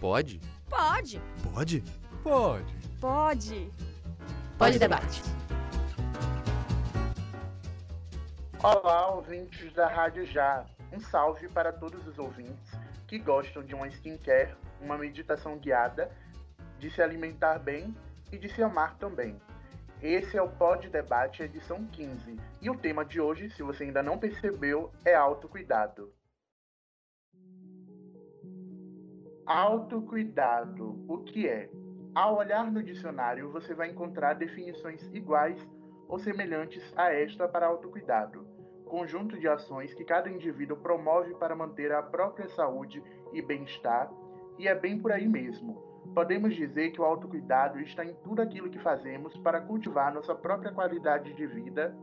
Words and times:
Pode? 0.00 0.40
Pode. 0.70 1.20
Pode? 1.42 1.82
Pode. 2.22 2.64
Pode. 3.00 3.70
Pode 4.56 4.78
debate. 4.78 5.22
Olá, 8.62 9.08
ouvintes 9.08 9.72
da 9.72 9.88
Rádio 9.88 10.24
Já. 10.24 10.64
Um 10.92 11.00
salve 11.00 11.48
para 11.48 11.72
todos 11.72 12.06
os 12.06 12.16
ouvintes 12.16 12.78
que 13.08 13.18
gostam 13.18 13.60
de 13.64 13.74
uma 13.74 13.88
skincare, 13.88 14.54
uma 14.80 14.96
meditação 14.96 15.58
guiada, 15.58 16.12
de 16.78 16.88
se 16.90 17.02
alimentar 17.02 17.58
bem 17.58 17.92
e 18.30 18.38
de 18.38 18.48
se 18.48 18.62
amar 18.62 18.96
também. 18.98 19.36
Esse 20.00 20.36
é 20.36 20.42
o 20.42 20.48
Pod 20.48 20.88
Debate 20.88 21.42
edição 21.42 21.84
15 21.86 22.36
e 22.62 22.70
o 22.70 22.78
tema 22.78 23.04
de 23.04 23.20
hoje, 23.20 23.50
se 23.50 23.64
você 23.64 23.82
ainda 23.82 24.00
não 24.00 24.16
percebeu, 24.16 24.92
é 25.04 25.16
autocuidado. 25.16 26.12
Autocuidado, 29.48 31.02
o 31.08 31.20
que 31.20 31.48
é? 31.48 31.70
Ao 32.14 32.36
olhar 32.36 32.70
no 32.70 32.82
dicionário, 32.82 33.50
você 33.50 33.72
vai 33.72 33.88
encontrar 33.88 34.34
definições 34.34 35.02
iguais 35.10 35.58
ou 36.06 36.18
semelhantes 36.18 36.92
a 36.94 37.10
esta 37.14 37.48
para 37.48 37.66
autocuidado, 37.66 38.46
conjunto 38.84 39.38
de 39.38 39.48
ações 39.48 39.94
que 39.94 40.04
cada 40.04 40.28
indivíduo 40.28 40.76
promove 40.76 41.34
para 41.36 41.56
manter 41.56 41.90
a 41.92 42.02
própria 42.02 42.46
saúde 42.50 43.02
e 43.32 43.40
bem-estar, 43.40 44.12
e 44.58 44.68
é 44.68 44.74
bem 44.74 45.00
por 45.00 45.12
aí 45.12 45.26
mesmo. 45.26 45.82
Podemos 46.14 46.54
dizer 46.54 46.90
que 46.90 47.00
o 47.00 47.04
autocuidado 47.06 47.80
está 47.80 48.04
em 48.04 48.12
tudo 48.16 48.42
aquilo 48.42 48.68
que 48.68 48.78
fazemos 48.78 49.34
para 49.38 49.62
cultivar 49.62 50.12
nossa 50.12 50.34
própria 50.34 50.72
qualidade 50.72 51.32
de 51.32 51.46
vida, 51.46 51.96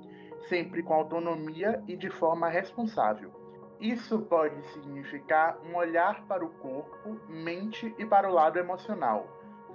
sempre 0.49 0.81
com 0.81 0.95
autonomia 0.95 1.79
e 1.87 1.95
de 1.95 2.09
forma 2.09 2.49
responsável. 2.49 3.44
Isso 3.79 4.19
pode 4.19 4.61
significar 4.69 5.57
um 5.65 5.75
olhar 5.75 6.25
para 6.27 6.45
o 6.45 6.49
corpo, 6.49 7.19
mente 7.27 7.93
e 7.97 8.05
para 8.05 8.29
o 8.29 8.33
lado 8.33 8.57
emocional. 8.57 9.27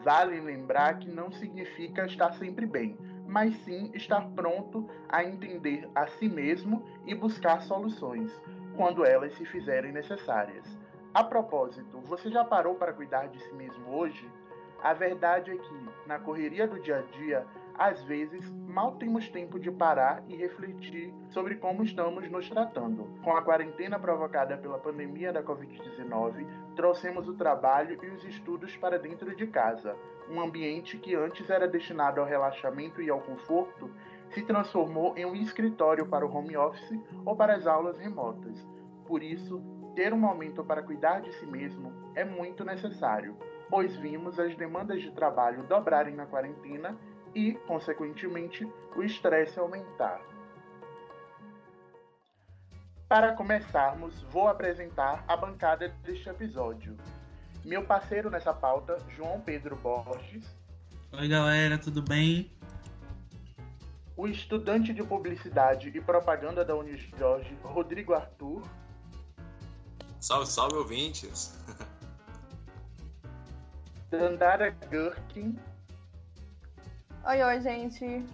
Vale 0.02 0.40
lembrar 0.40 0.98
que 0.98 1.08
não 1.10 1.30
significa 1.30 2.06
estar 2.06 2.32
sempre 2.32 2.64
bem, 2.66 2.96
mas 3.26 3.54
sim 3.64 3.90
estar 3.94 4.26
pronto 4.30 4.88
a 5.08 5.22
entender 5.22 5.88
a 5.94 6.06
si 6.06 6.28
mesmo 6.28 6.84
e 7.04 7.14
buscar 7.14 7.60
soluções, 7.62 8.32
quando 8.76 9.04
elas 9.04 9.34
se 9.34 9.44
fizerem 9.44 9.92
necessárias. 9.92 10.64
A 11.12 11.22
propósito, 11.22 12.00
você 12.00 12.30
já 12.30 12.44
parou 12.44 12.76
para 12.76 12.94
cuidar 12.94 13.26
de 13.26 13.38
si 13.42 13.52
mesmo 13.52 13.94
hoje? 13.94 14.26
A 14.82 14.94
verdade 14.94 15.50
é 15.50 15.56
que, 15.56 15.88
na 16.06 16.18
correria 16.18 16.66
do 16.66 16.80
dia 16.80 17.00
a 17.00 17.18
dia, 17.18 17.46
às 17.80 18.02
vezes 18.02 18.46
mal 18.68 18.96
temos 18.96 19.30
tempo 19.30 19.58
de 19.58 19.70
parar 19.70 20.22
e 20.28 20.36
refletir 20.36 21.14
sobre 21.30 21.54
como 21.54 21.82
estamos 21.82 22.30
nos 22.30 22.46
tratando. 22.46 23.08
Com 23.24 23.34
a 23.34 23.40
quarentena 23.40 23.98
provocada 23.98 24.58
pela 24.58 24.78
pandemia 24.78 25.32
da 25.32 25.42
Covid-19, 25.42 26.46
trouxemos 26.76 27.26
o 27.26 27.32
trabalho 27.32 27.98
e 28.04 28.10
os 28.10 28.22
estudos 28.22 28.76
para 28.76 28.98
dentro 28.98 29.34
de 29.34 29.46
casa. 29.46 29.96
Um 30.28 30.42
ambiente 30.42 30.98
que 30.98 31.14
antes 31.14 31.48
era 31.48 31.66
destinado 31.66 32.20
ao 32.20 32.26
relaxamento 32.26 33.00
e 33.00 33.08
ao 33.08 33.22
conforto 33.22 33.90
se 34.28 34.42
transformou 34.42 35.16
em 35.16 35.24
um 35.24 35.34
escritório 35.34 36.06
para 36.06 36.26
o 36.26 36.30
home 36.30 36.58
office 36.58 37.00
ou 37.24 37.34
para 37.34 37.54
as 37.54 37.66
aulas 37.66 37.98
remotas. 37.98 38.62
Por 39.06 39.22
isso, 39.22 39.58
ter 39.94 40.12
um 40.12 40.18
momento 40.18 40.62
para 40.62 40.82
cuidar 40.82 41.22
de 41.22 41.32
si 41.32 41.46
mesmo 41.46 41.94
é 42.14 42.26
muito 42.26 42.62
necessário, 42.62 43.34
pois 43.70 43.96
vimos 43.96 44.38
as 44.38 44.54
demandas 44.54 45.00
de 45.00 45.10
trabalho 45.12 45.62
dobrarem 45.62 46.14
na 46.14 46.26
quarentena 46.26 46.94
e, 47.34 47.52
consequentemente, 47.66 48.64
o 48.96 49.02
estresse 49.02 49.58
aumentar. 49.58 50.20
Para 53.08 53.32
começarmos, 53.32 54.22
vou 54.30 54.46
apresentar 54.46 55.24
a 55.26 55.36
bancada 55.36 55.88
deste 56.04 56.28
episódio. 56.28 56.96
Meu 57.64 57.84
parceiro 57.84 58.30
nessa 58.30 58.54
pauta, 58.54 58.96
João 59.16 59.40
Pedro 59.40 59.76
Borges. 59.76 60.44
Oi, 61.12 61.28
galera, 61.28 61.76
tudo 61.76 62.02
bem? 62.02 62.50
O 64.16 64.28
estudante 64.28 64.92
de 64.92 65.02
publicidade 65.02 65.88
e 65.88 66.00
propaganda 66.00 66.64
da 66.64 66.76
Unijorge, 66.76 67.58
Rodrigo 67.62 68.14
Arthur. 68.14 68.62
Salve, 70.20 70.46
salve, 70.46 70.76
ouvintes! 70.76 71.58
Dandara 74.10 74.70
Gurkin. 74.90 75.58
Oi, 77.22 77.42
oi, 77.42 77.60
gente. 77.60 78.24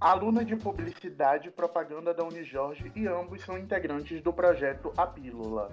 Aluna 0.00 0.44
de 0.44 0.54
Publicidade 0.54 1.48
e 1.48 1.50
Propaganda 1.50 2.14
da 2.14 2.22
Unijorge 2.22 2.92
e 2.94 3.08
ambos 3.08 3.42
são 3.42 3.58
integrantes 3.58 4.22
do 4.22 4.32
projeto 4.32 4.92
A 4.96 5.08
Pílula. 5.08 5.72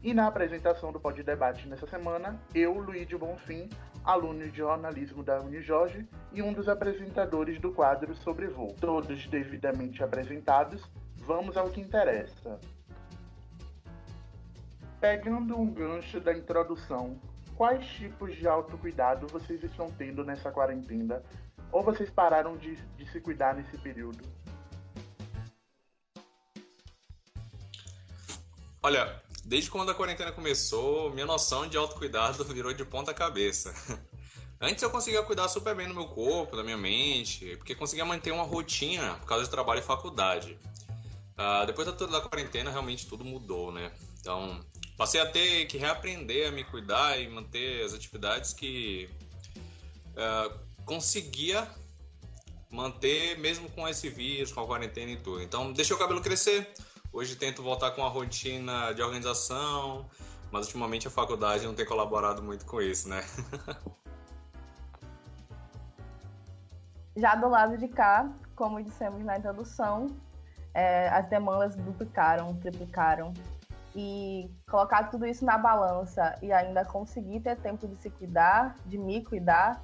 E 0.00 0.14
na 0.14 0.28
apresentação 0.28 0.92
do 0.92 1.00
Pod 1.00 1.20
Debate 1.20 1.66
nessa 1.66 1.86
semana, 1.88 2.40
eu, 2.54 2.74
Luiz 2.74 3.08
Bonfim, 3.08 3.68
aluno 4.04 4.48
de 4.48 4.56
jornalismo 4.56 5.24
da 5.24 5.40
Unijorge 5.40 6.08
e 6.32 6.40
um 6.40 6.52
dos 6.52 6.68
apresentadores 6.68 7.60
do 7.60 7.72
quadro 7.72 8.14
Sobre 8.14 8.46
Voo. 8.46 8.72
Todos 8.80 9.26
devidamente 9.26 10.04
apresentados, 10.04 10.80
vamos 11.16 11.56
ao 11.56 11.70
que 11.70 11.80
interessa. 11.80 12.60
Pegando 15.00 15.58
um 15.58 15.66
gancho 15.66 16.20
da 16.20 16.32
introdução, 16.32 17.18
quais 17.58 17.84
tipos 17.88 18.36
de 18.36 18.46
autocuidado 18.46 19.26
vocês 19.26 19.60
estão 19.64 19.90
tendo 19.90 20.24
nessa 20.24 20.52
quarentena? 20.52 21.20
Ou 21.72 21.82
vocês 21.82 22.08
pararam 22.08 22.56
de, 22.56 22.76
de 22.96 23.10
se 23.10 23.20
cuidar 23.20 23.56
nesse 23.56 23.76
período? 23.78 24.24
Olha, 28.80 29.20
desde 29.44 29.68
quando 29.68 29.90
a 29.90 29.94
quarentena 29.94 30.30
começou, 30.30 31.10
minha 31.10 31.26
noção 31.26 31.66
de 31.66 31.76
autocuidado 31.76 32.44
virou 32.54 32.72
de 32.72 32.84
ponta 32.84 33.12
cabeça. 33.12 33.74
Antes 34.60 34.82
eu 34.82 34.90
conseguia 34.90 35.22
cuidar 35.24 35.48
super 35.48 35.74
bem 35.74 35.88
do 35.88 35.94
meu 35.94 36.06
corpo, 36.06 36.56
da 36.56 36.62
minha 36.62 36.78
mente, 36.78 37.56
porque 37.56 37.74
conseguia 37.74 38.04
manter 38.04 38.30
uma 38.30 38.44
rotina 38.44 39.14
por 39.16 39.26
causa 39.26 39.44
de 39.44 39.50
trabalho 39.50 39.80
e 39.80 39.82
faculdade. 39.82 40.56
Uh, 41.36 41.66
depois 41.66 41.86
da, 41.86 42.06
da 42.06 42.20
quarentena, 42.20 42.70
realmente 42.70 43.06
tudo 43.06 43.24
mudou, 43.24 43.70
né? 43.72 43.92
Então, 44.20 44.60
passei 44.98 45.20
a 45.20 45.26
ter 45.26 45.64
que 45.66 45.78
reaprender 45.78 46.48
a 46.48 46.50
me 46.50 46.64
cuidar 46.64 47.16
e 47.18 47.28
manter 47.28 47.84
as 47.84 47.94
atividades 47.94 48.52
que 48.52 49.08
uh, 50.14 50.52
conseguia 50.84 51.68
manter 52.68 53.38
mesmo 53.38 53.70
com 53.70 53.86
esse 53.86 54.10
vírus, 54.10 54.52
com 54.52 54.60
a 54.60 54.66
quarentena 54.66 55.12
e 55.12 55.16
tudo. 55.16 55.40
Então, 55.40 55.72
deixei 55.72 55.94
o 55.94 55.98
cabelo 55.98 56.20
crescer. 56.20 56.68
Hoje 57.12 57.36
tento 57.36 57.62
voltar 57.62 57.92
com 57.92 58.04
a 58.04 58.08
rotina 58.08 58.92
de 58.92 59.00
organização, 59.00 60.04
mas 60.50 60.66
ultimamente 60.66 61.06
a 61.06 61.10
faculdade 61.10 61.64
não 61.64 61.74
tem 61.74 61.86
colaborado 61.86 62.42
muito 62.42 62.66
com 62.66 62.82
isso, 62.82 63.08
né? 63.08 63.24
Já 67.16 67.36
do 67.36 67.48
lado 67.48 67.78
de 67.78 67.86
cá, 67.88 68.30
como 68.54 68.82
dissemos 68.82 69.24
na 69.24 69.38
introdução, 69.38 70.08
é, 70.74 71.08
as 71.08 71.28
demandas 71.28 71.76
duplicaram, 71.76 72.54
triplicaram. 72.56 73.32
E 74.00 74.48
colocar 74.70 75.10
tudo 75.10 75.26
isso 75.26 75.44
na 75.44 75.58
balança 75.58 76.38
e 76.40 76.52
ainda 76.52 76.84
conseguir 76.84 77.40
ter 77.40 77.56
tempo 77.56 77.88
de 77.88 77.96
se 77.96 78.08
cuidar, 78.08 78.76
de 78.86 78.96
me 78.96 79.24
cuidar, 79.24 79.82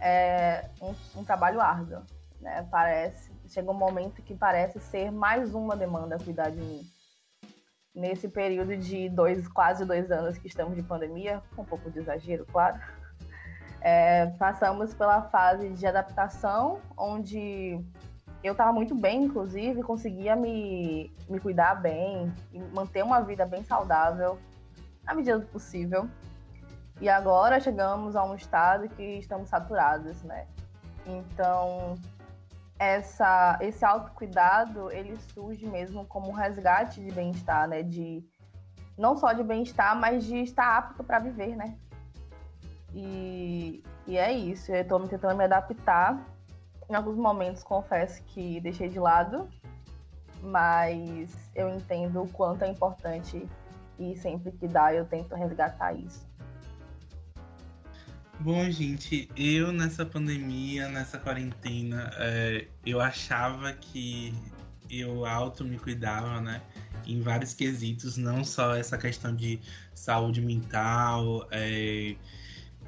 é 0.00 0.70
um, 0.80 0.94
um 1.20 1.24
trabalho 1.24 1.60
árduo. 1.60 2.02
Né? 2.40 2.66
Parece, 2.70 3.30
chega 3.50 3.70
um 3.70 3.74
momento 3.74 4.22
que 4.22 4.34
parece 4.34 4.80
ser 4.80 5.12
mais 5.12 5.54
uma 5.54 5.76
demanda 5.76 6.16
cuidar 6.18 6.48
de 6.48 6.56
mim. 6.56 6.80
Nesse 7.94 8.28
período 8.28 8.78
de 8.78 9.10
dois, 9.10 9.46
quase 9.46 9.84
dois 9.84 10.10
anos 10.10 10.38
que 10.38 10.48
estamos 10.48 10.74
de 10.74 10.82
pandemia, 10.82 11.42
um 11.58 11.66
pouco 11.66 11.90
de 11.90 11.98
exagero, 11.98 12.46
claro, 12.46 12.80
é, 13.82 14.24
passamos 14.38 14.94
pela 14.94 15.20
fase 15.20 15.68
de 15.68 15.86
adaptação, 15.86 16.80
onde 16.96 17.78
eu 18.44 18.52
estava 18.52 18.72
muito 18.74 18.94
bem, 18.94 19.24
inclusive, 19.24 19.82
conseguia 19.82 20.36
me, 20.36 21.10
me 21.30 21.40
cuidar 21.40 21.76
bem 21.76 22.30
e 22.52 22.60
manter 22.60 23.02
uma 23.02 23.22
vida 23.22 23.46
bem 23.46 23.64
saudável 23.64 24.38
na 25.02 25.14
medida 25.14 25.38
do 25.38 25.46
possível. 25.46 26.06
E 27.00 27.08
agora 27.08 27.58
chegamos 27.58 28.14
a 28.14 28.22
um 28.22 28.34
estado 28.34 28.86
que 28.90 29.02
estamos 29.02 29.48
saturados, 29.48 30.22
né? 30.22 30.46
Então, 31.06 31.94
essa, 32.78 33.58
esse 33.62 33.82
autocuidado, 33.82 34.92
ele 34.92 35.16
surge 35.32 35.66
mesmo 35.66 36.04
como 36.04 36.28
um 36.28 36.34
resgate 36.34 37.00
de 37.00 37.10
bem-estar, 37.10 37.66
né? 37.66 37.82
De, 37.82 38.22
não 38.96 39.16
só 39.16 39.32
de 39.32 39.42
bem-estar, 39.42 39.98
mas 39.98 40.22
de 40.22 40.36
estar 40.36 40.76
apto 40.76 41.02
para 41.02 41.18
viver, 41.18 41.56
né? 41.56 41.78
E, 42.92 43.82
e 44.06 44.18
é 44.18 44.30
isso, 44.30 44.70
eu 44.70 44.82
estou 44.82 45.00
tentando 45.08 45.34
me 45.34 45.44
adaptar 45.44 46.33
em 46.88 46.94
alguns 46.94 47.16
momentos, 47.16 47.62
confesso 47.62 48.22
que 48.24 48.60
deixei 48.60 48.88
de 48.88 48.98
lado, 48.98 49.48
mas 50.42 51.34
eu 51.54 51.68
entendo 51.74 52.22
o 52.22 52.28
quanto 52.28 52.62
é 52.62 52.68
importante 52.68 53.46
e 53.98 54.16
sempre 54.16 54.52
que 54.52 54.68
dá 54.68 54.92
eu 54.92 55.04
tento 55.04 55.34
resgatar 55.34 55.94
isso. 55.94 56.26
Bom, 58.40 58.68
gente, 58.70 59.28
eu 59.36 59.72
nessa 59.72 60.04
pandemia, 60.04 60.88
nessa 60.88 61.18
quarentena, 61.18 62.10
é, 62.18 62.66
eu 62.84 63.00
achava 63.00 63.72
que 63.72 64.34
eu 64.90 65.24
auto 65.24 65.64
me 65.64 65.78
cuidava, 65.78 66.40
né? 66.40 66.60
Em 67.06 67.20
vários 67.20 67.54
quesitos, 67.54 68.16
não 68.16 68.44
só 68.44 68.74
essa 68.74 68.98
questão 68.98 69.34
de 69.34 69.60
saúde 69.94 70.40
mental, 70.40 71.46
é, 71.50 72.16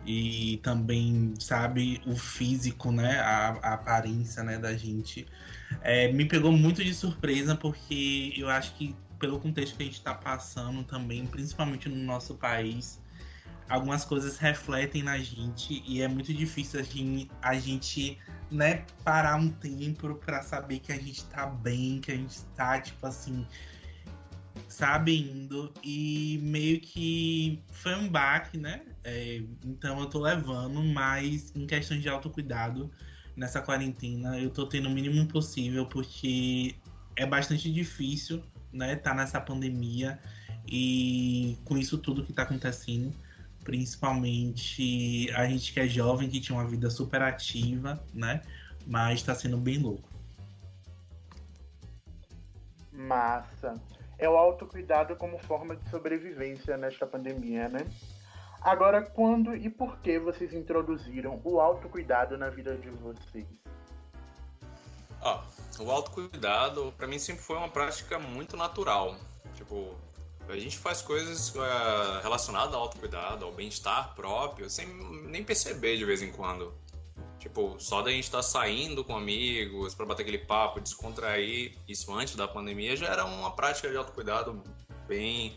e 0.06 0.58
também, 0.62 1.34
sabe, 1.38 2.00
o 2.06 2.14
físico, 2.16 2.92
né? 2.92 3.18
A, 3.18 3.58
a 3.62 3.74
aparência 3.74 4.42
né, 4.42 4.58
da 4.58 4.74
gente. 4.74 5.26
É, 5.82 6.12
me 6.12 6.24
pegou 6.24 6.52
muito 6.52 6.84
de 6.84 6.94
surpresa, 6.94 7.56
porque 7.56 8.32
eu 8.36 8.48
acho 8.48 8.74
que 8.74 8.94
pelo 9.18 9.40
contexto 9.40 9.76
que 9.76 9.82
a 9.82 9.86
gente 9.86 9.96
está 9.96 10.14
passando 10.14 10.84
também, 10.84 11.26
principalmente 11.26 11.88
no 11.88 11.96
nosso 11.96 12.34
país, 12.36 13.00
algumas 13.68 14.04
coisas 14.04 14.36
refletem 14.38 15.02
na 15.02 15.18
gente 15.18 15.82
e 15.86 16.02
é 16.02 16.08
muito 16.08 16.32
difícil 16.32 16.80
a 16.80 16.82
gente, 16.82 17.30
a 17.42 17.54
gente 17.54 18.18
né, 18.50 18.84
parar 19.02 19.36
um 19.36 19.48
tempo 19.48 20.14
para 20.14 20.42
saber 20.42 20.78
que 20.78 20.92
a 20.92 20.98
gente 20.98 21.24
tá 21.24 21.46
bem, 21.46 22.00
que 22.00 22.12
a 22.12 22.14
gente 22.14 22.42
tá, 22.54 22.80
tipo 22.80 23.04
assim, 23.06 23.46
sabe, 24.68 25.16
indo. 25.16 25.72
E 25.82 26.38
meio 26.42 26.80
que 26.80 27.62
foi 27.70 27.94
um 27.94 28.08
baque, 28.08 28.58
né? 28.58 28.82
É, 29.04 29.42
então 29.64 30.00
eu 30.00 30.06
tô 30.06 30.20
levando, 30.20 30.82
mas 30.82 31.52
em 31.54 31.66
questões 31.66 32.02
de 32.02 32.08
autocuidado 32.08 32.90
nessa 33.36 33.60
quarentena, 33.60 34.38
eu 34.38 34.50
tô 34.50 34.66
tendo 34.66 34.88
o 34.88 34.90
mínimo 34.90 35.26
possível, 35.26 35.86
porque 35.86 36.74
é 37.16 37.26
bastante 37.26 37.70
difícil, 37.72 38.42
né, 38.72 38.96
tá 38.96 39.14
nessa 39.14 39.40
pandemia 39.40 40.18
e 40.66 41.56
com 41.64 41.76
isso 41.76 41.98
tudo 41.98 42.24
que 42.24 42.32
tá 42.32 42.42
acontecendo 42.42 43.14
principalmente 43.66 45.28
a 45.34 45.44
gente 45.44 45.72
que 45.72 45.80
é 45.80 45.88
jovem, 45.88 46.30
que 46.30 46.40
tinha 46.40 46.56
uma 46.56 46.64
vida 46.64 46.88
super 46.88 47.20
ativa, 47.20 48.00
né? 48.14 48.40
Mas 48.86 49.18
está 49.18 49.34
sendo 49.34 49.58
bem 49.58 49.78
louco. 49.78 50.08
Massa. 52.92 53.74
É 54.18 54.28
o 54.28 54.36
autocuidado 54.36 55.14
como 55.16 55.38
forma 55.38 55.76
de 55.76 55.88
sobrevivência 55.90 56.76
nesta 56.76 57.06
pandemia, 57.06 57.68
né? 57.68 57.80
Agora, 58.62 59.02
quando 59.02 59.54
e 59.54 59.68
por 59.68 59.98
que 59.98 60.18
vocês 60.18 60.52
introduziram 60.52 61.40
o 61.44 61.60
autocuidado 61.60 62.36
na 62.36 62.50
vida 62.50 62.76
de 62.76 62.90
vocês? 62.90 63.46
Ó, 65.20 65.42
o 65.80 65.90
autocuidado, 65.90 66.92
para 66.96 67.06
mim, 67.06 67.18
sempre 67.18 67.42
foi 67.42 67.56
uma 67.56 67.68
prática 67.68 68.18
muito 68.18 68.56
natural. 68.56 69.16
Tipo, 69.54 69.94
a 70.48 70.56
gente 70.56 70.78
faz 70.78 71.02
coisas 71.02 71.54
uh, 71.54 72.20
relacionadas 72.22 72.74
ao 72.74 72.82
autocuidado, 72.82 73.44
ao 73.44 73.52
bem-estar 73.52 74.14
próprio, 74.14 74.70
sem 74.70 74.86
nem 75.28 75.44
perceber 75.44 75.96
de 75.96 76.04
vez 76.04 76.22
em 76.22 76.30
quando. 76.30 76.72
Tipo, 77.38 77.76
só 77.78 78.02
da 78.02 78.10
gente 78.10 78.24
estar 78.24 78.38
tá 78.38 78.42
saindo 78.42 79.04
com 79.04 79.16
amigos 79.16 79.94
para 79.94 80.06
bater 80.06 80.22
aquele 80.22 80.38
papo, 80.38 80.80
descontrair, 80.80 81.76
isso 81.86 82.12
antes 82.12 82.34
da 82.34 82.48
pandemia 82.48 82.96
já 82.96 83.06
era 83.06 83.24
uma 83.24 83.50
prática 83.52 83.88
de 83.88 83.96
autocuidado 83.96 84.62
bem 85.06 85.56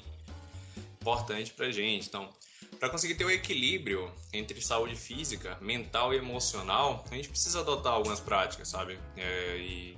importante 1.02 1.52
pra 1.54 1.72
gente. 1.72 2.08
Então, 2.08 2.30
para 2.80 2.90
conseguir 2.90 3.16
ter 3.16 3.26
o 3.26 3.28
um 3.28 3.32
equilíbrio 3.32 4.12
entre 4.32 4.62
saúde 4.62 4.96
física, 4.96 5.58
mental 5.62 6.14
e 6.14 6.18
emocional, 6.18 7.04
a 7.10 7.16
gente 7.16 7.30
precisa 7.30 7.62
adotar 7.62 7.94
algumas 7.94 8.20
práticas, 8.20 8.68
sabe? 8.68 9.00
É, 9.18 9.58
e 9.58 9.98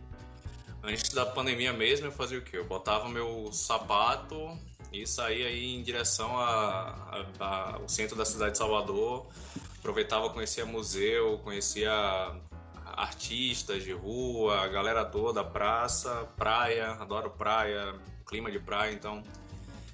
antes 0.84 1.12
da 1.12 1.26
pandemia 1.26 1.74
mesmo, 1.74 2.08
eu 2.08 2.12
fazia 2.12 2.40
o 2.40 2.42
quê? 2.42 2.58
Eu 2.58 2.66
botava 2.66 3.10
meu 3.10 3.52
sapato 3.52 4.58
e 4.92 5.06
saía 5.06 5.48
aí 5.48 5.76
em 5.76 5.84
direção 5.84 6.32
ao 6.38 7.88
centro 7.88 8.16
da 8.16 8.26
cidade 8.26 8.54
de 8.54 8.58
Salvador. 8.58 9.28
Aproveitava, 9.82 10.30
conhecia 10.30 10.64
museu, 10.64 11.40
conhecia 11.40 11.92
artistas 12.86 13.84
de 13.84 13.92
rua, 13.92 14.62
a 14.62 14.68
galera 14.68 15.04
toda, 15.04 15.44
praça, 15.44 16.30
praia, 16.38 16.92
adoro 16.92 17.32
praia, 17.32 17.96
clima 18.28 18.52
de 18.52 18.60
praia, 18.60 18.94
então 18.94 19.24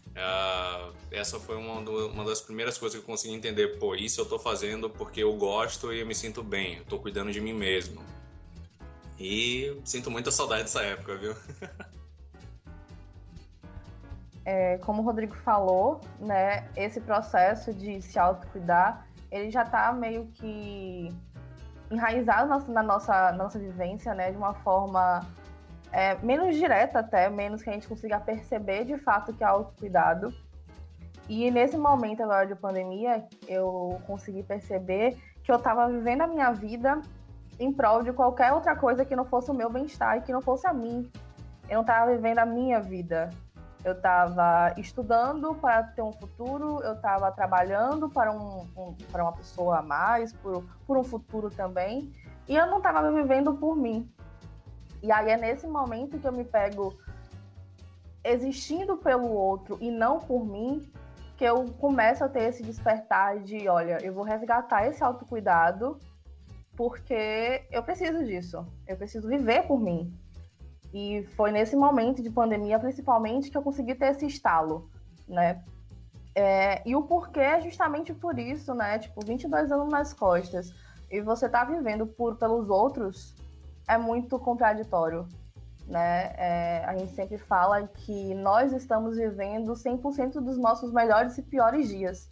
uh, 0.10 0.94
essa 1.10 1.40
foi 1.40 1.56
uma, 1.56 1.82
do, 1.82 2.10
uma, 2.10 2.26
das 2.26 2.42
primeiras 2.42 2.78
coisas 2.78 3.00
que 3.00 3.02
eu 3.02 3.08
consegui 3.08 3.34
entender, 3.34 3.80
pô, 3.80 3.96
isso 3.96 4.20
eu 4.20 4.26
tô 4.26 4.38
fazendo 4.38 4.90
porque 4.90 5.24
eu 5.24 5.34
gosto 5.38 5.94
e 5.94 6.02
eu 6.02 6.06
me 6.06 6.14
sinto 6.14 6.44
bem, 6.44 6.80
eu 6.80 6.84
tô 6.84 7.00
cuidando 7.00 7.32
de 7.32 7.40
mim 7.40 7.54
mesmo. 7.54 8.04
E 9.18 9.74
sinto 9.86 10.12
muita 10.12 10.32
saudade 10.32 10.64
dessa 10.64 10.82
época, 10.82 11.16
viu? 11.16 11.34
é, 14.44 14.78
como 14.80 15.02
o 15.02 15.06
Rodrigo 15.06 15.34
falou, 15.34 16.02
né, 16.20 16.70
esse 16.76 17.00
processo 17.00 17.74
de 17.74 18.02
se 18.02 18.20
autocuidar, 18.20 19.07
ele 19.32 19.50
já 19.50 19.64
está 19.64 19.92
meio 19.94 20.28
que 20.28 21.14
enraizado 21.90 22.72
na 22.72 22.84
nossa, 22.84 23.32
na 23.32 23.44
nossa 23.44 23.60
vivência, 23.60 24.14
né, 24.14 24.32
de 24.32 24.38
uma 24.38 24.54
forma 24.54 25.26
é, 25.92 26.16
menos 26.16 26.56
direta 26.56 27.00
até, 27.00 27.30
menos 27.30 27.62
que 27.62 27.70
a 27.70 27.74
gente 27.74 27.88
consiga 27.88 28.20
perceber 28.20 28.86
de 28.86 28.98
fato 28.98 29.34
que 29.34 29.44
é 29.44 29.48
autocuidado. 29.48 30.34
E 31.30 31.52
nesse 31.52 31.78
momento 31.78 32.24
agora 32.24 32.46
de 32.46 32.56
pandemia, 32.56 33.26
eu 33.48 34.02
consegui 34.08 34.44
perceber 34.44 35.18
que 35.44 35.52
eu 35.52 35.56
estava 35.56 35.88
vivendo 35.90 36.22
a 36.22 36.28
minha 36.28 36.52
vida 36.52 37.02
em 37.60 37.72
prol 37.72 38.04
de 38.04 38.14
qualquer 38.14 38.54
outra 38.54 38.76
coisa 38.76 39.04
que 39.04 39.16
não 39.16 39.26
fosse 39.26 39.50
o 39.52 39.54
meu 39.54 39.70
bem-estar 39.70 40.18
e 40.18 40.22
que 40.22 40.32
não 40.32 40.42
fosse 40.42 40.68
a 40.68 40.74
mim. 40.74 41.10
Eu 41.70 41.76
não 41.76 41.82
estava 41.82 42.12
vivendo 42.12 42.40
a 42.40 42.46
minha 42.46 42.80
vida, 42.80 43.30
eu 43.88 43.94
estava 43.94 44.74
estudando 44.78 45.56
para 45.56 45.82
ter 45.82 46.02
um 46.02 46.12
futuro, 46.12 46.82
eu 46.84 46.94
estava 46.94 47.32
trabalhando 47.32 48.10
para, 48.10 48.34
um, 48.34 48.68
um, 48.76 48.94
para 49.10 49.24
uma 49.24 49.32
pessoa 49.32 49.78
a 49.78 49.82
mais, 49.82 50.34
por, 50.34 50.62
por 50.86 50.98
um 50.98 51.04
futuro 51.06 51.50
também, 51.50 52.14
e 52.50 52.56
eu 52.56 52.68
não 52.68 52.78
estava 52.78 53.10
vivendo 53.12 53.54
por 53.54 53.78
mim. 53.78 54.12
E 55.02 55.10
aí 55.10 55.30
é 55.30 55.38
nesse 55.38 55.66
momento 55.66 56.20
que 56.20 56.28
eu 56.28 56.34
me 56.34 56.44
pego 56.44 56.98
existindo 58.26 58.98
pelo 58.98 59.30
outro 59.30 59.78
e 59.80 59.90
não 59.90 60.20
por 60.20 60.46
mim, 60.46 60.92
que 61.38 61.46
eu 61.46 61.64
começo 61.80 62.26
a 62.26 62.28
ter 62.28 62.44
esse 62.44 62.64
despertar 62.64 63.40
de, 63.40 63.70
olha, 63.70 64.00
eu 64.04 64.14
vou 64.14 64.24
resgatar 64.24 64.86
esse 64.88 65.02
autocuidado 65.02 65.98
porque 66.76 67.66
eu 67.72 67.82
preciso 67.84 68.24
disso. 68.26 68.68
Eu 68.86 68.98
preciso 68.98 69.30
viver 69.30 69.66
por 69.66 69.80
mim. 69.80 70.14
E 70.94 71.24
foi 71.36 71.52
nesse 71.52 71.76
momento 71.76 72.24
de 72.24 72.30
pandemia, 72.30 72.80
principalmente, 72.80 73.52
que 73.52 73.58
eu 73.58 73.62
consegui 73.62 73.96
ter 73.96 74.12
esse 74.12 74.26
estalo, 74.26 74.90
né? 75.28 75.64
É, 76.34 76.88
e 76.88 76.96
o 76.96 77.02
porquê 77.02 77.40
é 77.40 77.62
justamente 77.62 78.14
por 78.14 78.38
isso, 78.38 78.74
né? 78.74 79.00
Tipo, 79.00 79.26
22 79.26 79.72
anos 79.72 79.90
nas 79.90 80.14
costas 80.14 80.74
e 81.10 81.22
você 81.22 81.48
tá 81.48 81.64
vivendo 81.64 82.06
por 82.06 82.36
pelos 82.36 82.70
outros 82.70 83.36
é 83.88 83.98
muito 83.98 84.38
contraditório, 84.38 85.28
né? 85.88 86.34
É, 86.38 86.86
a 86.86 86.96
gente 86.98 87.14
sempre 87.14 87.38
fala 87.38 87.88
que 87.88 88.36
nós 88.36 88.74
estamos 88.74 89.18
vivendo 89.18 89.74
100% 89.74 90.34
dos 90.42 90.58
nossos 90.58 90.92
melhores 90.92 91.38
e 91.38 91.42
piores 91.42 91.88
dias. 91.88 92.30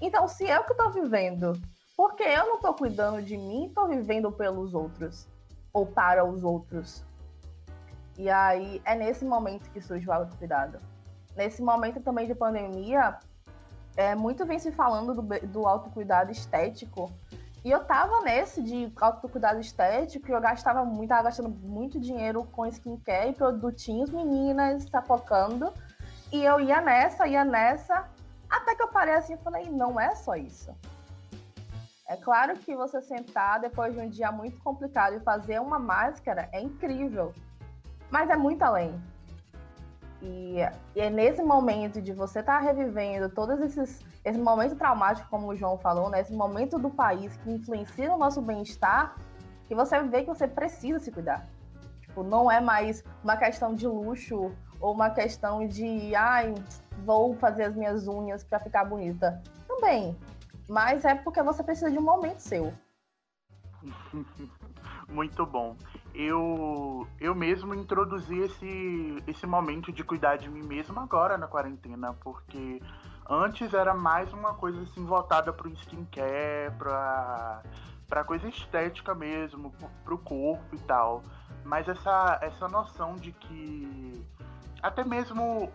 Então, 0.00 0.26
se 0.28 0.44
eu 0.44 0.62
que 0.64 0.74
tô 0.74 0.90
vivendo, 0.90 1.60
por 1.96 2.14
que 2.14 2.22
eu 2.22 2.46
não 2.46 2.60
tô 2.60 2.72
cuidando 2.74 3.20
de 3.20 3.36
mim 3.36 3.66
e 3.66 3.70
tô 3.70 3.86
vivendo 3.86 4.30
pelos 4.30 4.74
outros? 4.74 5.26
Ou 5.72 5.84
para 5.84 6.24
os 6.24 6.44
outros? 6.44 7.04
E 8.22 8.30
aí 8.30 8.80
é 8.84 8.94
nesse 8.94 9.24
momento 9.24 9.68
que 9.72 9.80
surge 9.80 10.08
o 10.08 10.12
autocuidado. 10.12 10.78
Nesse 11.36 11.60
momento 11.60 12.00
também 12.00 12.24
de 12.24 12.36
pandemia, 12.36 13.18
é, 13.96 14.14
muito 14.14 14.46
vem 14.46 14.60
se 14.60 14.70
falando 14.70 15.12
do, 15.12 15.22
do 15.48 15.66
autocuidado 15.66 16.30
estético. 16.30 17.10
E 17.64 17.70
eu 17.72 17.82
tava 17.82 18.20
nesse 18.20 18.62
de 18.62 18.92
autocuidado 19.00 19.58
estético 19.58 20.28
e 20.28 20.32
eu 20.32 20.40
gastava 20.40 20.84
muito, 20.84 21.08
tava 21.08 21.24
gastando 21.24 21.48
muito 21.48 21.98
dinheiro 21.98 22.44
com 22.52 22.64
skincare 22.64 23.30
e 23.30 23.34
produtinhos, 23.34 24.08
meninas, 24.10 24.86
focando. 25.04 25.72
E 26.30 26.44
eu 26.44 26.60
ia 26.60 26.80
nessa, 26.80 27.26
ia 27.26 27.44
nessa, 27.44 28.08
até 28.48 28.76
que 28.76 28.84
eu 28.84 28.88
parei 28.88 29.14
assim 29.14 29.34
e 29.34 29.38
falei, 29.38 29.68
não 29.68 29.98
é 29.98 30.14
só 30.14 30.36
isso. 30.36 30.72
É 32.08 32.16
claro 32.16 32.56
que 32.56 32.76
você 32.76 33.02
sentar 33.02 33.58
depois 33.58 33.94
de 33.94 34.00
um 34.00 34.08
dia 34.08 34.30
muito 34.30 34.60
complicado 34.60 35.16
e 35.16 35.20
fazer 35.20 35.60
uma 35.60 35.80
máscara 35.80 36.48
é 36.52 36.60
incrível 36.60 37.34
mas 38.12 38.28
é 38.28 38.36
muito 38.36 38.62
além. 38.62 38.94
E, 40.20 40.58
e 40.94 41.00
é 41.00 41.10
nesse 41.10 41.42
momento 41.42 42.00
de 42.00 42.12
você 42.12 42.40
estar 42.40 42.60
tá 42.60 42.64
revivendo 42.64 43.28
todos 43.30 43.58
esses 43.60 44.04
esse 44.24 44.38
momento 44.38 44.76
traumático, 44.76 45.28
como 45.28 45.48
o 45.48 45.56
João 45.56 45.76
falou, 45.78 46.08
né? 46.08 46.20
Esse 46.20 46.32
momento 46.32 46.78
do 46.78 46.88
país 46.88 47.36
que 47.38 47.50
influencia 47.50 48.14
o 48.14 48.18
nosso 48.18 48.40
bem-estar, 48.40 49.16
que 49.66 49.74
você 49.74 50.00
vê 50.02 50.20
que 50.20 50.28
você 50.28 50.46
precisa 50.46 51.00
se 51.00 51.10
cuidar. 51.10 51.48
Tipo, 52.02 52.22
não 52.22 52.48
é 52.48 52.60
mais 52.60 53.02
uma 53.24 53.36
questão 53.36 53.74
de 53.74 53.84
luxo 53.88 54.52
ou 54.78 54.92
uma 54.92 55.10
questão 55.10 55.66
de, 55.66 56.14
ai, 56.14 56.54
vou 57.04 57.34
fazer 57.34 57.64
as 57.64 57.74
minhas 57.74 58.06
unhas 58.06 58.44
para 58.44 58.60
ficar 58.60 58.84
bonita. 58.84 59.42
Também. 59.66 60.16
Mas 60.68 61.04
é 61.04 61.16
porque 61.16 61.42
você 61.42 61.64
precisa 61.64 61.90
de 61.90 61.98
um 61.98 62.02
momento 62.02 62.38
seu. 62.38 62.72
Muito 65.08 65.44
bom 65.44 65.74
eu, 66.14 67.06
eu 67.20 67.34
mesmo 67.34 67.74
introduzi 67.74 68.38
esse, 68.38 69.22
esse 69.26 69.46
momento 69.46 69.92
de 69.92 70.04
cuidar 70.04 70.36
de 70.36 70.48
mim 70.48 70.62
mesmo 70.62 70.98
agora 71.00 71.38
na 71.38 71.46
quarentena, 71.46 72.12
porque 72.14 72.80
antes 73.28 73.72
era 73.72 73.94
mais 73.94 74.32
uma 74.32 74.54
coisa 74.54 74.80
assim 74.82 75.04
voltada 75.04 75.52
para 75.52 75.68
o 75.68 75.72
skincare, 75.72 76.72
para 76.78 77.62
para 78.08 78.24
coisa 78.24 78.46
estética 78.46 79.14
mesmo, 79.14 79.72
para 80.04 80.12
o 80.12 80.18
corpo 80.18 80.74
e 80.74 80.78
tal. 80.80 81.22
mas 81.64 81.88
essa, 81.88 82.38
essa 82.42 82.68
noção 82.68 83.16
de 83.16 83.32
que 83.32 84.22
até 84.82 85.02
mesmo 85.02 85.72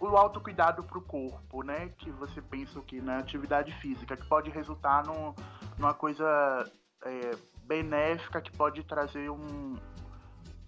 o 0.00 0.06
autocuidado 0.16 0.82
para 0.82 0.98
o 0.98 1.00
corpo, 1.00 1.62
né? 1.62 1.88
Que 1.96 2.10
você 2.10 2.42
pensa 2.42 2.80
que 2.82 3.00
na 3.00 3.18
atividade 3.18 3.72
física, 3.80 4.16
que 4.16 4.26
pode 4.26 4.50
resultar 4.50 5.04
num, 5.06 5.34
numa 5.78 5.94
coisa 5.94 6.70
é, 7.04 7.30
benéfica, 7.68 8.40
que 8.40 8.50
pode 8.50 8.82
trazer 8.82 9.30
um. 9.30 9.76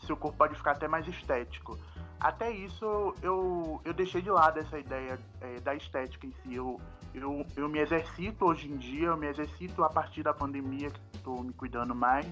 Seu 0.07 0.16
corpo 0.16 0.37
pode 0.37 0.54
ficar 0.54 0.73
até 0.73 0.87
mais 0.87 1.07
estético. 1.09 1.78
Até 2.19 2.50
isso 2.50 3.14
eu, 3.23 3.80
eu 3.83 3.95
deixei 3.95 4.21
de 4.21 4.30
lado 4.30 4.59
essa 4.59 4.78
ideia 4.78 5.19
é, 5.40 5.59
da 5.61 5.75
estética 5.75 6.26
em 6.26 6.33
si. 6.33 6.54
Eu, 6.54 6.78
eu, 7.14 7.47
eu 7.57 7.69
me 7.69 7.78
exercito 7.78 8.45
hoje 8.45 8.71
em 8.71 8.76
dia, 8.76 9.09
eu 9.09 9.16
me 9.16 9.26
exercito 9.26 9.83
a 9.83 9.88
partir 9.88 10.23
da 10.23 10.35
pandemia, 10.35 10.90
que 10.90 11.00
estou 11.16 11.42
me 11.42 11.52
cuidando 11.54 11.95
mais, 11.95 12.26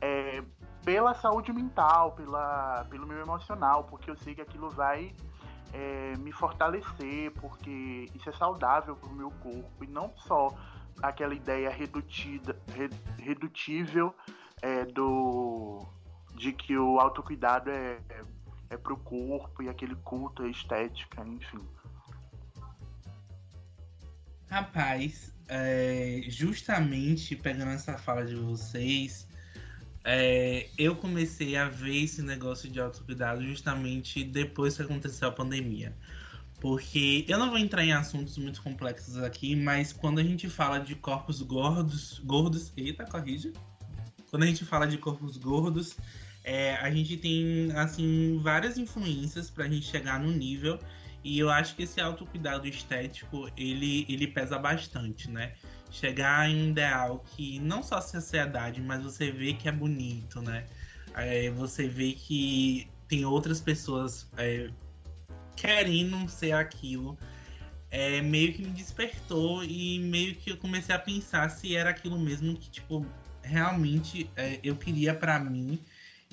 é, 0.00 0.42
pela 0.84 1.12
saúde 1.14 1.52
mental, 1.52 2.12
pela, 2.12 2.86
pelo 2.88 3.06
meu 3.06 3.18
emocional, 3.18 3.84
porque 3.84 4.08
eu 4.08 4.16
sei 4.16 4.34
que 4.34 4.40
aquilo 4.40 4.70
vai 4.70 5.12
é, 5.72 6.16
me 6.18 6.30
fortalecer, 6.30 7.32
porque 7.40 8.08
isso 8.14 8.28
é 8.28 8.32
saudável 8.32 8.94
para 8.94 9.10
o 9.10 9.14
meu 9.14 9.30
corpo 9.42 9.82
e 9.82 9.86
não 9.88 10.12
só 10.16 10.48
aquela 11.02 11.34
ideia 11.34 11.70
redutida, 11.70 12.58
redutível 13.18 14.14
é, 14.62 14.84
do 14.84 15.86
de 16.34 16.52
que 16.52 16.76
o 16.76 17.00
autocuidado 17.00 17.70
é, 17.70 17.98
é, 18.10 18.24
é 18.70 18.76
para 18.76 18.92
o 18.92 18.96
corpo 18.98 19.62
e 19.62 19.68
aquele 19.68 19.94
culto 19.96 20.42
à 20.42 20.48
estética, 20.48 21.22
enfim. 21.26 21.66
Rapaz, 24.48 25.34
é, 25.48 26.22
justamente 26.28 27.34
pegando 27.34 27.70
essa 27.70 27.96
fala 27.96 28.24
de 28.24 28.34
vocês, 28.34 29.26
é, 30.04 30.68
eu 30.78 30.94
comecei 30.94 31.56
a 31.56 31.68
ver 31.68 32.04
esse 32.04 32.22
negócio 32.22 32.70
de 32.70 32.78
autocuidado 32.78 33.42
justamente 33.42 34.22
depois 34.22 34.76
que 34.76 34.82
aconteceu 34.82 35.28
a 35.28 35.32
pandemia. 35.32 35.96
Porque 36.66 37.24
eu 37.28 37.38
não 37.38 37.48
vou 37.48 37.60
entrar 37.60 37.84
em 37.84 37.92
assuntos 37.92 38.36
muito 38.38 38.60
complexos 38.60 39.18
aqui, 39.18 39.54
mas 39.54 39.92
quando 39.92 40.18
a 40.18 40.22
gente 40.24 40.48
fala 40.48 40.80
de 40.80 40.96
corpos 40.96 41.40
gordos, 41.40 42.20
gordos, 42.24 42.72
eita, 42.76 43.04
corrige. 43.04 43.52
Quando 44.28 44.42
a 44.42 44.46
gente 44.46 44.64
fala 44.64 44.84
de 44.84 44.98
corpos 44.98 45.36
gordos, 45.36 45.96
é, 46.42 46.74
a 46.74 46.90
gente 46.90 47.18
tem 47.18 47.70
assim 47.76 48.40
várias 48.42 48.76
influências 48.78 49.48
para 49.48 49.66
a 49.66 49.68
gente 49.68 49.86
chegar 49.86 50.18
no 50.18 50.32
nível 50.32 50.76
e 51.22 51.38
eu 51.38 51.50
acho 51.50 51.76
que 51.76 51.84
esse 51.84 52.00
autocuidado 52.00 52.66
estético 52.66 53.48
ele, 53.56 54.04
ele 54.08 54.26
pesa 54.26 54.58
bastante, 54.58 55.30
né? 55.30 55.54
chegar 55.88 56.50
em 56.50 56.66
um 56.66 56.70
ideal 56.70 57.24
que 57.36 57.60
não 57.60 57.80
só 57.80 57.98
a 57.98 58.02
sociedade, 58.02 58.82
mas 58.82 59.04
você 59.04 59.30
vê 59.30 59.52
que 59.52 59.68
é 59.68 59.72
bonito, 59.72 60.42
né? 60.42 60.66
É, 61.14 61.48
você 61.50 61.86
vê 61.86 62.10
que 62.10 62.88
tem 63.06 63.24
outras 63.24 63.60
pessoas 63.60 64.28
é, 64.36 64.68
querendo 65.56 66.28
ser 66.28 66.52
aquilo. 66.52 67.18
É, 67.90 68.20
meio 68.20 68.52
que 68.52 68.62
me 68.62 68.70
despertou 68.70 69.64
e 69.64 69.98
meio 70.00 70.34
que 70.34 70.50
eu 70.50 70.56
comecei 70.56 70.94
a 70.94 70.98
pensar 70.98 71.48
se 71.50 71.74
era 71.74 71.90
aquilo 71.90 72.18
mesmo 72.18 72.56
que, 72.56 72.68
tipo, 72.68 73.06
realmente 73.42 74.28
é, 74.36 74.60
eu 74.62 74.76
queria 74.76 75.14
para 75.14 75.38
mim. 75.38 75.78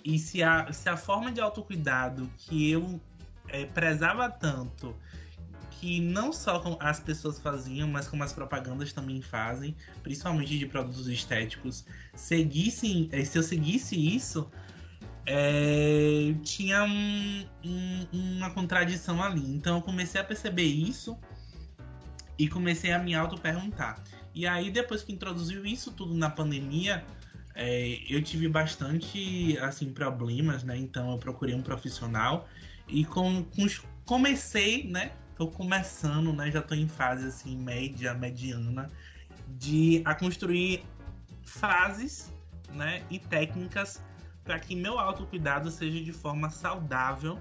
E 0.04 0.20
se 0.20 0.44
a, 0.44 0.72
se 0.74 0.90
a 0.90 0.98
forma 0.98 1.32
de 1.32 1.40
autocuidado 1.40 2.30
que 2.38 2.70
eu 2.70 3.00
é, 3.48 3.66
prezava 3.66 4.30
tanto 4.30 4.94
que 5.84 6.00
não 6.00 6.32
só 6.32 6.78
as 6.80 7.02
pessoas 7.02 7.38
faziam, 7.40 7.90
mas 7.90 8.08
como 8.08 8.24
as 8.24 8.32
propagandas 8.32 8.94
também 8.94 9.22
fazem, 9.22 9.76
principalmente 10.02 10.58
de 10.58 10.66
produtos 10.66 11.08
estéticos, 11.08 11.84
seguissem, 12.16 13.10
eh, 13.12 13.26
se 13.26 13.38
eu 13.38 13.44
seguisse 13.44 13.94
isso, 13.94 14.50
é, 15.26 16.34
tinha 16.44 16.84
um, 16.84 17.46
um, 17.64 18.08
uma 18.12 18.50
contradição 18.50 19.22
ali. 19.22 19.46
Então 19.56 19.78
eu 19.78 19.82
comecei 19.82 20.20
a 20.20 20.24
perceber 20.24 20.64
isso 20.64 21.18
e 22.38 22.48
comecei 22.48 22.92
a 22.92 23.00
me 23.00 23.16
auto-perguntar. 23.16 24.04
E 24.36 24.48
aí, 24.48 24.72
depois 24.72 25.04
que 25.04 25.14
introduziu 25.14 25.66
isso 25.66 25.92
tudo 25.92 26.14
na 26.16 26.30
pandemia, 26.30 27.06
é, 27.56 28.00
eu 28.10 28.22
tive 28.22 28.48
bastante 28.48 29.58
assim 29.60 29.94
problemas, 29.94 30.64
né? 30.64 30.76
Então 30.76 31.12
eu 31.12 31.18
procurei 31.18 31.54
um 31.54 31.62
profissional 31.62 32.50
e 32.88 33.06
com, 33.06 33.44
com 33.44 33.68
comecei, 34.06 34.88
né, 34.88 35.12
tô 35.38 35.48
começando, 35.48 36.34
né? 36.34 36.52
Já 36.52 36.62
tô 36.62 36.74
em 36.74 36.88
fase 36.88 37.28
assim, 37.28 37.58
média, 37.58 38.14
mediana, 38.14 38.90
de 39.48 40.02
a 40.04 40.16
construir 40.16 40.84
frases, 41.46 42.32
né? 42.74 43.04
E 43.10 43.20
técnicas 43.20 44.02
para 44.44 44.60
que 44.60 44.76
meu 44.76 45.00
autocuidado 45.00 45.72
seja 45.72 46.02
de 46.02 46.12
forma 46.12 46.50
saudável 46.50 47.40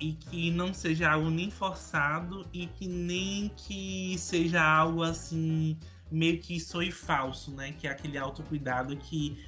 e 0.00 0.12
que 0.12 0.50
não 0.50 0.72
seja 0.72 1.10
algo 1.10 1.30
nem 1.30 1.50
forçado 1.50 2.46
e 2.52 2.66
que 2.66 2.86
nem 2.86 3.50
que 3.56 4.16
seja 4.18 4.62
algo 4.62 5.02
assim 5.02 5.76
meio 6.10 6.38
que 6.40 6.58
soe 6.60 6.90
falso, 6.90 7.50
né? 7.54 7.72
Que 7.72 7.86
é 7.86 7.90
aquele 7.90 8.16
autocuidado 8.16 8.96
que 8.96 9.44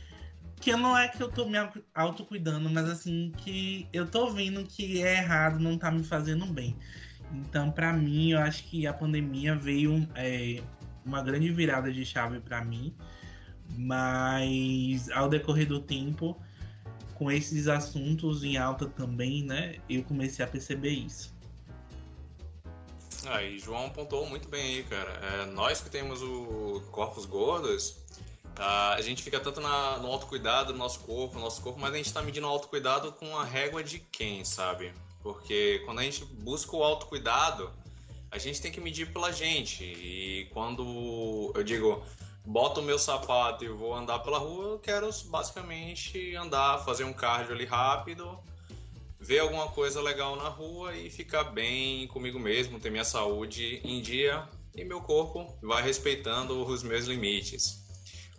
que 0.61 0.77
não 0.77 0.97
é 0.97 1.09
que 1.09 1.23
eu 1.23 1.31
tô 1.31 1.47
me 1.47 1.57
autocuidando, 1.95 2.69
mas 2.69 2.87
assim 2.89 3.33
que 3.39 3.89
eu 3.95 4.07
tô 4.07 4.31
vendo 4.31 4.63
que 4.65 5.03
é 5.03 5.17
errado, 5.17 5.59
não 5.59 5.79
tá 5.79 5.91
me 5.91 6.05
fazendo 6.05 6.45
bem. 6.45 6.77
Então, 7.33 7.71
para 7.71 7.93
mim, 7.95 8.33
eu 8.33 8.39
acho 8.41 8.65
que 8.65 8.87
a 8.87 8.93
pandemia 8.93 9.57
veio 9.57 10.07
é, 10.15 10.63
uma 11.05 11.23
grande 11.23 11.51
virada 11.51 11.91
de 11.91 12.05
chave 12.05 12.41
para 12.41 12.63
mim, 12.63 12.95
mas 13.75 15.11
ao 15.13 15.31
decorrer 15.31 15.67
do 15.67 15.81
tempo, 15.81 16.39
com 17.21 17.31
esses 17.31 17.69
assuntos 17.69 18.43
em 18.43 18.57
alta 18.57 18.87
também, 18.87 19.43
né, 19.43 19.79
eu 19.91 20.03
comecei 20.03 20.43
a 20.43 20.49
perceber 20.49 20.89
isso. 20.89 21.31
Ah, 23.27 23.43
João 23.59 23.91
pontuou 23.91 24.27
muito 24.27 24.49
bem 24.49 24.77
aí, 24.77 24.83
cara. 24.85 25.11
É, 25.11 25.47
nós 25.53 25.83
que 25.83 25.91
temos 25.91 26.23
o 26.23 26.83
corpos 26.91 27.27
gordos, 27.27 27.97
tá, 28.55 28.95
a 28.95 29.03
gente 29.03 29.23
fica 29.23 29.39
tanto 29.39 29.61
na, 29.61 29.99
no 29.99 30.09
autocuidado 30.09 30.73
do 30.73 30.79
nosso 30.79 31.01
corpo, 31.01 31.39
nosso 31.39 31.61
corpo, 31.61 31.79
mas 31.79 31.93
a 31.93 31.97
gente 31.99 32.07
está 32.07 32.23
medindo 32.23 32.47
o 32.47 32.51
autocuidado 32.51 33.13
com 33.13 33.37
a 33.37 33.45
régua 33.45 33.85
de 33.85 33.99
quem, 33.99 34.43
sabe? 34.43 34.91
Porque 35.23 35.83
quando 35.85 35.99
a 35.99 36.03
gente 36.03 36.25
busca 36.25 36.75
o 36.75 36.83
autocuidado, 36.83 37.71
a 38.31 38.39
gente 38.39 38.63
tem 38.63 38.73
que 38.73 38.81
medir 38.81 39.13
pela 39.13 39.31
gente. 39.31 39.85
E 39.85 40.49
quando 40.55 41.53
eu 41.55 41.63
digo, 41.63 42.03
boto 42.45 42.81
o 42.81 42.83
meu 42.83 42.99
sapato 42.99 43.65
e 43.65 43.69
vou 43.69 43.95
andar 43.95 44.21
pela 44.21 44.39
rua, 44.39 44.73
eu 44.73 44.79
quero 44.79 45.09
basicamente 45.27 46.35
andar, 46.35 46.79
fazer 46.85 47.05
um 47.05 47.13
cardio 47.13 47.55
ali 47.55 47.65
rápido, 47.65 48.39
ver 49.19 49.41
alguma 49.41 49.69
coisa 49.69 50.01
legal 50.01 50.37
na 50.37 50.49
rua 50.49 50.97
e 50.97 51.11
ficar 51.11 51.45
bem 51.45 52.07
comigo 52.09 52.39
mesmo, 52.39 52.81
ter 52.81 52.91
minha 52.91 53.05
saúde 53.05 53.81
em 53.85 54.01
dia 54.01 54.49
e 54.75 54.85
meu 54.85 55.01
corpo 55.01 55.55
vai 55.63 55.83
respeitando 55.83 56.65
os 56.67 56.83
meus 56.83 57.05
limites. 57.05 57.85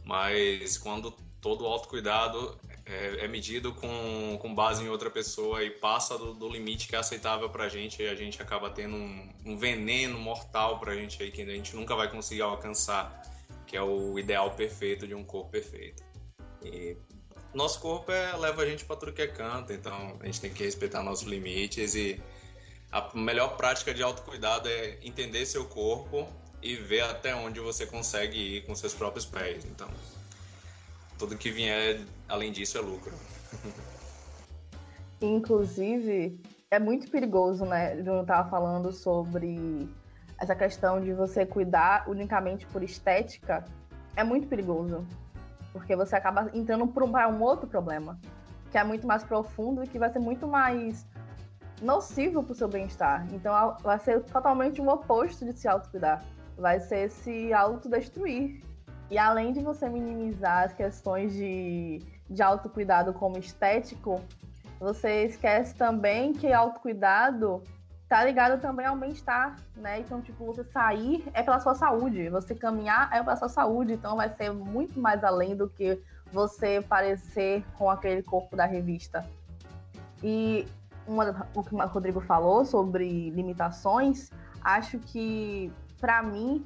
Mas 0.03 0.77
quando 0.77 1.11
todo 1.39 1.63
o 1.63 1.67
autocuidado 1.67 2.57
é, 2.85 3.25
é, 3.25 3.27
medido 3.27 3.73
com, 3.73 4.37
com 4.39 4.53
base 4.53 4.83
em 4.83 4.89
outra 4.89 5.09
pessoa 5.09 5.63
e 5.63 5.69
passa 5.69 6.17
do, 6.17 6.33
do 6.33 6.49
limite 6.49 6.87
que 6.87 6.95
é 6.95 6.99
aceitável 6.99 7.49
pra 7.49 7.69
gente 7.69 8.03
a 8.03 8.15
gente 8.15 8.41
acaba 8.41 8.69
tendo 8.69 8.95
um, 8.95 9.29
um, 9.45 9.57
veneno 9.57 10.19
mortal 10.19 10.79
pra 10.79 10.95
gente 10.95 11.21
aí 11.21 11.31
que 11.31 11.41
a 11.41 11.45
gente 11.45 11.75
nunca 11.75 11.95
vai 11.95 12.09
conseguir 12.09 12.41
alcançar, 12.41 13.21
que 13.71 13.77
é 13.77 13.81
o 13.81 14.19
ideal 14.19 14.51
perfeito 14.51 15.07
de 15.07 15.15
um 15.15 15.23
corpo 15.23 15.49
perfeito. 15.49 16.03
E 16.61 16.97
nosso 17.53 17.79
corpo 17.79 18.11
é, 18.11 18.35
leva 18.35 18.63
a 18.63 18.65
gente 18.65 18.83
para 18.83 18.97
tudo 18.97 19.13
que 19.13 19.21
é 19.21 19.27
canto, 19.27 19.71
então 19.71 20.17
a 20.19 20.25
gente 20.25 20.41
tem 20.41 20.51
que 20.51 20.61
respeitar 20.61 21.01
nossos 21.01 21.25
limites 21.25 21.95
e 21.95 22.21
a 22.91 23.09
melhor 23.15 23.55
prática 23.55 23.93
de 23.93 24.03
autocuidado 24.03 24.67
é 24.67 24.97
entender 25.01 25.45
seu 25.45 25.63
corpo 25.63 26.27
e 26.61 26.75
ver 26.75 26.99
até 26.99 27.33
onde 27.33 27.61
você 27.61 27.85
consegue 27.85 28.57
ir 28.57 28.65
com 28.65 28.75
seus 28.75 28.93
próprios 28.93 29.25
pés. 29.25 29.63
Então, 29.63 29.89
tudo 31.17 31.37
que 31.37 31.49
vier 31.49 32.01
além 32.27 32.51
disso 32.51 32.77
é 32.77 32.81
lucro. 32.81 33.13
Inclusive, 35.21 36.37
é 36.69 36.77
muito 36.77 37.09
perigoso, 37.09 37.63
né? 37.63 37.97
Eu 38.05 38.21
estava 38.21 38.49
falando 38.49 38.91
sobre 38.91 39.87
essa 40.41 40.55
questão 40.55 40.99
de 40.99 41.13
você 41.13 41.45
cuidar 41.45 42.09
unicamente 42.09 42.65
por 42.65 42.81
estética. 42.81 43.63
É 44.15 44.23
muito 44.23 44.47
perigoso. 44.47 45.05
Porque 45.71 45.95
você 45.95 46.15
acaba 46.15 46.49
entrando 46.53 46.87
para 46.87 47.29
um 47.29 47.41
outro 47.41 47.67
problema, 47.67 48.19
que 48.71 48.77
é 48.77 48.83
muito 48.83 49.05
mais 49.05 49.23
profundo 49.23 49.83
e 49.83 49.87
que 49.87 49.99
vai 49.99 50.09
ser 50.09 50.19
muito 50.19 50.47
mais 50.47 51.05
nocivo 51.81 52.43
para 52.43 52.51
o 52.51 52.55
seu 52.55 52.67
bem-estar. 52.67 53.25
Então, 53.31 53.77
vai 53.81 53.99
ser 53.99 54.21
totalmente 54.23 54.81
o 54.81 54.89
oposto 54.89 55.45
de 55.45 55.53
se 55.53 55.67
autocuidar. 55.67 56.23
Vai 56.57 56.79
ser 56.79 57.09
se 57.09 57.53
autodestruir 57.53 58.61
e 59.11 59.17
além 59.17 59.51
de 59.51 59.59
você 59.59 59.87
minimizar 59.89 60.63
as 60.63 60.73
questões 60.73 61.33
de, 61.33 62.01
de 62.29 62.41
autocuidado 62.41 63.13
como 63.13 63.37
estético, 63.37 64.21
você 64.79 65.25
esquece 65.25 65.75
também 65.75 66.33
que 66.33 66.51
autocuidado 66.51 67.61
tá 68.11 68.25
ligado 68.25 68.59
também 68.59 68.85
ao 68.85 68.97
bem-estar, 68.97 69.55
né? 69.73 70.01
Então, 70.01 70.21
tipo, 70.21 70.43
você 70.43 70.65
sair 70.65 71.23
é 71.33 71.41
pela 71.41 71.61
sua 71.61 71.73
saúde, 71.73 72.27
você 72.27 72.53
caminhar 72.53 73.09
é 73.09 73.23
pela 73.23 73.37
sua 73.37 73.47
saúde, 73.47 73.93
então 73.93 74.17
vai 74.17 74.27
ser 74.35 74.51
muito 74.51 74.99
mais 74.99 75.23
além 75.23 75.55
do 75.55 75.69
que 75.69 75.97
você 76.29 76.81
parecer 76.81 77.63
com 77.77 77.89
aquele 77.89 78.21
corpo 78.21 78.53
da 78.53 78.65
revista. 78.65 79.25
E 80.21 80.67
uma, 81.07 81.47
o 81.55 81.63
que 81.63 81.73
o 81.73 81.77
Rodrigo 81.87 82.19
falou 82.19 82.65
sobre 82.65 83.29
limitações, 83.29 84.29
acho 84.61 84.99
que, 84.99 85.71
para 85.97 86.21
mim, 86.21 86.65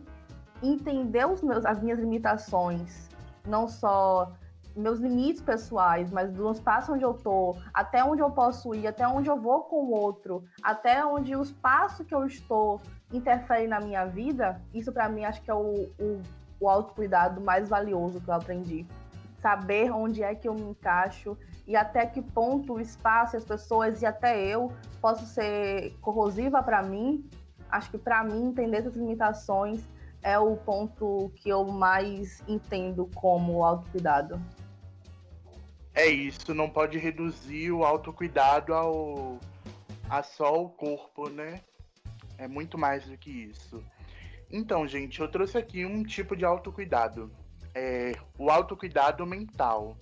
entender 0.63 1.27
os 1.27 1.43
meus, 1.43 1.63
as 1.63 1.79
minhas 1.79 1.99
limitações, 1.99 3.07
não 3.45 3.67
só 3.67 4.31
meus 4.75 4.99
limites 4.99 5.41
pessoais, 5.41 6.11
mas 6.11 6.31
do 6.31 6.51
espaço 6.51 6.93
onde 6.93 7.03
eu 7.03 7.13
tô, 7.13 7.55
até 7.73 8.03
onde 8.03 8.21
eu 8.21 8.29
posso 8.31 8.75
ir, 8.75 8.87
até 8.87 9.07
onde 9.07 9.29
eu 9.29 9.39
vou 9.39 9.61
com 9.63 9.77
o 9.77 9.91
outro, 9.91 10.43
até 10.61 11.05
onde 11.05 11.35
o 11.35 11.41
espaço 11.41 12.03
que 12.03 12.13
eu 12.13 12.25
estou 12.25 12.81
interfere 13.13 13.67
na 13.67 13.79
minha 13.79 14.05
vida, 14.05 14.61
isso 14.73 14.91
para 14.91 15.07
mim 15.07 15.23
acho 15.23 15.41
que 15.41 15.49
é 15.49 15.53
o, 15.53 15.89
o, 15.99 16.21
o 16.59 16.69
autocuidado 16.69 17.41
mais 17.41 17.69
valioso 17.69 18.19
que 18.19 18.29
eu 18.29 18.33
aprendi. 18.33 18.85
Saber 19.41 19.91
onde 19.91 20.23
é 20.23 20.33
que 20.33 20.47
eu 20.47 20.53
me 20.53 20.63
encaixo 20.63 21.37
e 21.67 21.75
até 21.75 22.05
que 22.05 22.21
ponto 22.21 22.73
o 22.73 22.79
espaço, 22.79 23.37
as 23.37 23.45
pessoas 23.45 24.01
e 24.01 24.05
até 24.05 24.43
eu 24.43 24.71
posso 24.99 25.25
ser 25.25 25.95
corrosiva 26.01 26.61
para 26.63 26.81
mim. 26.81 27.23
Acho 27.69 27.91
que 27.91 27.97
para 27.97 28.23
mim 28.23 28.47
entender 28.47 28.77
essas 28.77 28.95
limitações 28.95 29.83
é 30.25 30.39
o 30.39 30.55
ponto 30.55 31.31
que 31.35 31.49
eu 31.49 31.63
mais 31.65 32.43
entendo 32.47 33.07
como 33.13 33.63
autocuidado. 33.63 34.41
É 35.95 36.07
isso, 36.07 36.53
não 36.53 36.69
pode 36.69 36.97
reduzir 36.97 37.71
o 37.71 37.85
autocuidado 37.85 38.73
ao 38.73 39.39
a 40.09 40.21
só 40.21 40.61
o 40.61 40.69
corpo, 40.69 41.29
né? 41.29 41.61
É 42.37 42.47
muito 42.47 42.77
mais 42.77 43.05
do 43.05 43.17
que 43.17 43.31
isso. 43.31 43.81
Então, 44.51 44.87
gente, 44.87 45.19
eu 45.19 45.27
trouxe 45.27 45.57
aqui 45.57 45.85
um 45.85 46.03
tipo 46.03 46.35
de 46.35 46.45
autocuidado. 46.45 47.31
É 47.73 48.11
o 48.37 48.49
autocuidado 48.49 49.25
mental. 49.25 49.97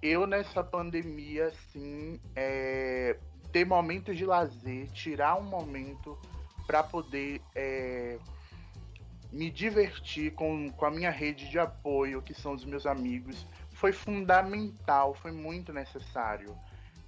Eu, 0.00 0.26
nessa 0.26 0.64
pandemia, 0.64 1.48
assim, 1.48 2.20
é, 2.34 3.18
ter 3.52 3.64
momentos 3.64 4.16
de 4.16 4.24
lazer, 4.24 4.88
tirar 4.92 5.36
um 5.36 5.44
momento 5.44 6.18
para 6.66 6.82
poder 6.82 7.40
é, 7.54 8.18
me 9.30 9.50
divertir 9.50 10.32
com, 10.32 10.70
com 10.70 10.86
a 10.86 10.90
minha 10.90 11.10
rede 11.10 11.48
de 11.48 11.58
apoio, 11.58 12.22
que 12.22 12.34
são 12.34 12.52
os 12.52 12.64
meus 12.64 12.86
amigos, 12.86 13.46
foi 13.82 13.90
fundamental, 13.90 15.12
foi 15.12 15.32
muito 15.32 15.72
necessário 15.72 16.56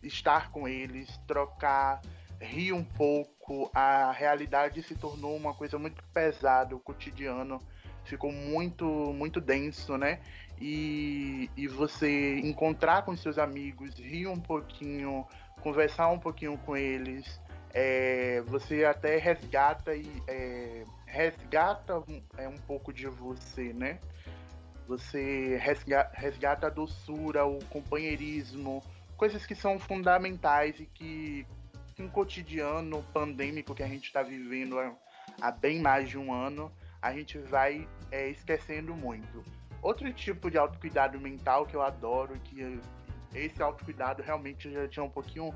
estar 0.02 0.50
com 0.50 0.66
eles, 0.66 1.08
trocar, 1.24 2.02
rir 2.40 2.72
um 2.72 2.82
pouco. 2.82 3.70
A 3.72 4.10
realidade 4.10 4.82
se 4.82 4.96
tornou 4.96 5.36
uma 5.36 5.54
coisa 5.54 5.78
muito 5.78 6.02
pesada, 6.12 6.74
o 6.74 6.80
cotidiano 6.80 7.60
ficou 8.02 8.32
muito, 8.32 8.84
muito 8.84 9.40
denso, 9.40 9.96
né? 9.96 10.18
E, 10.60 11.48
e 11.56 11.68
você 11.68 12.40
encontrar 12.40 13.02
com 13.02 13.16
seus 13.16 13.38
amigos, 13.38 13.94
rir 13.94 14.26
um 14.26 14.40
pouquinho, 14.40 15.24
conversar 15.60 16.08
um 16.08 16.18
pouquinho 16.18 16.58
com 16.58 16.76
eles, 16.76 17.40
é, 17.72 18.42
você 18.48 18.84
até 18.84 19.16
resgata 19.16 19.94
e 19.94 20.10
é, 20.26 20.84
resgata 21.06 22.02
é, 22.36 22.48
um 22.48 22.58
pouco 22.66 22.92
de 22.92 23.06
você, 23.06 23.72
né? 23.72 24.00
Você 24.86 25.58
resgata 26.12 26.66
a 26.66 26.70
doçura, 26.70 27.44
o 27.46 27.58
companheirismo, 27.66 28.82
coisas 29.16 29.46
que 29.46 29.54
são 29.54 29.78
fundamentais 29.78 30.78
e 30.78 30.86
que 30.86 31.46
um 31.98 32.08
cotidiano 32.08 33.02
pandêmico 33.12 33.74
que 33.74 33.82
a 33.82 33.86
gente 33.86 34.04
está 34.04 34.22
vivendo 34.22 34.76
há 35.40 35.50
bem 35.50 35.80
mais 35.80 36.08
de 36.08 36.18
um 36.18 36.32
ano, 36.32 36.70
a 37.00 37.12
gente 37.12 37.38
vai 37.38 37.88
é, 38.10 38.28
esquecendo 38.28 38.94
muito. 38.94 39.44
Outro 39.80 40.12
tipo 40.12 40.50
de 40.50 40.58
autocuidado 40.58 41.20
mental 41.20 41.66
que 41.66 41.74
eu 41.74 41.82
adoro, 41.82 42.38
que 42.40 42.80
esse 43.34 43.62
autocuidado 43.62 44.22
realmente 44.22 44.70
já 44.70 44.88
tinha 44.88 45.04
um 45.04 45.10
pouquinho 45.10 45.54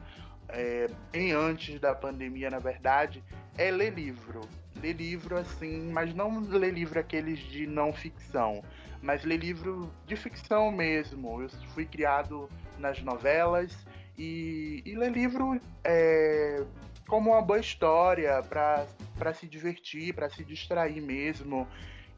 é, 0.48 0.88
em 1.12 1.32
antes 1.32 1.80
da 1.80 1.94
pandemia, 1.94 2.50
na 2.50 2.58
verdade, 2.58 3.22
é 3.56 3.70
ler 3.70 3.92
livro. 3.92 4.40
Ler 4.82 4.94
livro 4.94 5.36
assim, 5.36 5.90
mas 5.92 6.14
não 6.14 6.40
ler 6.40 6.72
livro 6.72 6.98
aqueles 6.98 7.38
de 7.38 7.66
não 7.66 7.92
ficção 7.92 8.62
mas 9.00 9.24
ler 9.24 9.38
livro 9.38 9.90
de 10.06 10.16
ficção 10.16 10.72
mesmo. 10.72 11.42
Eu 11.42 11.48
fui 11.68 11.84
criado 11.84 12.48
nas 12.78 13.00
novelas 13.02 13.76
e, 14.16 14.82
e 14.84 14.94
ler 14.94 15.12
livro 15.12 15.60
é, 15.84 16.64
como 17.06 17.30
uma 17.30 17.42
boa 17.42 17.60
história 17.60 18.42
para 18.42 19.34
se 19.34 19.46
divertir, 19.46 20.14
para 20.14 20.28
se 20.28 20.44
distrair 20.44 21.00
mesmo. 21.00 21.66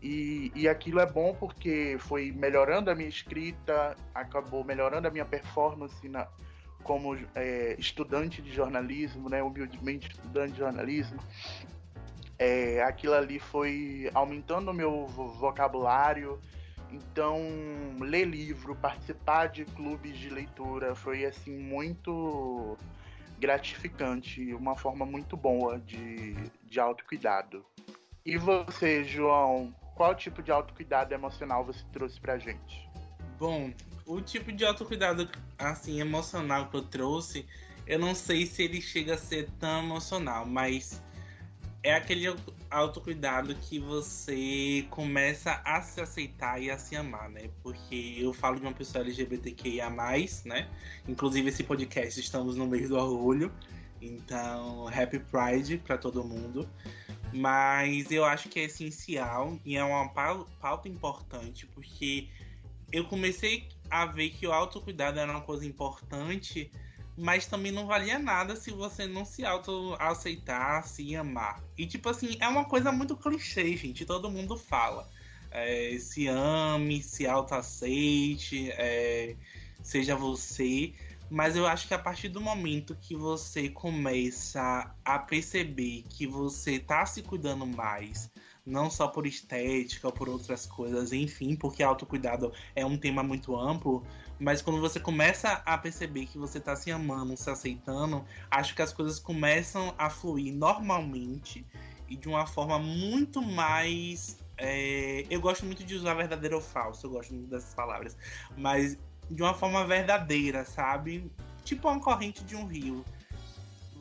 E, 0.03 0.51
e 0.55 0.67
aquilo 0.67 0.99
é 1.01 1.07
bom 1.07 1.35
porque 1.35 1.97
foi 1.99 2.33
melhorando 2.33 2.91
a 2.91 2.95
minha 2.95 3.09
escrita, 3.09 3.95
acabou 4.15 4.65
melhorando 4.65 5.07
a 5.07 5.11
minha 5.11 5.27
performance 5.27 6.09
na, 6.09 6.27
como 6.83 7.15
é, 7.35 7.77
estudante 7.79 8.41
de 8.41 8.51
jornalismo, 8.51 9.29
né, 9.29 9.43
humildemente 9.43 10.09
estudante 10.09 10.53
de 10.53 10.59
jornalismo. 10.59 11.21
É, 12.43 12.83
aquilo 12.83 13.13
ali 13.13 13.39
foi 13.39 14.11
aumentando 14.15 14.71
o 14.71 14.75
meu 14.75 15.07
vocabulário, 15.07 16.41
então, 16.91 17.39
ler 18.01 18.25
livro, 18.25 18.75
participar 18.75 19.49
de 19.49 19.67
clubes 19.67 20.19
de 20.19 20.31
leitura 20.31 20.95
foi 20.95 21.27
assim 21.27 21.57
muito 21.57 22.77
gratificante, 23.39 24.55
uma 24.55 24.75
forma 24.75 25.07
muito 25.07 25.37
boa 25.37 25.79
de, 25.79 26.35
de 26.65 26.81
autocuidado. 26.81 27.65
E 28.25 28.37
você, 28.37 29.05
João, 29.05 29.75
qual 29.95 30.15
tipo 30.15 30.43
de 30.43 30.51
autocuidado 30.51 31.15
emocional 31.15 31.65
você 31.65 31.85
trouxe 31.93 32.19
pra 32.19 32.39
gente? 32.39 32.89
Bom, 33.39 33.71
o 34.07 34.21
tipo 34.21 34.51
de 34.51 34.65
autocuidado 34.65 35.29
assim 35.59 36.01
emocional 36.01 36.69
que 36.71 36.77
eu 36.77 36.83
trouxe, 36.83 37.47
eu 37.87 37.99
não 37.99 38.15
sei 38.15 38.47
se 38.47 38.63
ele 38.63 38.81
chega 38.81 39.15
a 39.15 39.19
ser 39.19 39.49
tão 39.59 39.85
emocional, 39.85 40.45
mas 40.45 41.03
é 41.83 41.95
aquele 41.95 42.27
autocuidado 42.71 43.55
que 43.55 43.79
você 43.79 44.87
começa 44.91 45.61
a 45.65 45.81
se 45.81 46.01
aceitar 46.01 46.61
e 46.61 46.71
a 46.71 46.79
se 46.79 46.95
amar, 46.95 47.31
né? 47.31 47.51
Porque 47.63 48.17
eu 48.19 48.33
falo 48.33 48.57
de 48.57 48.63
uma 48.63 48.73
pessoa 48.73 49.03
LGBTQIA, 49.03 49.89
né? 50.45 50.69
Inclusive, 51.09 51.49
esse 51.49 51.65
podcast 51.65 52.21
estamos 52.21 52.57
no 52.57 52.67
mês 52.67 52.89
do 52.89 52.97
orgulho. 52.97 53.53
Então, 54.01 54.89
Happy 54.89 55.19
Pride 55.19 55.79
para 55.79 55.97
todo 55.97 56.23
mundo. 56.23 56.69
Mas 57.33 58.11
eu 58.11 58.25
acho 58.25 58.49
que 58.49 58.61
é 58.61 58.65
essencial 58.65 59.59
e 59.65 59.77
é 59.77 59.85
uma 59.85 60.09
pauta 60.09 60.89
importante 60.89 61.67
porque 61.67 62.29
eu 62.93 63.05
comecei 63.05 63.69
a 63.89 64.05
ver 64.05 64.31
que 64.31 64.47
o 64.47 64.53
autocuidado 64.53 65.19
era 65.19 65.31
uma 65.31 65.41
coisa 65.41 65.65
importante 65.65 66.71
mas 67.21 67.47
também 67.47 67.71
não 67.71 67.87
valia 67.87 68.19
nada 68.19 68.57
se 68.57 68.71
você 68.71 69.07
não 69.07 69.25
se 69.27 69.45
auto-aceitar, 69.45 70.87
se 70.89 71.15
amar. 71.15 71.63
E, 71.77 71.87
tipo 71.87 72.09
assim, 72.09 72.37
é 72.41 72.49
uma 72.49 72.65
coisa 72.65 72.91
muito 72.91 73.15
clichê, 73.15 73.77
gente. 73.77 74.07
Todo 74.07 74.31
mundo 74.31 74.57
fala. 74.57 75.07
É, 75.51 75.99
se 75.99 76.27
ame, 76.29 77.03
se 77.03 77.27
auto-aceite, 77.27 78.71
é, 78.73 79.37
seja 79.83 80.17
você. 80.17 80.95
Mas 81.29 81.57
eu 81.57 81.67
acho 81.67 81.87
que 81.87 81.95
a 81.95 81.99
partir 81.99 82.29
do 82.29 82.41
momento 82.41 82.97
que 82.97 83.15
você 83.15 83.69
começa 83.69 84.93
a 85.05 85.19
perceber 85.19 86.05
que 86.09 86.27
você 86.27 86.79
tá 86.79 87.05
se 87.05 87.23
cuidando 87.23 87.67
mais, 87.67 88.31
não 88.65 88.91
só 88.91 89.09
por 89.09 89.27
estética 89.27 90.07
ou 90.07 90.13
por 90.13 90.29
outras 90.29 90.67
coisas, 90.67 91.13
enfim, 91.13 91.57
porque 91.57 91.83
autocuidado 91.83 92.53
é 92.75 92.85
um 92.85 92.97
tema 92.97 93.23
muito 93.23 93.59
amplo, 93.59 94.05
mas 94.39 94.63
quando 94.63 94.81
você 94.81 94.99
começa 94.99 95.63
a 95.67 95.77
perceber 95.77 96.27
que 96.27 96.39
você 96.39 96.61
tá 96.61 96.75
se 96.77 96.91
amando, 96.91 97.37
se 97.37 97.51
aceitando, 97.51 98.25
acho 98.51 98.75
que 98.75 98.83
as 98.83 98.93
coisas 98.93 99.19
começam 99.19 99.95
a 99.99 100.09
fluir 100.09 100.55
normalmente 100.55 101.65
e 102.09 102.17
de 102.17 102.29
uma 102.29 102.47
forma 102.47 102.79
muito 102.79 103.41
mais. 103.41 104.39
É... 104.57 105.25
Eu 105.31 105.41
gosto 105.41 105.65
muito 105.65 105.85
de 105.85 105.95
usar 105.95 106.15
verdadeiro 106.15 106.57
ou 106.57 106.63
falso, 106.63 107.07
eu 107.07 107.11
gosto 107.11 107.33
muito 107.35 107.51
dessas 107.51 107.75
palavras, 107.75 108.17
mas 108.57 108.99
de 109.31 109.43
uma 109.43 109.55
forma 109.55 109.87
verdadeira, 109.87 110.65
sabe? 110.65 111.31
Tipo 111.65 111.89
uma 111.89 112.01
corrente 112.01 112.43
de 112.45 112.57
um 112.57 112.67
rio. 112.67 113.05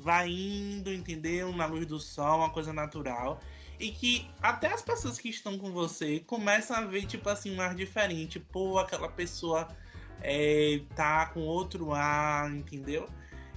Vai 0.02 0.30
indo, 0.30 0.92
entendeu? 0.94 1.52
Na 1.52 1.66
luz 1.66 1.86
do 1.86 2.00
sol, 2.00 2.40
uma 2.40 2.50
coisa 2.50 2.72
natural 2.72 3.40
e 3.80 3.92
que 3.92 4.30
até 4.42 4.68
as 4.68 4.82
pessoas 4.82 5.18
que 5.18 5.30
estão 5.30 5.58
com 5.58 5.72
você 5.72 6.20
começam 6.20 6.76
a 6.76 6.82
ver, 6.82 7.06
tipo 7.06 7.30
assim, 7.30 7.56
um 7.56 7.62
ar 7.62 7.74
diferente. 7.74 8.40
Pô, 8.40 8.78
aquela 8.78 9.08
pessoa 9.08 9.68
é, 10.22 10.82
tá 10.96 11.28
com 11.28 11.40
outro 11.40 11.94
ar, 11.94 12.52
entendeu? 12.52 13.08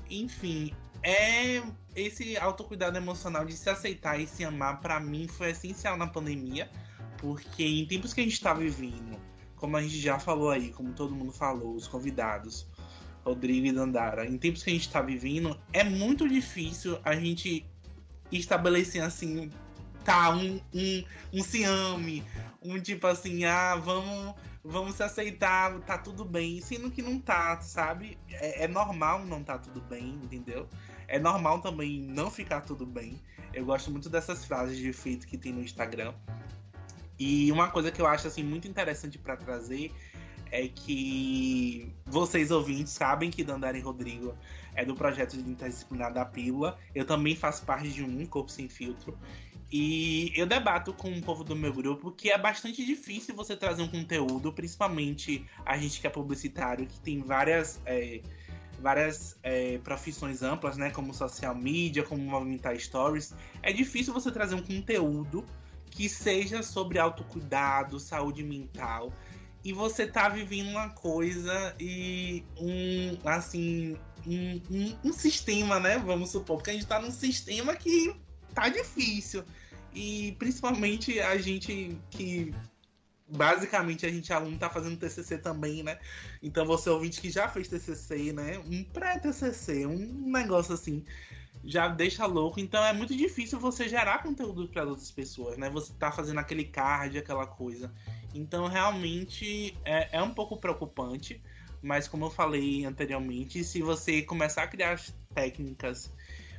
Enfim, 0.09 0.73
é 1.03 1.61
esse 1.97 2.37
autocuidado 2.37 2.97
emocional 2.97 3.45
de 3.45 3.55
se 3.55 3.69
aceitar 3.69 4.21
e 4.21 4.27
se 4.27 4.45
amar, 4.45 4.81
para 4.81 5.01
mim, 5.01 5.27
foi 5.27 5.51
essencial 5.51 5.97
na 5.97 6.07
pandemia, 6.07 6.71
porque 7.19 7.65
em 7.65 7.85
tempos 7.87 8.15
que 8.15 8.21
a 8.21 8.25
gente 8.25 8.41
tá 8.41 8.55
vivendo, 8.55 9.19
como 9.57 9.77
a 9.77 9.83
gente 9.83 9.99
já 9.99 10.19
falou 10.19 10.51
aí, 10.51 10.71
como 10.71 10.93
todo 10.93 11.15
mundo 11.15 11.33
falou, 11.33 11.75
os 11.75 11.89
convidados, 11.89 12.69
Rodrigo 13.25 13.67
e 13.67 13.73
Dandara, 13.73 14.27
em 14.27 14.39
tempos 14.39 14.63
que 14.63 14.71
a 14.71 14.73
gente 14.73 14.89
tá 14.89 15.01
vivendo, 15.01 15.59
é 15.73 15.83
muito 15.83 16.29
difícil 16.29 16.99
a 17.05 17.15
gente 17.15 17.67
estabelecer 18.31 19.03
assim 19.03 19.51
tá, 20.05 20.31
um, 20.31 20.61
um, 20.75 21.05
um 21.33 21.43
ciame, 21.43 22.25
um 22.63 22.81
tipo 22.81 23.07
assim, 23.07 23.45
ah, 23.45 23.77
vamos, 23.77 24.35
vamos 24.65 24.95
se 24.95 25.03
aceitar, 25.03 25.79
tá 25.81 25.99
tudo 25.99 26.25
bem, 26.25 26.61
sendo 26.61 26.91
que 26.91 27.03
não 27.03 27.19
tá, 27.19 27.61
sabe? 27.61 28.19
É, 28.31 28.65
é 28.65 28.69
normal 28.69 29.25
não 29.25 29.43
tá 29.43 29.59
tudo 29.59 29.81
bem, 29.81 30.19
entendeu? 30.23 30.69
É 31.09 31.19
normal 31.19 31.61
também 31.61 32.01
não 32.01 32.31
ficar 32.31 32.63
tudo 32.63 32.87
bem. 32.87 33.21
Eu 33.53 33.65
gosto 33.67 33.91
muito 33.91 34.09
dessas 34.09 34.45
frases 34.45 34.79
de 34.79 34.89
efeito 34.89 35.27
que 35.27 35.37
tem 35.37 35.53
no 35.53 35.61
Instagram. 35.61 36.15
E 37.19 37.53
uma 37.53 37.69
coisa 37.71 37.91
que 37.91 38.01
eu 38.01 38.07
acho 38.07 38.27
assim 38.27 38.43
muito 38.43 38.67
interessante 38.67 39.19
para 39.19 39.37
trazer 39.37 39.93
é 40.51 40.69
que 40.69 41.91
vocês 42.05 42.51
ouvintes 42.51 42.93
sabem 42.93 43.31
que 43.31 43.43
Dandara 43.43 43.77
e 43.77 43.81
Rodrigo 43.81 44.35
é 44.75 44.85
do 44.85 44.95
projeto 44.95 45.37
de 45.37 45.49
interdisciplinar 45.49 46.13
da 46.13 46.25
Pílula. 46.25 46.79
Eu 46.95 47.05
também 47.05 47.35
faço 47.35 47.65
parte 47.65 47.91
de 47.91 48.03
um 48.03 48.25
Corpo 48.27 48.51
Sem 48.51 48.69
Filtro. 48.69 49.19
E 49.71 50.31
eu 50.37 50.47
debato 50.47 50.93
com 50.93 51.11
o 51.11 51.23
povo 51.23 51.43
do 51.43 51.57
meu 51.57 51.73
grupo 51.73 52.13
que 52.13 52.31
é 52.31 52.37
bastante 52.37 52.85
difícil 52.85 53.35
você 53.35 53.57
trazer 53.57 53.83
um 53.83 53.89
conteúdo, 53.89 54.53
principalmente 54.53 55.47
a 55.65 55.79
gente 55.79 55.99
que 55.99 56.07
é 56.07 56.11
publicitário, 56.11 56.87
que 56.87 57.01
tem 57.01 57.23
várias, 57.23 57.81
é, 57.87 58.21
várias 58.79 59.39
é, 59.43 59.79
profissões 59.79 60.43
amplas, 60.43 60.77
né? 60.77 60.91
Como 60.91 61.15
social 61.15 61.55
media, 61.55 62.03
como 62.03 62.23
movimentar 62.23 62.79
stories. 62.79 63.35
É 63.63 63.73
difícil 63.73 64.13
você 64.13 64.31
trazer 64.31 64.55
um 64.55 64.63
conteúdo 64.63 65.43
que 65.91 66.09
seja 66.09 66.63
sobre 66.63 66.99
autocuidado, 66.99 67.99
saúde 67.99 68.43
mental. 68.43 69.13
E 69.65 69.73
você 69.73 70.07
tá 70.07 70.29
vivendo 70.29 70.71
uma 70.71 70.91
coisa 70.91 71.75
e 71.79 72.45
um, 72.59 73.17
assim, 73.25 73.97
um, 74.27 74.61
um, 74.71 74.97
um 75.05 75.13
sistema, 75.13 75.79
né? 75.79 75.99
Vamos 75.99 76.31
supor, 76.31 76.57
porque 76.57 76.71
a 76.71 76.73
gente 76.73 76.87
tá 76.87 77.01
num 77.01 77.13
sistema 77.13 77.77
que 77.77 78.15
tá 78.55 78.69
difícil. 78.69 79.45
E 79.95 80.35
principalmente 80.39 81.21
a 81.21 81.37
gente 81.39 81.97
que 82.11 82.53
basicamente 83.29 84.05
a 84.05 84.11
gente 84.11 84.33
aluno 84.33 84.59
tá 84.59 84.69
fazendo 84.69 84.97
TCC 84.97 85.39
também, 85.39 85.83
né? 85.83 85.99
Então 86.43 86.67
você 86.67 86.91
ouvinte 86.91 87.21
que 87.21 87.31
já 87.31 87.49
fez 87.49 87.69
TCC, 87.69 88.33
né? 88.33 88.59
Um 88.59 88.85
pré-TCC, 88.85 89.87
um 89.87 90.31
negócio 90.31 90.75
assim, 90.75 91.05
já 91.65 91.89
deixa 91.89 92.27
louco. 92.27 92.61
Então 92.61 92.85
é 92.85 92.93
muito 92.93 93.17
difícil 93.17 93.59
você 93.59 93.89
gerar 93.89 94.23
conteúdo 94.23 94.69
para 94.69 94.85
outras 94.85 95.11
pessoas, 95.11 95.57
né? 95.57 95.71
Você 95.71 95.93
tá 95.95 96.11
fazendo 96.11 96.39
aquele 96.39 96.65
card, 96.65 97.19
aquela 97.19 97.47
coisa. 97.47 97.93
Então 98.35 98.67
realmente 98.67 99.77
é, 99.85 100.09
é 100.13 100.23
um 100.23 100.35
pouco 100.35 100.57
preocupante. 100.57 101.41
Mas 101.83 102.07
como 102.07 102.27
eu 102.27 102.31
falei 102.31 102.85
anteriormente, 102.85 103.65
se 103.65 103.83
você 103.83 104.23
começar 104.23 104.63
a 104.63 104.69
criar 104.69 105.01
técnicas 105.35 106.13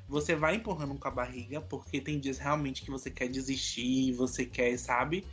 você 0.07 0.35
vai 0.35 0.55
empurrando 0.55 0.95
com 0.95 1.07
a 1.07 1.11
barriga, 1.11 1.61
porque 1.61 1.99
tem 1.99 2.19
dias 2.19 2.37
realmente 2.37 2.83
que 2.83 2.91
você 2.91 3.09
quer 3.09 3.27
desistir, 3.27 4.11
você 4.13 4.45
quer, 4.45 4.77
sabe, 4.77 5.25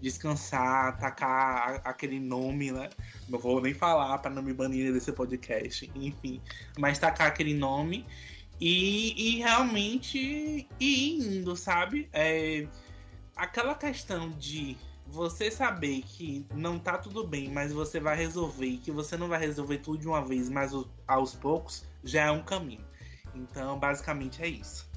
descansar, 0.00 0.98
tacar 0.98 1.80
aquele 1.84 2.18
nome, 2.18 2.72
né? 2.72 2.90
Não 3.28 3.38
vou 3.38 3.60
nem 3.60 3.74
falar 3.74 4.18
para 4.18 4.30
não 4.30 4.42
me 4.42 4.52
banir 4.52 4.92
desse 4.92 5.12
podcast, 5.12 5.90
enfim, 5.94 6.40
mas 6.78 6.98
tacar 6.98 7.28
aquele 7.28 7.54
nome 7.54 8.04
e, 8.60 9.36
e 9.36 9.38
realmente 9.38 10.68
ir 10.80 11.38
indo, 11.38 11.56
sabe? 11.56 12.08
É, 12.12 12.66
aquela 13.36 13.74
questão 13.74 14.30
de 14.30 14.76
você 15.06 15.50
saber 15.50 16.02
que 16.02 16.46
não 16.54 16.78
tá 16.78 16.98
tudo 16.98 17.26
bem, 17.26 17.50
mas 17.50 17.72
você 17.72 18.00
vai 18.00 18.16
resolver 18.16 18.66
e 18.66 18.78
que 18.78 18.90
você 18.90 19.16
não 19.16 19.28
vai 19.28 19.38
resolver 19.38 19.78
tudo 19.78 19.98
de 19.98 20.08
uma 20.08 20.24
vez, 20.24 20.48
mas 20.48 20.72
aos 21.06 21.34
poucos, 21.34 21.84
já 22.02 22.24
é 22.24 22.30
um 22.30 22.42
caminho. 22.42 22.84
Então, 23.34 23.78
basicamente 23.78 24.42
é 24.42 24.48
isso. 24.48 24.88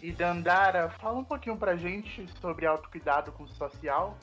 E 0.00 0.12
Dandara, 0.12 0.90
fala 0.90 1.18
um 1.18 1.24
pouquinho 1.24 1.56
pra 1.56 1.76
gente 1.76 2.28
sobre 2.40 2.66
autocuidado 2.66 3.32
com 3.32 3.44
o 3.44 3.48
social. 3.48 4.16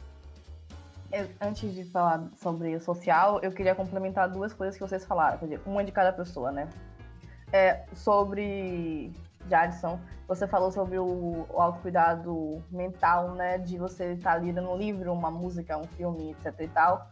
Antes 1.42 1.74
de 1.74 1.86
falar 1.86 2.30
sobre 2.38 2.76
o 2.76 2.80
social, 2.80 3.40
eu 3.42 3.52
queria 3.52 3.74
complementar 3.74 4.30
duas 4.30 4.54
coisas 4.54 4.76
que 4.76 4.82
vocês 4.82 5.06
falaram, 5.06 5.40
quer 5.40 5.46
dizer, 5.46 5.62
uma 5.66 5.84
de 5.84 5.92
cada 5.92 6.14
pessoa, 6.14 6.52
né? 6.52 6.70
É, 7.52 7.84
sobre 7.94 9.12
Jadson, 9.50 10.00
você 10.28 10.48
falou 10.48 10.72
sobre 10.72 11.00
o, 11.00 11.48
o 11.50 11.62
autocuidado 11.62 12.64
mental, 12.70 13.32
né? 13.34 13.58
De 13.58 13.78
você 13.78 14.14
estar 14.14 14.36
lendo 14.36 14.62
um 14.62 14.78
livro, 14.78 15.12
uma 15.12 15.32
música, 15.32 15.78
um 15.78 15.88
filme, 15.88 16.32
etc 16.32 16.54
e 16.60 16.68
tal. 16.68 17.10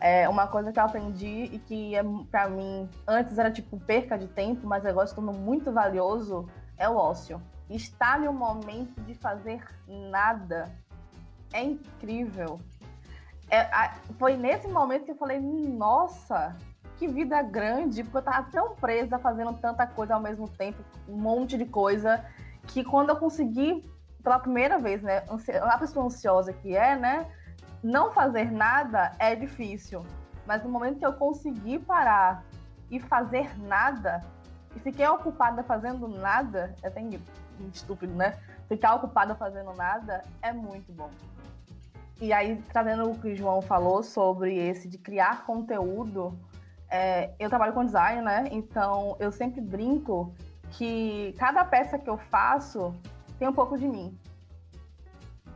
É 0.00 0.28
uma 0.28 0.46
coisa 0.46 0.72
que 0.72 0.78
eu 0.78 0.84
aprendi 0.84 1.50
e 1.52 1.58
que 1.58 1.94
é, 1.94 2.02
para 2.30 2.48
mim 2.48 2.88
antes 3.06 3.36
era 3.36 3.50
tipo 3.50 3.78
perca 3.80 4.16
de 4.16 4.28
tempo, 4.28 4.66
mas 4.66 4.86
agora 4.86 5.06
se 5.06 5.14
tornou 5.14 5.34
muito 5.34 5.72
valioso 5.72 6.48
é 6.78 6.88
o 6.88 6.96
ócio. 6.96 7.42
Estar 7.68 8.20
no 8.20 8.32
momento 8.32 9.00
de 9.02 9.14
fazer 9.14 9.62
nada 9.86 10.72
é 11.52 11.62
incrível. 11.62 12.60
É, 13.50 13.68
foi 14.18 14.36
nesse 14.36 14.68
momento 14.68 15.04
que 15.04 15.10
eu 15.10 15.16
falei, 15.16 15.40
nossa, 15.40 16.56
que 16.98 17.06
vida 17.06 17.40
grande, 17.42 18.02
porque 18.02 18.18
eu 18.18 18.22
tava 18.22 18.50
tão 18.50 18.74
presa 18.74 19.18
fazendo 19.18 19.52
tanta 19.54 19.86
coisa 19.86 20.14
ao 20.14 20.20
mesmo 20.20 20.48
tempo, 20.48 20.82
um 21.08 21.16
monte 21.16 21.56
de 21.56 21.64
coisa, 21.64 22.24
que 22.66 22.82
quando 22.82 23.10
eu 23.10 23.16
consegui, 23.16 23.84
pela 24.22 24.38
primeira 24.38 24.78
vez, 24.78 25.00
né, 25.00 25.22
a 25.62 25.78
pessoa 25.78 26.06
ansiosa 26.06 26.52
que 26.52 26.76
é, 26.76 26.96
né, 26.96 27.26
não 27.82 28.12
fazer 28.12 28.50
nada 28.50 29.12
é 29.18 29.34
difícil. 29.34 30.04
Mas 30.46 30.62
no 30.62 30.70
momento 30.70 30.98
que 30.98 31.06
eu 31.06 31.12
consegui 31.12 31.78
parar 31.78 32.42
e 32.90 32.98
fazer 32.98 33.56
nada, 33.60 34.24
e 34.74 34.80
fiquei 34.80 35.06
ocupada 35.06 35.62
fazendo 35.62 36.08
nada, 36.08 36.74
é 36.82 36.88
até 36.88 37.02
estúpido, 37.72 38.14
né? 38.14 38.38
Ficar 38.68 38.94
ocupada 38.94 39.34
fazendo 39.34 39.72
nada 39.74 40.24
é 40.42 40.52
muito 40.52 40.92
bom. 40.92 41.10
E 42.20 42.32
aí, 42.32 42.60
trazendo 42.72 43.10
o 43.10 43.18
que 43.18 43.32
o 43.32 43.36
João 43.36 43.62
falou 43.62 44.02
sobre 44.02 44.56
esse 44.56 44.88
de 44.88 44.98
criar 44.98 45.44
conteúdo, 45.46 46.36
é, 46.90 47.32
eu 47.38 47.48
trabalho 47.48 47.72
com 47.72 47.84
design, 47.84 48.22
né? 48.22 48.48
Então 48.50 49.16
eu 49.18 49.30
sempre 49.30 49.60
brinco 49.60 50.32
que 50.72 51.34
cada 51.38 51.64
peça 51.64 51.98
que 51.98 52.08
eu 52.08 52.18
faço 52.18 52.94
tem 53.38 53.48
um 53.48 53.52
pouco 53.52 53.78
de 53.78 53.86
mim. 53.86 54.16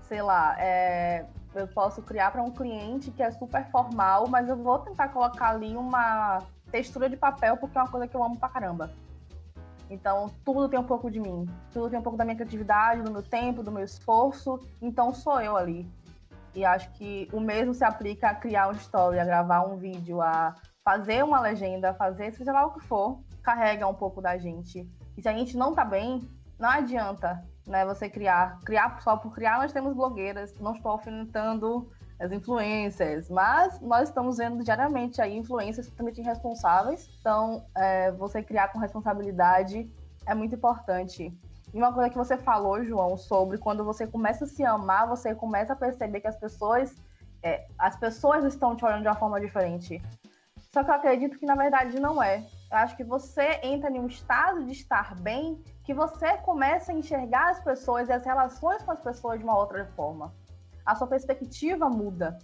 Sei 0.03 0.21
lá, 0.23 0.57
é, 0.59 1.27
eu 1.55 1.67
posso 1.69 2.03
criar 2.03 2.31
para 2.31 2.43
um 2.43 2.51
cliente 2.51 3.11
que 3.11 3.23
é 3.23 3.31
super 3.31 3.65
formal, 3.71 4.29
mas 4.29 4.49
eu 4.49 4.57
vou 4.57 4.79
tentar 4.79 5.09
colocar 5.09 5.51
ali 5.51 5.77
uma 5.77 6.39
textura 6.71 7.09
de 7.09 7.17
papel 7.17 7.57
porque 7.57 7.77
é 7.77 7.81
uma 7.81 7.91
coisa 7.91 8.07
que 8.07 8.17
eu 8.17 8.23
amo 8.23 8.39
pra 8.39 8.49
caramba. 8.49 8.91
Então, 9.91 10.31
tudo 10.43 10.71
tem 10.71 10.79
um 10.79 10.85
pouco 10.85 11.11
de 11.11 11.21
mim. 11.21 11.47
Tudo 11.71 11.91
tem 11.91 11.99
um 11.99 12.03
pouco 12.03 12.17
da 12.17 12.25
minha 12.25 12.35
criatividade, 12.35 13.03
do 13.03 13.11
meu 13.11 13.23
tempo, 13.23 13.63
do 13.63 13.71
meu 13.71 13.85
esforço. 13.85 14.59
Então, 14.81 15.13
sou 15.13 15.39
eu 15.39 15.55
ali. 15.55 15.87
E 16.55 16.65
acho 16.65 16.91
que 16.93 17.29
o 17.31 17.39
mesmo 17.39 17.75
se 17.75 17.85
aplica 17.85 18.31
a 18.31 18.35
criar 18.35 18.69
uma 18.69 18.77
história, 18.77 19.21
a 19.21 19.25
gravar 19.25 19.67
um 19.67 19.77
vídeo, 19.77 20.23
a 20.23 20.55
fazer 20.85 21.25
uma 21.25 21.41
legenda, 21.41 21.95
fazer 21.95 22.33
seja 22.33 22.53
lá 22.53 22.67
o 22.67 22.73
que 22.73 22.81
for, 22.81 23.21
carrega 23.43 23.87
um 23.87 23.95
pouco 23.95 24.21
da 24.21 24.37
gente. 24.37 24.89
E 25.17 25.23
se 25.23 25.29
a 25.29 25.33
gente 25.33 25.57
não 25.57 25.75
tá 25.75 25.85
bem, 25.85 26.29
não 26.59 26.69
adianta 26.69 27.43
né, 27.67 27.85
você 27.85 28.09
criar. 28.09 28.59
Criar 28.65 29.01
só 29.01 29.17
por 29.17 29.35
criar, 29.35 29.59
nós 29.59 29.73
temos 29.73 29.95
blogueiras, 29.95 30.55
não 30.59 30.75
estou 30.75 30.93
alfinetando 30.93 31.91
as 32.19 32.31
influências, 32.31 33.29
mas 33.29 33.81
nós 33.81 34.09
estamos 34.09 34.37
vendo 34.39 34.63
diariamente 34.63 35.21
aí 35.21 35.37
influências 35.37 35.89
totalmente 35.89 36.21
irresponsáveis. 36.21 37.09
Então, 37.21 37.65
é, 37.75 38.13
você 38.13 38.43
criar 38.43 38.69
com 38.69 38.79
responsabilidade 38.79 39.91
é 40.27 40.35
muito 40.35 40.55
importante. 40.55 41.33
E 41.75 41.79
uma 41.79 41.93
coisa 41.93 42.11
que 42.11 42.17
você 42.17 42.37
falou, 42.37 42.85
João, 42.85 43.17
sobre 43.17 43.59
quando 43.59 43.85
você 43.85 44.07
começa 44.07 44.45
a 44.45 44.47
se 44.47 44.65
amar, 44.65 45.09
você 45.09 45.35
começa 45.35 45.73
a 45.73 45.77
perceber 45.77 46.21
que 46.21 46.29
as 46.29 46.37
pessoas, 46.37 46.95
é, 47.43 47.67
as 47.79 47.97
pessoas 47.97 48.45
estão 48.45 48.77
te 48.77 48.85
olhando 48.85 49.03
de 49.03 49.09
uma 49.09 49.17
forma 49.17 49.41
diferente. 49.41 50.01
Só 50.75 50.83
que 50.83 50.91
eu 50.91 50.95
acredito 50.95 51.39
que 51.39 51.45
na 51.45 51.55
verdade 51.55 52.01
não 52.01 52.23
é. 52.23 52.47
Eu 52.71 52.79
acho 52.79 52.97
que 52.97 53.05
você 53.05 53.61
entra 53.63 53.91
em 53.91 54.01
um 54.01 54.07
estado 54.07 54.65
de 54.65 54.73
estar 54.73 55.15
bem 55.17 55.63
que 55.85 55.93
você 55.93 56.39
começa 56.39 56.93
a 56.93 56.95
enxergar 56.95 57.51
as 57.51 57.61
pessoas 57.61 58.09
e 58.09 58.13
as 58.13 58.25
relações 58.25 58.83
com 58.83 58.91
as 58.91 59.01
pessoas 59.01 59.39
de 59.39 59.45
uma 59.45 59.59
outra 59.59 59.85
forma. 59.95 60.33
A 60.87 60.95
sua 60.95 61.07
perspectiva 61.07 61.91
muda. 61.91 62.39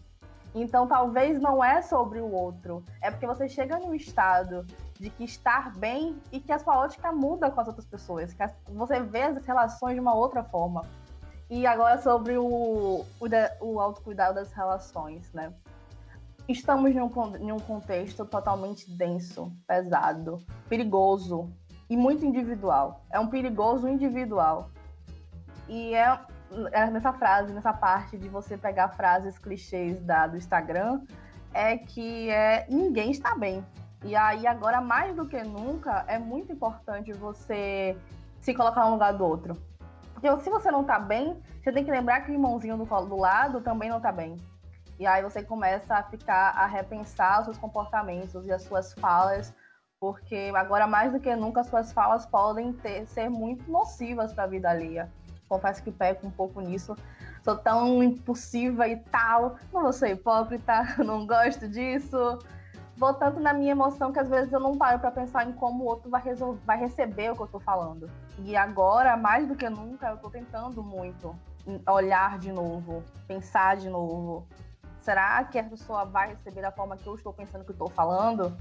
Então, 0.55 0.87
talvez 0.87 1.41
não 1.41 1.65
é 1.65 1.81
sobre 1.81 2.21
o 2.21 2.31
outro, 2.31 2.85
é 3.01 3.11
porque 3.11 3.27
você 3.27 3.49
chega 3.49 3.79
num 3.79 3.95
estado 3.95 4.67
de 4.99 5.09
que 5.09 5.25
estar 5.25 5.75
bem 5.77 6.21
e 6.31 6.39
que 6.41 6.53
a 6.53 6.59
sua 6.59 6.77
ótica 6.77 7.11
muda 7.13 7.51
com 7.51 7.61
as 7.61 7.69
outras 7.69 7.87
pessoas, 7.87 8.33
que 8.33 8.45
você 8.73 9.01
vê 9.01 9.23
as 9.23 9.47
relações 9.47 9.95
de 9.95 10.01
uma 10.01 10.15
outra 10.15 10.43
forma. 10.43 10.85
E 11.49 11.67
agora 11.67 12.01
sobre 12.01 12.37
o, 12.37 12.45
o, 12.45 13.27
o 13.61 13.81
autocuidado 13.81 14.35
das 14.35 14.53
relações, 14.53 15.33
né? 15.33 15.53
Estamos 16.49 16.97
em 16.97 17.01
um, 17.01 17.11
em 17.37 17.53
um 17.53 17.59
contexto 17.59 18.25
totalmente 18.25 18.91
denso, 18.91 19.53
pesado, 19.67 20.39
perigoso 20.67 21.53
e 21.91 21.97
muito 21.97 22.25
individual. 22.25 23.05
É 23.11 23.21
um 23.21 23.27
perigoso 23.27 23.87
individual. 23.87 24.71
E 25.69 25.95
é, 25.95 26.19
é 26.73 26.91
nessa 26.91 27.13
frase, 27.13 27.53
nessa 27.53 27.75
parte 27.75 28.17
de 28.17 28.31
você 28.31 28.57
pegar 28.57 28.89
frases 28.89 29.39
clichês 29.39 30.01
da, 30.01 30.27
do 30.27 30.39
Instagram, 30.39 31.03
é 31.53 31.77
que 31.77 32.31
é, 32.31 32.67
ninguém 32.71 33.11
está 33.11 33.37
bem. 33.37 33.63
E 34.03 34.17
aí, 34.17 34.47
agora, 34.47 34.81
mais 34.81 35.15
do 35.15 35.27
que 35.27 35.43
nunca, 35.43 36.07
é 36.09 36.19
muito 36.19 36.51
importante 36.51 37.13
você 37.13 37.95
se 38.41 38.55
colocar 38.55 38.87
no 38.87 38.93
lugar 38.93 39.13
do 39.13 39.23
outro. 39.23 39.55
Porque 40.15 40.35
se 40.41 40.49
você 40.49 40.71
não 40.71 40.83
tá 40.83 40.99
bem, 40.99 41.39
você 41.63 41.71
tem 41.71 41.85
que 41.85 41.91
lembrar 41.91 42.23
que 42.23 42.31
o 42.31 42.35
irmãozinho 42.35 42.79
do, 42.79 42.87
do 42.87 43.17
lado 43.17 43.61
também 43.61 43.91
não 43.91 44.01
tá 44.01 44.11
bem. 44.11 44.37
E 44.99 45.07
aí 45.07 45.23
você 45.23 45.43
começa 45.43 45.95
a 45.95 46.03
ficar 46.03 46.51
a 46.57 46.67
repensar 46.67 47.41
os 47.41 47.45
seus 47.47 47.59
comportamentos 47.59 48.45
e 48.45 48.53
as 48.53 48.63
suas 48.63 48.93
falas, 48.95 49.55
porque 50.01 50.51
agora 50.55 50.87
mais 50.87 51.13
do 51.13 51.21
que 51.21 51.35
nunca 51.37 51.61
as 51.61 51.69
suas 51.69 51.93
falas 51.93 52.27
podem 52.27 52.73
ter, 52.73 53.07
ser 53.07 53.29
muito 53.29 53.71
nocivas 53.71 54.33
para 54.33 54.45
a 54.45 54.49
vida 54.49 54.69
alheia. 54.69 55.09
Confesso 55.49 55.83
que 55.83 55.93
peco 55.93 56.27
um 56.27 56.31
pouco 56.31 56.61
nisso. 56.61 56.97
Sou 57.43 57.57
tão 57.57 58.03
impulsiva 58.03 58.89
e 58.89 58.97
tal, 58.97 59.57
não 59.73 59.83
vou 59.83 59.93
ser 59.93 60.11
hipócrita, 60.11 60.83
não 60.99 61.27
gosto 61.27 61.69
disso. 61.69 62.39
Vou 62.97 63.15
tanto 63.15 63.39
na 63.39 63.53
minha 63.53 63.71
emoção 63.71 64.13
que 64.13 64.19
às 64.19 64.29
vezes 64.29 64.53
eu 64.53 64.59
não 64.59 64.77
paro 64.77 64.99
para 64.99 65.13
pensar 65.13 65.49
em 65.49 65.53
como 65.53 65.85
o 65.85 65.87
outro 65.87 66.11
vai, 66.11 66.23
vai 66.67 66.77
receber 66.77 67.31
o 67.31 67.37
que 67.37 67.43
eu 67.43 67.47
tô 67.47 67.61
falando. 67.61 68.11
E 68.41 68.57
agora, 68.57 69.17
mais 69.17 69.47
do 69.47 69.55
que 69.55 69.69
nunca, 69.71 70.09
eu 70.09 70.17
tô 70.17 70.29
tentando 70.29 70.83
muito 70.83 71.35
olhar 71.87 72.39
de 72.39 72.51
novo, 72.51 73.05
pensar 73.27 73.77
de 73.77 73.89
novo, 73.89 74.47
será 75.09 75.43
que 75.43 75.59
a 75.59 75.65
pessoa 75.65 76.05
vai 76.05 76.29
receber 76.29 76.61
da 76.61 76.71
forma 76.71 76.95
que 76.95 77.07
eu 77.07 77.15
estou 77.15 77.33
pensando 77.33 77.65
que 77.65 77.73
estou 77.73 77.89
falando? 77.89 78.55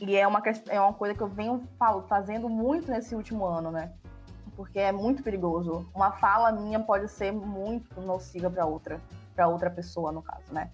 E 0.00 0.16
é 0.16 0.26
uma, 0.26 0.42
é 0.68 0.80
uma 0.80 0.94
coisa 0.94 1.14
que 1.14 1.20
eu 1.20 1.28
venho 1.28 1.68
fazendo 2.08 2.48
muito 2.48 2.90
nesse 2.90 3.14
último 3.14 3.44
ano, 3.44 3.70
né? 3.70 3.92
Porque 4.56 4.78
é 4.78 4.90
muito 4.90 5.22
perigoso. 5.22 5.86
Uma 5.94 6.12
fala 6.12 6.50
minha 6.50 6.80
pode 6.80 7.08
ser 7.08 7.30
muito 7.30 8.00
nociva 8.00 8.48
para 8.48 8.64
outra, 8.64 8.98
para 9.36 9.48
outra 9.48 9.68
pessoa, 9.68 10.10
no 10.10 10.22
caso, 10.22 10.50
né? 10.50 10.70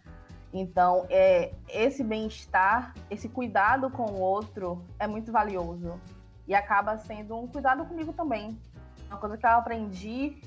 Então, 0.52 1.04
é, 1.10 1.52
esse 1.68 2.04
bem-estar, 2.04 2.94
esse 3.10 3.28
cuidado 3.28 3.90
com 3.90 4.04
o 4.04 4.20
outro 4.20 4.84
é 5.00 5.08
muito 5.08 5.32
valioso. 5.32 6.00
E 6.46 6.54
acaba 6.54 6.96
sendo 6.96 7.36
um 7.36 7.48
cuidado 7.48 7.84
comigo 7.86 8.12
também. 8.12 8.56
Uma 9.08 9.18
coisa 9.18 9.36
que 9.36 9.44
eu 9.44 9.50
aprendi, 9.50 10.40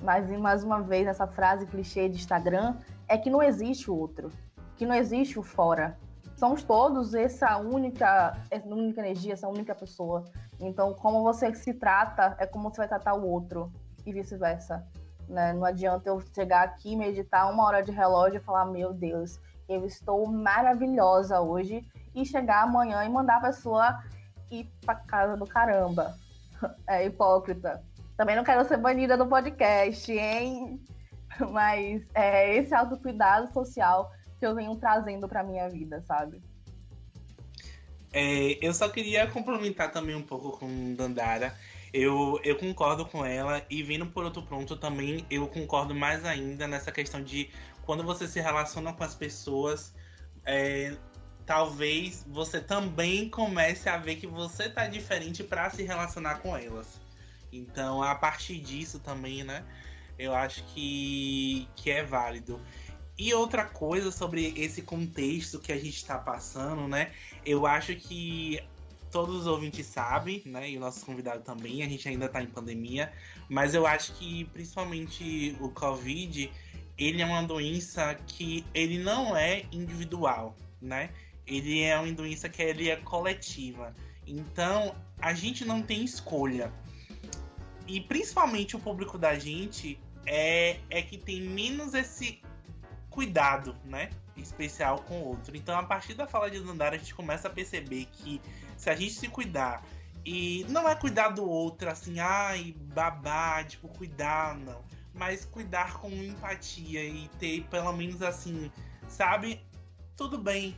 mas 0.00 0.30
mais 0.40 0.64
uma 0.64 0.80
vez, 0.80 1.04
nessa 1.04 1.26
frase 1.26 1.66
clichê 1.66 2.08
de 2.08 2.16
Instagram, 2.16 2.74
é 3.12 3.18
que 3.18 3.28
não 3.28 3.42
existe 3.42 3.90
o 3.90 3.94
outro, 3.94 4.32
que 4.74 4.86
não 4.86 4.94
existe 4.94 5.38
o 5.38 5.42
fora. 5.42 5.98
Somos 6.34 6.62
todos 6.62 7.12
essa 7.12 7.58
única, 7.58 8.34
essa 8.50 8.66
única 8.66 9.02
energia, 9.02 9.34
essa 9.34 9.46
única 9.46 9.74
pessoa. 9.74 10.24
Então, 10.58 10.94
como 10.94 11.22
você 11.22 11.54
se 11.54 11.74
trata, 11.74 12.34
é 12.38 12.46
como 12.46 12.70
você 12.70 12.78
vai 12.78 12.88
tratar 12.88 13.12
o 13.12 13.28
outro 13.28 13.70
e 14.06 14.12
vice-versa. 14.14 14.86
Né? 15.28 15.52
Não 15.52 15.66
adianta 15.66 16.08
eu 16.08 16.18
chegar 16.34 16.62
aqui, 16.62 16.96
meditar 16.96 17.52
uma 17.52 17.64
hora 17.64 17.82
de 17.82 17.92
relógio 17.92 18.38
e 18.38 18.42
falar: 18.42 18.64
Meu 18.64 18.94
Deus, 18.94 19.38
eu 19.68 19.84
estou 19.84 20.26
maravilhosa 20.26 21.38
hoje, 21.38 21.86
e 22.14 22.24
chegar 22.24 22.62
amanhã 22.62 23.04
e 23.04 23.10
mandar 23.10 23.36
a 23.36 23.42
pessoa 23.42 24.02
ir 24.50 24.66
pra 24.80 24.94
casa 24.94 25.36
do 25.36 25.46
caramba. 25.46 26.16
É 26.86 27.04
hipócrita. 27.04 27.82
Também 28.16 28.36
não 28.36 28.44
quero 28.44 28.64
ser 28.64 28.76
banida 28.76 29.16
do 29.16 29.26
podcast, 29.26 30.12
hein? 30.12 30.80
Mas 31.50 32.02
é 32.14 32.56
esse 32.56 32.74
autocuidado 32.74 33.52
social 33.52 34.12
que 34.38 34.46
eu 34.46 34.54
venho 34.54 34.74
trazendo 34.76 35.28
para 35.28 35.42
minha 35.42 35.68
vida, 35.68 36.02
sabe? 36.02 36.42
É, 38.12 38.58
eu 38.60 38.74
só 38.74 38.88
queria 38.88 39.26
complementar 39.26 39.90
também 39.90 40.14
um 40.14 40.22
pouco 40.22 40.58
com 40.58 40.94
Dandara. 40.94 41.56
Eu, 41.92 42.40
eu 42.42 42.56
concordo 42.56 43.04
com 43.06 43.24
ela 43.24 43.64
e 43.68 43.82
vindo 43.82 44.06
por 44.06 44.24
outro 44.24 44.42
ponto 44.42 44.76
também, 44.76 45.26
eu 45.30 45.46
concordo 45.46 45.94
mais 45.94 46.24
ainda 46.24 46.66
nessa 46.66 46.90
questão 46.90 47.22
de 47.22 47.50
quando 47.84 48.02
você 48.02 48.26
se 48.26 48.40
relaciona 48.40 48.92
com 48.92 49.04
as 49.04 49.14
pessoas, 49.14 49.94
é, 50.44 50.96
talvez 51.44 52.24
você 52.28 52.60
também 52.60 53.28
comece 53.28 53.88
a 53.88 53.98
ver 53.98 54.16
que 54.16 54.26
você 54.26 54.68
tá 54.68 54.86
diferente 54.86 55.44
para 55.44 55.68
se 55.70 55.82
relacionar 55.82 56.36
com 56.36 56.56
elas. 56.56 57.00
Então, 57.52 58.02
a 58.02 58.14
partir 58.14 58.58
disso 58.58 58.98
também, 58.98 59.44
né? 59.44 59.62
Eu 60.22 60.34
acho 60.34 60.62
que, 60.66 61.68
que 61.74 61.90
é 61.90 62.04
válido. 62.04 62.60
E 63.18 63.34
outra 63.34 63.64
coisa 63.64 64.10
sobre 64.10 64.54
esse 64.56 64.82
contexto 64.82 65.58
que 65.58 65.72
a 65.72 65.76
gente 65.76 65.96
está 65.96 66.18
passando, 66.18 66.86
né? 66.88 67.10
Eu 67.44 67.66
acho 67.66 67.94
que 67.96 68.60
todos 69.10 69.36
os 69.36 69.46
ouvintes 69.46 69.86
sabem, 69.86 70.42
né? 70.46 70.70
E 70.70 70.76
o 70.76 70.80
nosso 70.80 71.04
convidado 71.04 71.42
também, 71.42 71.82
a 71.82 71.88
gente 71.88 72.08
ainda 72.08 72.26
está 72.26 72.42
em 72.42 72.46
pandemia, 72.46 73.12
mas 73.48 73.74
eu 73.74 73.86
acho 73.86 74.14
que 74.14 74.44
principalmente 74.46 75.56
o 75.60 75.68
Covid, 75.68 76.50
ele 76.96 77.20
é 77.20 77.26
uma 77.26 77.42
doença 77.42 78.14
que 78.26 78.64
ele 78.72 78.98
não 78.98 79.36
é 79.36 79.64
individual, 79.72 80.56
né? 80.80 81.10
Ele 81.46 81.82
é 81.82 81.98
uma 81.98 82.12
doença 82.12 82.48
que 82.48 82.62
ele 82.62 82.88
é 82.88 82.96
coletiva. 82.96 83.94
Então, 84.26 84.94
a 85.20 85.34
gente 85.34 85.64
não 85.64 85.82
tem 85.82 86.04
escolha. 86.04 86.72
E 87.86 88.00
principalmente 88.00 88.76
o 88.76 88.78
público 88.78 89.18
da 89.18 89.38
gente 89.38 89.98
é, 90.26 90.78
é 90.90 91.02
que 91.02 91.18
tem 91.18 91.40
menos 91.42 91.94
esse 91.94 92.40
cuidado, 93.10 93.76
né? 93.84 94.10
Especial 94.36 95.00
com 95.00 95.20
o 95.20 95.28
outro. 95.28 95.56
Então, 95.56 95.78
a 95.78 95.82
partir 95.82 96.14
da 96.14 96.26
fala 96.26 96.50
de 96.50 96.60
Dandara, 96.60 96.96
a 96.96 96.98
gente 96.98 97.14
começa 97.14 97.48
a 97.48 97.50
perceber 97.50 98.06
que 98.12 98.40
se 98.76 98.88
a 98.88 98.96
gente 98.96 99.12
se 99.14 99.28
cuidar 99.28 99.84
e 100.24 100.64
não 100.68 100.88
é 100.88 100.94
cuidar 100.94 101.30
do 101.30 101.48
outro 101.48 101.90
assim, 101.90 102.20
ai, 102.20 102.74
babá, 102.94 103.62
tipo, 103.64 103.88
cuidar, 103.88 104.56
não. 104.56 104.82
Mas 105.12 105.44
cuidar 105.44 105.94
com 105.94 106.10
empatia 106.10 107.04
e 107.04 107.28
ter 107.38 107.64
pelo 107.64 107.92
menos 107.92 108.22
assim, 108.22 108.70
sabe? 109.08 109.64
Tudo 110.16 110.38
bem. 110.38 110.76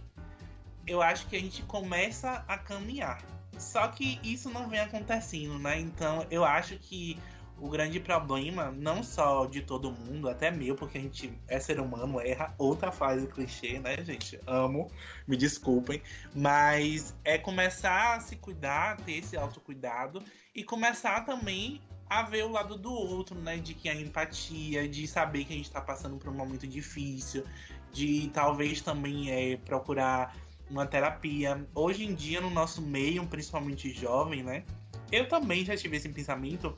Eu 0.87 1.01
acho 1.01 1.27
que 1.29 1.37
a 1.37 1.41
gente 1.41 1.63
começa 1.63 2.45
a 2.49 2.59
caminhar. 2.59 3.23
Só 3.59 3.89
que 3.89 4.19
isso 4.25 4.51
não 4.51 4.69
vem 4.69 4.81
acontecendo, 4.81 5.59
né? 5.59 5.79
Então 5.79 6.27
eu 6.31 6.45
acho 6.45 6.77
que 6.79 7.19
o 7.59 7.69
grande 7.69 8.01
problema, 8.01 8.71
não 8.73 9.03
só 9.03 9.47
de 9.47 9.63
todo 9.63 9.93
mundo, 9.93 10.29
até 10.29 10.51
meu, 10.51 10.75
porque 10.75 10.99
a 10.99 11.01
gente 11.01 11.33
é 11.47 11.61
ser 11.61 11.79
humano, 11.81 12.21
erra, 12.21 12.55
outra 12.59 12.91
fase 12.91 13.27
clichê, 13.29 13.79
né, 13.79 14.03
gente? 14.05 14.39
Amo, 14.47 14.91
me 15.27 15.37
desculpem. 15.37 16.03
Mas 16.35 17.15
é 17.25 17.39
começar 17.39 18.17
a 18.17 18.21
se 18.21 18.37
cuidar, 18.37 18.97
ter 18.99 19.19
esse 19.19 19.37
autocuidado 19.37 20.23
e 20.55 20.65
começar 20.65 21.25
também 21.25 21.81
a 22.09 22.23
ver 22.23 22.45
o 22.45 22.51
lado 22.51 22.77
do 22.77 22.93
outro, 22.93 23.37
né? 23.37 23.57
De 23.57 23.73
que 23.73 23.89
a 23.89 23.95
empatia, 23.95 24.89
de 24.89 25.07
saber 25.07 25.45
que 25.45 25.53
a 25.53 25.57
gente 25.57 25.67
está 25.67 25.81
passando 25.81 26.17
por 26.17 26.29
um 26.31 26.35
momento 26.35 26.67
difícil, 26.67 27.45
de 27.93 28.31
talvez 28.35 28.81
também 28.81 29.31
é, 29.31 29.57
procurar 29.59 30.37
uma 30.69 30.87
terapia. 30.87 31.67
Hoje 31.75 32.05
em 32.05 32.15
dia, 32.15 32.41
no 32.41 32.51
nosso 32.51 32.83
meio, 32.83 33.25
principalmente 33.27 33.91
jovem, 33.91 34.43
né? 34.43 34.65
Eu 35.13 35.29
também 35.29 35.65
já 35.65 35.77
tive 35.77 35.97
esse 35.97 36.09
pensamento 36.09 36.77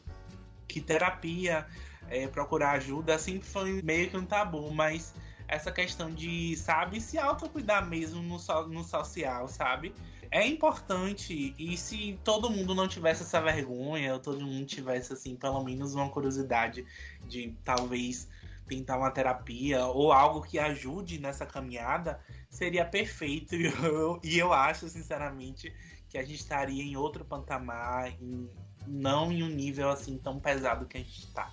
que 0.66 0.80
terapia, 0.80 1.66
é, 2.08 2.26
procurar 2.28 2.72
ajuda, 2.72 3.18
sempre 3.18 3.48
foi 3.48 3.82
meio 3.82 4.10
que 4.10 4.16
um 4.16 4.24
tabu, 4.24 4.70
mas 4.72 5.14
essa 5.48 5.70
questão 5.70 6.12
de, 6.12 6.56
sabe, 6.56 7.00
se 7.00 7.18
autocuidar 7.18 7.86
mesmo 7.86 8.22
no, 8.22 8.38
so, 8.38 8.66
no 8.66 8.82
social, 8.82 9.48
sabe? 9.48 9.94
É 10.30 10.44
importante, 10.46 11.54
e 11.56 11.76
se 11.76 12.18
todo 12.24 12.50
mundo 12.50 12.74
não 12.74 12.88
tivesse 12.88 13.22
essa 13.22 13.40
vergonha, 13.40 14.14
ou 14.14 14.18
todo 14.18 14.44
mundo 14.44 14.66
tivesse, 14.66 15.12
assim, 15.12 15.36
pelo 15.36 15.62
menos 15.62 15.94
uma 15.94 16.10
curiosidade 16.10 16.84
de 17.28 17.54
talvez 17.64 18.28
tentar 18.66 18.98
uma 18.98 19.10
terapia 19.10 19.86
ou 19.86 20.12
algo 20.12 20.42
que 20.42 20.58
ajude 20.58 21.20
nessa 21.20 21.46
caminhada, 21.46 22.20
seria 22.50 22.84
perfeito. 22.84 23.54
E 23.56 23.66
eu, 23.66 24.20
eu 24.24 24.52
acho, 24.52 24.88
sinceramente, 24.88 25.72
que 26.08 26.18
a 26.18 26.22
gente 26.22 26.40
estaria 26.40 26.82
em 26.82 26.96
outro 26.96 27.24
patamar, 27.24 28.08
em, 28.20 28.50
não 28.86 29.32
em 29.32 29.42
um 29.42 29.48
nível 29.48 29.90
assim 29.90 30.18
tão 30.18 30.38
pesado 30.38 30.86
que 30.86 30.96
a 30.96 31.00
gente 31.00 31.32
tá. 31.32 31.50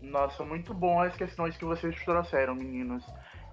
Nossa, 0.00 0.44
muito 0.44 0.72
bom 0.72 1.00
as 1.00 1.16
questões 1.16 1.56
que 1.56 1.64
vocês 1.64 1.94
trouxeram, 2.04 2.54
meninos. 2.54 3.04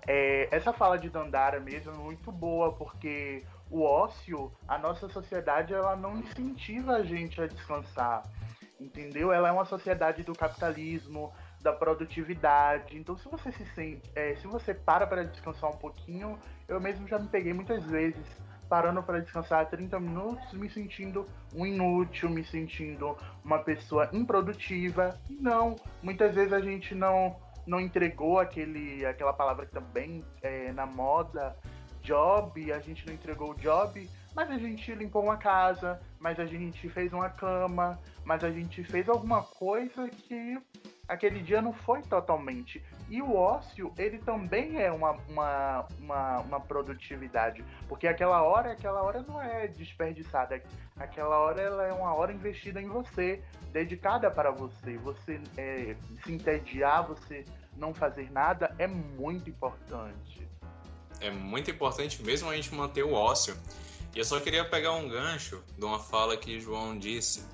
É, 0.08 0.48
essa 0.56 0.72
fala 0.72 0.98
de 0.98 1.10
Dandara 1.10 1.60
mesmo 1.60 1.92
é 1.92 1.98
muito 1.98 2.32
boa, 2.32 2.74
porque 2.74 3.44
o 3.70 3.82
ócio, 3.82 4.52
a 4.68 4.78
nossa 4.78 5.10
sociedade, 5.10 5.74
ela 5.74 5.96
não 5.96 6.20
incentiva 6.20 6.98
a 6.98 7.04
gente 7.04 7.42
a 7.42 7.48
descansar, 7.48 8.24
entendeu? 8.80 9.32
Ela 9.32 9.50
é 9.50 9.52
uma 9.52 9.66
sociedade 9.66 10.22
do 10.22 10.34
capitalismo, 10.34 11.34
da 11.62 11.74
produtividade. 11.74 12.96
Então, 12.96 13.18
se 13.18 13.28
você 13.28 13.52
se 13.52 13.66
sente, 13.74 14.08
é, 14.16 14.36
se 14.36 14.46
você 14.46 14.74
para 14.74 15.08
para 15.08 15.24
descansar 15.24 15.72
um 15.72 15.78
pouquinho, 15.78 16.38
eu 16.68 16.80
mesmo 16.80 17.08
já 17.08 17.18
me 17.18 17.28
peguei 17.28 17.54
muitas 17.54 17.84
vezes 17.86 18.24
parando 18.70 19.02
para 19.04 19.20
descansar 19.20 19.70
30 19.70 20.00
minutos, 20.00 20.54
me 20.54 20.70
sentindo 20.70 21.26
um 21.54 21.66
inútil, 21.66 22.30
me 22.30 22.44
sentindo 22.44 23.18
uma 23.44 23.60
pessoa 23.60 24.10
improdutiva. 24.12 25.20
Não, 25.30 25.76
muitas 26.02 26.34
vezes 26.34 26.54
a 26.54 26.62
gente 26.62 26.94
não 26.94 27.36
não 27.66 27.80
entregou 27.80 28.38
aquele 28.38 29.04
aquela 29.06 29.34
palavra 29.34 29.66
que 29.66 29.72
também 29.72 30.24
é 30.42 30.72
na 30.72 30.86
moda, 30.86 31.56
job, 32.04 32.72
a 32.72 32.80
gente 32.80 33.06
não 33.08 33.14
entregou 33.14 33.52
o 33.52 33.56
job, 33.56 34.08
mas 34.36 34.52
a 34.52 34.58
gente 34.58 34.94
limpou 34.94 35.24
uma 35.24 35.38
casa, 35.38 36.00
mas 36.20 36.40
a 36.40 36.46
gente 36.46 36.88
fez 36.90 37.12
uma 37.12 37.30
cama, 37.30 38.00
mas 38.24 38.44
a 38.44 38.52
gente 38.52 38.84
fez 38.84 39.10
alguma 39.10 39.42
coisa 39.42 40.08
que 40.08 40.58
aquele 41.08 41.42
dia 41.42 41.62
não 41.62 41.74
foi 41.74 42.02
totalmente. 42.02 42.84
E 43.10 43.22
o 43.22 43.36
ócio, 43.36 43.94
ele 43.98 44.18
também 44.18 44.82
é 44.82 44.92
uma, 44.92 45.12
uma, 45.30 45.88
uma, 46.00 46.40
uma, 46.40 46.60
produtividade. 46.60 47.64
Porque 47.88 48.08
aquela 48.08 48.42
hora, 48.42 48.72
aquela 48.72 49.02
hora 49.04 49.24
não 49.28 49.42
é 49.42 49.68
desperdiçada. 49.68 50.62
Aquela 50.98 51.38
hora 51.38 51.62
ela 51.62 51.86
é 51.86 51.94
uma 51.94 52.14
hora 52.14 52.34
investida 52.34 52.82
em 52.82 52.88
você, 52.88 53.44
dedicada 53.72 54.32
para 54.32 54.52
você. 54.52 54.98
Você 54.98 55.40
é, 55.58 55.96
se 56.24 56.34
entediar, 56.34 57.06
você 57.06 57.46
não 57.78 57.94
fazer 57.94 58.32
nada 58.32 58.74
é 58.80 58.88
muito 58.88 59.50
importante. 59.50 60.48
É 61.22 61.30
muito 61.30 61.70
importante 61.70 62.22
mesmo 62.24 62.50
a 62.50 62.56
gente 62.56 62.74
manter 62.74 63.04
o 63.04 63.14
ócio. 63.14 63.56
E 64.14 64.20
eu 64.20 64.26
só 64.26 64.40
queria 64.40 64.64
pegar 64.66 64.94
um 64.94 65.10
gancho 65.10 65.62
de 65.78 65.84
uma 65.86 66.00
fala 66.00 66.38
que 66.38 66.60
João 66.60 66.98
disse 66.98 67.46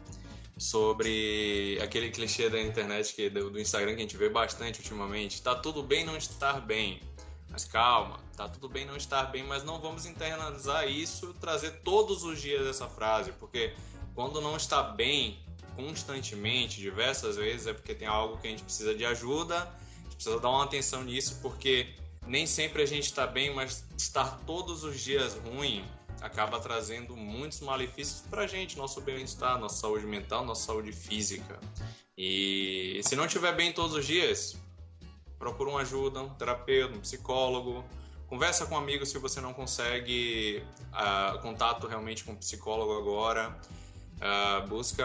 sobre 0.58 1.80
aquele 1.82 2.12
clichê 2.12 2.50
da 2.50 2.62
internet 2.62 3.14
que 3.14 3.30
do, 3.30 3.50
do, 3.50 3.60
Instagram 3.60 3.96
que 3.96 4.00
a 4.00 4.02
gente 4.02 4.18
vê 4.18 4.30
bastante 4.30 4.80
ultimamente. 4.80 5.42
Tá 5.42 5.56
tudo 5.56 5.82
bem 5.82 6.06
não 6.06 6.18
estar 6.18 6.62
bem. 6.62 7.02
Mas 7.50 7.66
calma, 7.66 8.20
tá 8.38 8.48
tudo 8.48 8.70
bem 8.70 8.86
não 8.86 8.96
estar 8.96 9.26
bem, 9.26 9.44
mas 9.44 9.64
não 9.64 9.80
vamos 9.80 10.06
internalizar 10.06 10.88
isso, 10.88 11.34
trazer 11.34 11.82
todos 11.84 12.24
os 12.24 12.42
dias 12.42 12.66
essa 12.66 12.88
frase, 12.88 13.34
porque 13.34 13.74
quando 14.16 14.40
não 14.40 14.56
está 14.56 14.82
bem 14.82 15.38
constantemente, 15.76 16.80
diversas 16.80 17.36
vezes, 17.36 17.68
é 17.68 17.74
porque 17.74 17.94
tem 17.94 18.08
algo 18.08 18.38
que 18.38 18.48
a 18.48 18.50
gente 18.50 18.64
precisa 18.64 18.96
de 18.96 19.06
ajuda, 19.06 19.64
a 19.64 20.04
gente 20.04 20.16
precisa 20.16 20.40
dar 20.40 20.50
uma 20.50 20.64
atenção 20.64 21.04
nisso, 21.04 21.40
porque 21.42 21.94
nem 22.26 22.46
sempre 22.46 22.82
a 22.82 22.86
gente 22.86 23.06
está 23.06 23.28
bem, 23.28 23.54
mas 23.54 23.84
estar 23.98 24.40
todos 24.46 24.84
os 24.86 25.02
dias 25.02 25.36
ruim 25.36 25.84
acaba 26.22 26.60
trazendo 26.60 27.18
muitos 27.18 27.60
malefícios 27.62 28.22
para 28.30 28.44
a 28.44 28.48
gente, 28.48 28.78
nosso 28.78 29.02
bem-estar, 29.02 29.60
nossa 29.60 29.78
saúde 29.78 30.06
mental, 30.06 30.46
nossa 30.46 30.68
saúde 30.68 30.92
física. 30.92 31.60
E 32.18 33.02
se 33.04 33.16
não 33.16 33.26
estiver 33.26 33.56
bem 33.56 33.74
todos 33.74 33.96
os 33.96 34.06
dias, 34.06 34.56
procura 35.40 35.72
uma 35.72 35.82
ajuda, 35.82 36.22
um 36.22 36.30
terapeuta, 36.30 36.96
um 36.96 37.02
psicólogo. 37.02 37.84
Conversa 38.28 38.66
com 38.66 38.76
um 38.76 38.78
amigo 38.78 39.06
se 39.06 39.18
você 39.18 39.42
não 39.42 39.54
consegue 39.54 40.64
uh, 40.94 41.40
contato 41.40 41.88
realmente 41.88 42.24
com 42.24 42.34
um 42.34 42.36
psicólogo 42.36 42.98
agora. 42.98 43.60
Uh, 44.22 44.68
busca, 44.68 45.04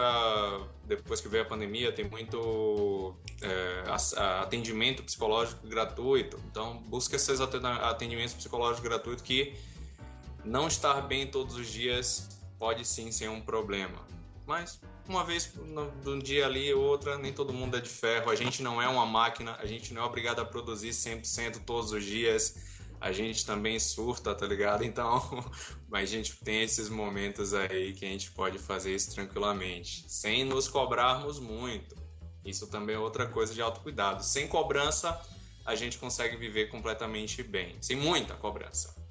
depois 0.84 1.22
que 1.22 1.28
veio 1.28 1.44
a 1.44 1.46
pandemia, 1.46 1.90
tem 1.90 2.04
muito 2.04 3.16
uh, 3.16 4.20
atendimento 4.42 5.02
psicológico 5.02 5.66
gratuito. 5.66 6.38
Então, 6.50 6.76
busca 6.82 7.16
esses 7.16 7.40
atendimentos 7.40 8.34
psicológicos 8.34 8.86
gratuitos 8.86 9.22
que 9.24 9.56
não 10.46 10.68
estar 10.68 11.00
bem 11.02 11.26
todos 11.26 11.56
os 11.56 11.66
dias 11.66 12.40
pode 12.58 12.84
sim 12.84 13.10
ser 13.10 13.28
um 13.28 13.40
problema. 13.40 14.06
Mas 14.46 14.80
uma 15.08 15.24
vez 15.24 15.52
de 16.02 16.08
um 16.08 16.18
dia 16.18 16.46
ali 16.46 16.72
outra, 16.72 17.18
nem 17.18 17.32
todo 17.32 17.52
mundo 17.52 17.76
é 17.76 17.80
de 17.80 17.88
ferro. 17.88 18.30
A 18.30 18.36
gente 18.36 18.62
não 18.62 18.80
é 18.80 18.88
uma 18.88 19.04
máquina, 19.04 19.56
a 19.56 19.66
gente 19.66 19.92
não 19.92 20.02
é 20.02 20.04
obrigado 20.04 20.40
a 20.40 20.44
produzir 20.44 20.90
100% 20.90 21.64
todos 21.64 21.90
os 21.90 22.04
dias. 22.04 22.76
A 23.00 23.12
gente 23.12 23.44
também 23.44 23.78
surta, 23.78 24.34
tá 24.34 24.46
ligado? 24.46 24.84
Então, 24.84 25.20
a 25.92 26.04
gente 26.04 26.36
tem 26.44 26.62
esses 26.62 26.88
momentos 26.88 27.52
aí 27.52 27.92
que 27.92 28.04
a 28.04 28.08
gente 28.08 28.30
pode 28.30 28.58
fazer 28.58 28.94
isso 28.94 29.14
tranquilamente, 29.14 30.04
sem 30.08 30.44
nos 30.44 30.68
cobrarmos 30.68 31.38
muito. 31.38 31.96
Isso 32.44 32.68
também 32.68 32.94
é 32.94 32.98
outra 32.98 33.26
coisa 33.26 33.52
de 33.52 33.60
autocuidado. 33.60 34.24
Sem 34.24 34.46
cobrança, 34.46 35.20
a 35.64 35.74
gente 35.74 35.98
consegue 35.98 36.36
viver 36.36 36.66
completamente 36.66 37.42
bem. 37.42 37.76
Sem 37.82 37.96
muita 37.96 38.34
cobrança. 38.34 39.05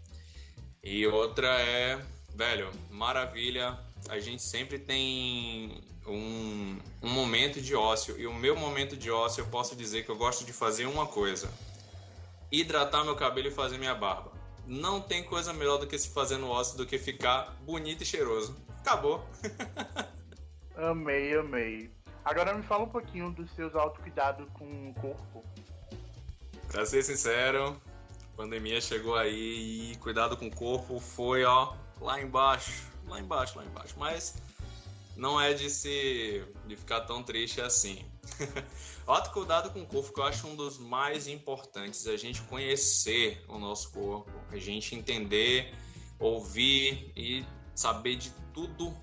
E 0.85 1.07
outra 1.07 1.47
é, 1.59 1.99
velho, 2.35 2.69
maravilha. 2.91 3.75
A 4.07 4.19
gente 4.19 4.43
sempre 4.43 4.77
tem 4.77 5.81
um, 6.05 6.77
um 7.01 7.09
momento 7.09 7.59
de 7.59 7.75
ócio. 7.75 8.15
E 8.19 8.27
o 8.27 8.33
meu 8.35 8.55
momento 8.55 8.95
de 8.95 9.09
ócio, 9.09 9.41
eu 9.41 9.47
posso 9.47 9.75
dizer 9.75 10.05
que 10.05 10.11
eu 10.11 10.15
gosto 10.15 10.45
de 10.45 10.53
fazer 10.53 10.85
uma 10.85 11.07
coisa: 11.07 11.51
hidratar 12.51 13.03
meu 13.03 13.15
cabelo 13.15 13.47
e 13.47 13.51
fazer 13.51 13.79
minha 13.79 13.95
barba. 13.95 14.31
Não 14.67 15.01
tem 15.01 15.23
coisa 15.23 15.51
melhor 15.51 15.79
do 15.79 15.87
que 15.87 15.97
se 15.97 16.09
fazer 16.09 16.37
no 16.37 16.49
ócio 16.49 16.77
do 16.77 16.85
que 16.85 16.99
ficar 16.99 17.55
bonito 17.61 18.03
e 18.03 18.05
cheiroso. 18.05 18.55
Acabou. 18.81 19.27
amei, 20.77 21.35
amei. 21.35 21.91
Agora 22.23 22.53
me 22.53 22.61
fala 22.61 22.83
um 22.83 22.89
pouquinho 22.89 23.31
dos 23.31 23.49
seus 23.55 23.73
autocuidados 23.73 24.47
com 24.53 24.89
o 24.89 24.93
corpo. 24.93 25.43
Pra 26.67 26.85
ser 26.85 27.01
sincero, 27.01 27.81
pandemia 28.35 28.81
chegou 28.81 29.15
aí 29.15 29.91
e 29.91 29.95
cuidado 29.97 30.35
com 30.37 30.47
o 30.47 30.55
corpo 30.55 30.99
foi, 30.99 31.43
ó, 31.43 31.73
lá 32.01 32.21
embaixo, 32.21 32.83
lá 33.07 33.19
embaixo, 33.19 33.57
lá 33.57 33.65
embaixo. 33.65 33.95
Mas 33.97 34.35
não 35.15 35.39
é 35.39 35.53
de 35.53 35.69
se 35.69 36.43
de 36.67 36.75
ficar 36.75 37.01
tão 37.01 37.23
triste 37.23 37.61
assim. 37.61 38.03
Autocuidado 39.07 39.69
com 39.69 39.81
o 39.81 39.85
corpo 39.85 40.11
que 40.13 40.19
eu 40.19 40.23
acho 40.25 40.47
um 40.47 40.55
dos 40.55 40.77
mais 40.77 41.27
importantes, 41.27 42.05
é 42.07 42.11
a 42.11 42.17
gente 42.17 42.41
conhecer 42.43 43.43
o 43.47 43.59
nosso 43.59 43.91
corpo, 43.91 44.31
a 44.51 44.57
gente 44.57 44.95
entender, 44.95 45.73
ouvir 46.19 47.11
e 47.15 47.45
saber 47.75 48.15
de 48.15 48.31
tudo, 48.53 48.95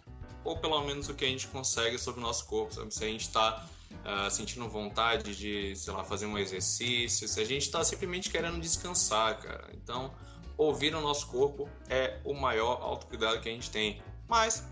ou 0.44 0.56
pelo 0.58 0.80
menos 0.82 1.08
o 1.08 1.14
que 1.14 1.24
a 1.24 1.28
gente 1.28 1.46
consegue 1.46 1.98
sobre 1.98 2.20
o 2.20 2.22
nosso 2.22 2.46
corpo, 2.46 2.74
sabe? 2.74 2.92
Se 2.92 3.04
a 3.04 3.06
gente 3.06 3.22
está 3.22 3.66
uh, 4.04 4.30
sentindo 4.30 4.68
vontade 4.68 5.36
de, 5.36 5.76
sei 5.76 5.92
lá, 5.92 6.04
fazer 6.04 6.26
um 6.26 6.38
exercício, 6.38 7.28
se 7.28 7.40
a 7.40 7.44
gente 7.44 7.62
está 7.62 7.82
simplesmente 7.84 8.30
querendo 8.30 8.60
descansar, 8.60 9.40
cara. 9.40 9.70
Então, 9.74 10.12
ouvir 10.56 10.94
o 10.94 11.00
nosso 11.00 11.26
corpo 11.28 11.68
é 11.88 12.20
o 12.24 12.34
maior 12.34 12.80
autocuidado 12.82 13.40
que 13.40 13.48
a 13.48 13.52
gente 13.52 13.70
tem. 13.70 14.02
Mas, 14.28 14.66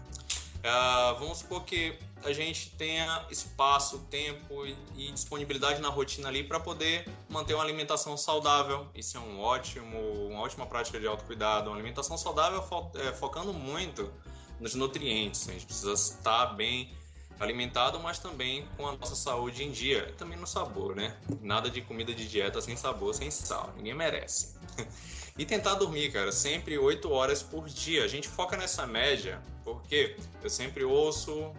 uh, 0.59 1.19
vamos 1.19 1.39
supor 1.39 1.65
que 1.65 1.99
a 2.25 2.33
gente 2.33 2.71
tenha 2.77 3.27
espaço, 3.31 3.99
tempo 4.11 4.67
e, 4.67 4.77
e 4.97 5.13
disponibilidade 5.13 5.81
na 5.81 5.89
rotina 5.89 6.29
ali 6.29 6.45
para 6.45 6.61
poder 6.61 7.09
manter 7.29 7.55
uma 7.55 7.65
alimentação 7.65 8.17
saudável. 8.17 8.89
Isso 8.95 9.17
é 9.17 9.21
um 9.21 9.41
ótimo, 9.41 9.99
uma 10.29 10.41
ótima 10.41 10.67
prática 10.67 11.01
de 11.01 11.07
autocuidado. 11.07 11.71
Uma 11.71 11.77
alimentação 11.77 12.19
saudável 12.19 12.63
fo 12.63 12.91
é, 12.97 13.13
focando 13.13 13.53
muito 13.53 14.13
nos 14.59 14.75
nutrientes. 14.75 15.49
A 15.49 15.53
gente 15.53 15.65
precisa 15.65 15.93
estar 15.93 16.47
bem 16.55 16.95
alimentado, 17.40 17.98
mas 17.98 18.18
também 18.18 18.68
com 18.76 18.87
a 18.87 18.92
nossa 18.92 19.16
saúde 19.16 19.64
em 19.64 19.70
dia. 19.70 20.07
E 20.11 20.12
também 20.12 20.38
no 20.38 20.46
sabor, 20.46 20.94
né? 20.94 21.16
Nada 21.40 21.70
de 21.70 21.81
comida 21.81 22.14
de 22.14 22.29
dieta 22.29 22.61
sem 22.61 22.76
sabor, 22.76 23.14
sem 23.14 23.31
sal. 23.31 23.72
Ninguém 23.76 23.94
merece. 23.94 24.55
e 25.38 25.46
tentar 25.46 25.74
dormir, 25.74 26.12
cara, 26.12 26.31
sempre 26.31 26.79
8 26.79 27.11
horas 27.11 27.42
por 27.42 27.66
dia. 27.68 28.05
A 28.05 28.09
gente 28.09 28.29
foca 28.29 28.57
nessa 28.57 28.87
média, 28.87 29.40
porque 29.64 30.16
eu 30.42 30.50
sempre 30.50 30.85
ouço 30.85 31.53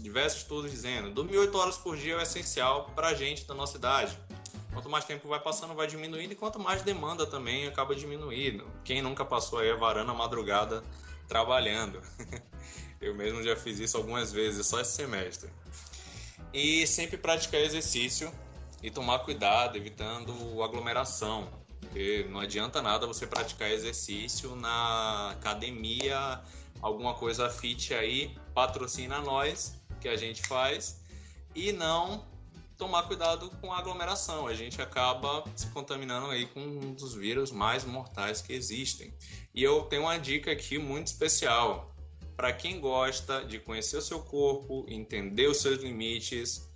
diversos 0.00 0.42
estudos 0.42 0.70
dizendo 0.70 1.10
dormir 1.10 1.38
8 1.38 1.58
horas 1.58 1.76
por 1.76 1.96
dia 1.96 2.16
é 2.16 2.22
essencial 2.22 2.92
pra 2.94 3.12
gente 3.12 3.44
da 3.46 3.54
nossa 3.54 3.76
idade. 3.76 4.16
Quanto 4.72 4.90
mais 4.90 5.06
tempo 5.06 5.26
vai 5.26 5.40
passando, 5.40 5.74
vai 5.74 5.86
diminuindo, 5.86 6.32
e 6.32 6.36
quanto 6.36 6.60
mais 6.60 6.82
demanda 6.82 7.26
também 7.26 7.66
acaba 7.66 7.94
diminuindo. 7.94 8.66
Quem 8.84 9.00
nunca 9.00 9.24
passou 9.24 9.58
aí 9.58 9.70
a 9.70 9.74
varanda 9.74 10.12
madrugada 10.12 10.84
trabalhando? 11.26 12.00
Eu 13.00 13.14
mesmo 13.14 13.42
já 13.42 13.54
fiz 13.54 13.78
isso 13.78 13.96
algumas 13.96 14.32
vezes, 14.32 14.66
só 14.66 14.80
esse 14.80 14.92
semestre. 14.92 15.50
E 16.52 16.86
sempre 16.86 17.16
praticar 17.16 17.60
exercício 17.60 18.32
e 18.82 18.90
tomar 18.90 19.20
cuidado, 19.20 19.76
evitando 19.76 20.62
aglomeração. 20.62 21.48
Porque 21.80 22.26
não 22.30 22.40
adianta 22.40 22.80
nada 22.80 23.06
você 23.06 23.26
praticar 23.26 23.70
exercício 23.70 24.56
na 24.56 25.30
academia, 25.32 26.40
alguma 26.80 27.14
coisa 27.14 27.48
fit 27.50 27.94
aí, 27.94 28.36
patrocina 28.54 29.20
nós, 29.20 29.74
que 30.00 30.08
a 30.08 30.16
gente 30.16 30.42
faz, 30.46 31.00
e 31.54 31.72
não 31.72 32.26
tomar 32.76 33.04
cuidado 33.04 33.50
com 33.60 33.72
a 33.72 33.78
aglomeração. 33.78 34.46
A 34.46 34.54
gente 34.54 34.80
acaba 34.80 35.44
se 35.54 35.66
contaminando 35.68 36.26
aí 36.30 36.46
com 36.46 36.60
um 36.60 36.92
dos 36.92 37.14
vírus 37.14 37.50
mais 37.50 37.84
mortais 37.84 38.42
que 38.42 38.52
existem. 38.52 39.12
E 39.54 39.62
eu 39.62 39.82
tenho 39.84 40.02
uma 40.02 40.18
dica 40.18 40.52
aqui 40.52 40.78
muito 40.78 41.08
especial 41.08 41.95
para 42.36 42.52
quem 42.52 42.78
gosta 42.78 43.44
de 43.44 43.58
conhecer 43.58 43.96
o 43.96 44.02
seu 44.02 44.20
corpo, 44.20 44.84
entender 44.88 45.48
os 45.48 45.58
seus 45.58 45.82
limites. 45.82 46.68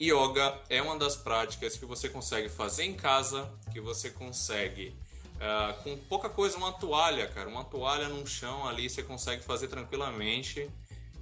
Yoga 0.00 0.58
é 0.70 0.80
uma 0.80 0.96
das 0.96 1.16
práticas 1.16 1.76
que 1.76 1.84
você 1.84 2.08
consegue 2.08 2.48
fazer 2.48 2.84
em 2.84 2.94
casa, 2.94 3.50
que 3.72 3.80
você 3.80 4.10
consegue 4.10 4.96
uh, 5.36 5.82
com 5.82 5.96
pouca 6.08 6.28
coisa, 6.28 6.56
uma 6.56 6.72
toalha, 6.72 7.26
cara, 7.28 7.48
uma 7.48 7.64
toalha 7.64 8.08
num 8.08 8.24
chão 8.24 8.66
ali 8.66 8.88
você 8.88 9.02
consegue 9.02 9.42
fazer 9.42 9.68
tranquilamente 9.68 10.70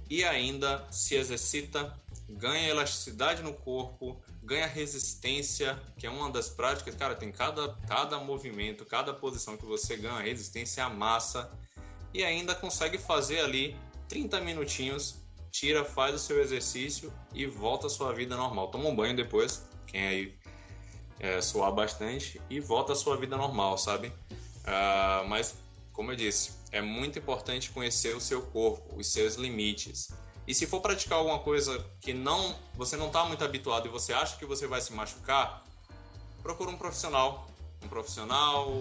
e 0.09 0.23
ainda 0.23 0.87
se 0.91 1.15
exercita, 1.15 1.93
ganha 2.29 2.69
elasticidade 2.69 3.41
no 3.41 3.51
corpo, 3.51 4.21
ganha 4.43 4.67
resistência, 4.67 5.77
que 5.97 6.07
é 6.07 6.09
uma 6.09 6.29
das 6.31 6.49
práticas, 6.49 6.95
cara, 6.95 7.15
tem 7.15 7.31
cada, 7.31 7.75
cada 7.87 8.17
movimento, 8.19 8.85
cada 8.85 9.13
posição 9.13 9.57
que 9.57 9.65
você 9.65 9.97
ganha 9.97 10.19
resistência 10.19 10.85
à 10.85 10.89
massa 10.89 11.51
e 12.17 12.23
ainda 12.23 12.55
consegue 12.55 12.97
fazer 12.97 13.41
ali 13.41 13.77
30 14.09 14.41
minutinhos, 14.41 15.17
tira, 15.51 15.85
faz 15.85 16.15
o 16.15 16.19
seu 16.19 16.41
exercício 16.41 17.13
e 17.31 17.45
volta 17.45 17.85
à 17.85 17.89
sua 17.91 18.11
vida 18.11 18.35
normal. 18.35 18.71
Toma 18.71 18.89
um 18.89 18.95
banho 18.95 19.15
depois, 19.15 19.63
quem 19.85 20.07
aí 20.07 20.39
é, 21.19 21.39
suar 21.41 21.71
bastante, 21.71 22.41
e 22.49 22.59
volta 22.59 22.93
à 22.93 22.95
sua 22.95 23.15
vida 23.17 23.37
normal, 23.37 23.77
sabe? 23.77 24.07
Uh, 24.07 25.27
mas, 25.27 25.55
como 25.93 26.11
eu 26.11 26.15
disse, 26.15 26.53
é 26.71 26.81
muito 26.81 27.19
importante 27.19 27.69
conhecer 27.69 28.15
o 28.15 28.19
seu 28.19 28.41
corpo, 28.41 28.97
os 28.97 29.13
seus 29.13 29.35
limites. 29.35 30.09
E 30.47 30.55
se 30.55 30.65
for 30.65 30.81
praticar 30.81 31.19
alguma 31.19 31.39
coisa 31.39 31.85
que 32.01 32.15
não 32.15 32.55
você 32.73 32.97
não 32.97 33.07
está 33.07 33.25
muito 33.25 33.43
habituado 33.43 33.85
e 33.85 33.89
você 33.89 34.11
acha 34.11 34.37
que 34.37 34.45
você 34.45 34.65
vai 34.65 34.81
se 34.81 34.91
machucar, 34.91 35.63
procura 36.41 36.71
um 36.71 36.77
profissional, 36.77 37.47
um 37.83 37.87
profissional, 37.87 38.71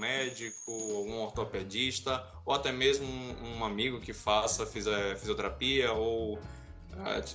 médico, 0.00 0.72
algum 0.96 1.18
ortopedista 1.20 2.26
ou 2.44 2.54
até 2.54 2.72
mesmo 2.72 3.06
um, 3.06 3.58
um 3.58 3.64
amigo 3.64 4.00
que 4.00 4.12
faça 4.12 4.66
fisioterapia 4.66 5.92
ou 5.92 6.40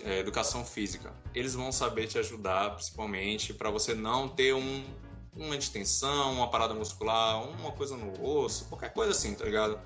é, 0.04 0.20
educação 0.20 0.66
física. 0.66 1.14
Eles 1.34 1.54
vão 1.54 1.72
saber 1.72 2.08
te 2.08 2.18
ajudar, 2.18 2.72
principalmente 2.76 3.54
para 3.54 3.70
você 3.70 3.94
não 3.94 4.28
ter 4.28 4.54
um, 4.54 4.84
uma 5.36 5.58
distensão, 5.58 6.34
uma 6.34 6.50
parada 6.50 6.74
muscular, 6.74 7.42
uma 7.48 7.72
coisa 7.72 7.96
no 7.96 8.24
osso, 8.24 8.66
qualquer 8.66 8.94
coisa 8.94 9.12
assim, 9.12 9.34
tá 9.34 9.46
ligado? 9.46 9.80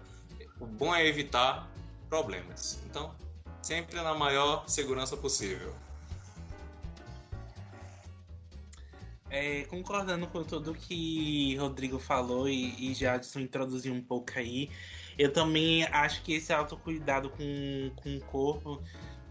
O 0.60 0.66
bom 0.66 0.94
é 0.94 1.06
evitar 1.06 1.70
problemas. 2.10 2.80
Então, 2.86 3.16
sempre 3.62 3.96
na 3.96 4.14
maior 4.14 4.68
segurança 4.68 5.16
possível. 5.16 5.74
É, 9.30 9.64
concordando 9.66 10.26
com 10.28 10.44
tudo 10.44 10.74
que 10.74 11.56
Rodrigo 11.58 12.00
falou 12.00 12.50
e, 12.50 12.74
e 12.92 12.94
Jadson 12.96 13.42
introduziu 13.42 13.94
um 13.94 14.02
pouco 14.02 14.32
aí, 14.36 14.70
eu 15.20 15.32
também 15.32 15.84
acho 15.86 16.24
que 16.24 16.34
esse 16.34 16.52
autocuidado 16.52 17.30
com, 17.30 17.92
com 17.96 18.18
o 18.18 18.22
corpo 18.22 18.82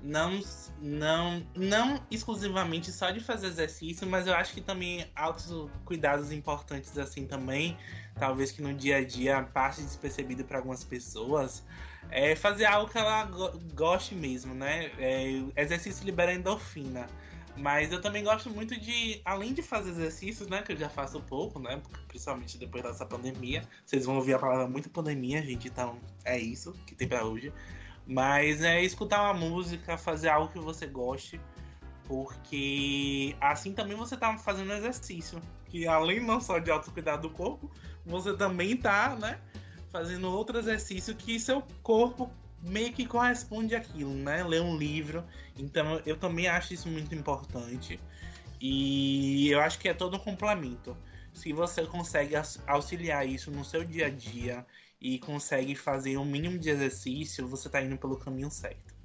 não, 0.03 0.40
não, 0.80 1.44
não 1.55 2.01
exclusivamente 2.11 2.92
só 2.92 3.11
de 3.11 3.20
fazer 3.20 3.49
exercício, 3.49 4.07
mas 4.07 4.26
eu 4.26 4.34
acho 4.34 4.55
que 4.55 4.61
também 4.61 5.11
autocuidados 5.14 6.30
importantes 6.30 6.96
assim 6.96 7.26
também, 7.26 7.76
talvez 8.14 8.53
que 8.53 8.62
no 8.62 8.72
dia 8.72 8.99
a 8.99 9.05
dia 9.05 9.42
passe 9.42 9.82
despercebido 9.82 10.44
para 10.44 10.59
algumas 10.59 10.84
pessoas, 10.84 11.64
é 12.11 12.36
fazer 12.36 12.64
algo 12.64 12.90
que 12.90 12.99
ela 12.99 13.24
goste 13.74 14.14
mesmo, 14.14 14.55
né? 14.55 14.90
É, 14.99 15.42
exercício 15.57 16.05
libera 16.05 16.32
endorfina. 16.32 17.07
Mas 17.59 17.92
eu 17.92 18.00
também 18.00 18.22
gosto 18.22 18.50
muito 18.50 18.78
de, 18.78 19.20
além 19.24 19.52
de 19.52 19.62
fazer 19.62 19.90
exercícios, 19.90 20.48
né? 20.48 20.62
Que 20.62 20.72
eu 20.72 20.76
já 20.76 20.88
faço 20.88 21.20
pouco, 21.20 21.59
né? 21.59 21.80
Principalmente 22.06 22.56
depois 22.59 22.82
dessa 22.82 23.04
pandemia. 23.04 23.62
Vocês 23.84 24.06
vão 24.06 24.16
ouvir 24.16 24.34
a 24.34 24.38
palavra 24.38 24.68
muito 24.68 24.88
pandemia, 24.90 25.42
gente. 25.42 25.68
Então 25.68 25.98
é 26.24 26.38
isso 26.38 26.72
que 26.86 26.94
tem 26.94 27.09
pra 27.09 27.24
hoje. 27.24 27.52
Mas 28.06 28.62
é 28.62 28.82
escutar 28.82 29.22
uma 29.22 29.34
música, 29.34 29.98
fazer 29.98 30.28
algo 30.28 30.52
que 30.52 30.59
você 30.59 30.86
goste. 30.86 31.40
Porque 32.04 33.36
assim 33.40 33.72
também 33.72 33.96
você 33.96 34.16
tá 34.16 34.36
fazendo 34.38 34.72
exercício. 34.72 35.40
Que 35.66 35.86
além 35.86 36.20
não 36.20 36.40
só 36.40 36.59
de 36.59 36.70
autocuidado 36.70 37.28
do 37.28 37.34
corpo, 37.34 37.70
você 38.06 38.34
também 38.34 38.76
tá, 38.76 39.16
né? 39.16 39.38
fazendo 39.90 40.30
outro 40.30 40.59
exercício 40.59 41.14
que 41.14 41.38
seu 41.38 41.62
corpo 41.82 42.30
meio 42.62 42.92
que 42.92 43.06
corresponde 43.06 43.74
àquilo, 43.74 44.12
né? 44.12 44.42
Ler 44.42 44.62
um 44.62 44.76
livro. 44.76 45.24
Então 45.56 46.00
eu 46.04 46.16
também 46.16 46.48
acho 46.48 46.74
isso 46.74 46.88
muito 46.88 47.14
importante. 47.14 48.00
E 48.61 49.48
eu 49.50 49.61
acho 49.61 49.78
que 49.78 49.88
é 49.88 49.94
todo 49.94 50.16
um 50.16 50.20
complemento. 50.20 50.96
Se 51.32 51.52
você 51.52 51.86
consegue 51.86 52.34
auxiliar 52.66 53.26
isso 53.26 53.50
no 53.50 53.64
seu 53.64 53.84
dia 53.84 54.06
a 54.06 54.11
dia 54.11 54.66
e 55.00 55.18
consegue 55.18 55.76
fazer 55.76 56.16
um 56.16 56.24
mínimo 56.24 56.59
de 56.59 56.68
exercício, 56.68 57.46
você 57.46 57.68
está 57.68 57.80
indo 57.80 57.96
pelo 57.96 58.16
caminho 58.16 58.50
certo. 58.50 58.96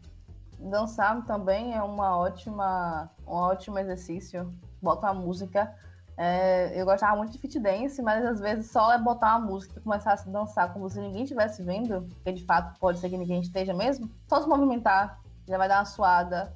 Dançar 0.59 1.23
também 1.25 1.75
é 1.75 1.81
uma 1.83 2.17
ótima, 2.17 3.11
um 3.27 3.33
ótimo 3.33 3.77
exercício. 3.77 4.51
Bota 4.81 5.09
a 5.09 5.13
música 5.13 5.75
é, 6.15 6.79
eu 6.79 6.85
gostava 6.85 7.15
muito 7.15 7.31
de 7.31 7.39
fit 7.39 7.59
dance, 7.59 8.01
mas 8.01 8.23
às 8.25 8.39
vezes 8.39 8.69
só 8.69 8.93
é 8.93 8.97
botar 8.97 9.37
uma 9.37 9.47
música 9.47 9.79
e 9.79 9.81
começar 9.83 10.13
a 10.13 10.17
se 10.17 10.29
dançar 10.29 10.71
como 10.71 10.89
se 10.89 10.99
ninguém 10.99 11.23
estivesse 11.23 11.63
vendo, 11.63 12.01
porque 12.01 12.33
de 12.33 12.45
fato 12.45 12.77
pode 12.79 12.99
ser 12.99 13.09
que 13.09 13.17
ninguém 13.17 13.41
esteja 13.41 13.73
mesmo. 13.73 14.09
Só 14.27 14.41
se 14.41 14.47
movimentar, 14.47 15.19
já 15.47 15.57
vai 15.57 15.67
dar 15.67 15.79
uma 15.79 15.85
suada. 15.85 16.53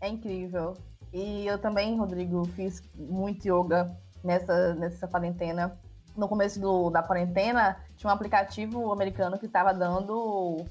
É 0.00 0.08
incrível. 0.08 0.74
E 1.12 1.46
eu 1.46 1.58
também, 1.58 1.98
Rodrigo, 1.98 2.44
fiz 2.48 2.82
muito 2.94 3.46
yoga 3.46 3.90
nessa, 4.22 4.74
nessa 4.74 5.08
quarentena. 5.08 5.78
No 6.16 6.28
começo 6.28 6.60
do, 6.60 6.90
da 6.90 7.02
quarentena, 7.02 7.76
tinha 7.96 8.10
um 8.10 8.14
aplicativo 8.14 8.92
americano 8.92 9.38
que 9.38 9.46
estava 9.46 9.72
dando 9.72 10.64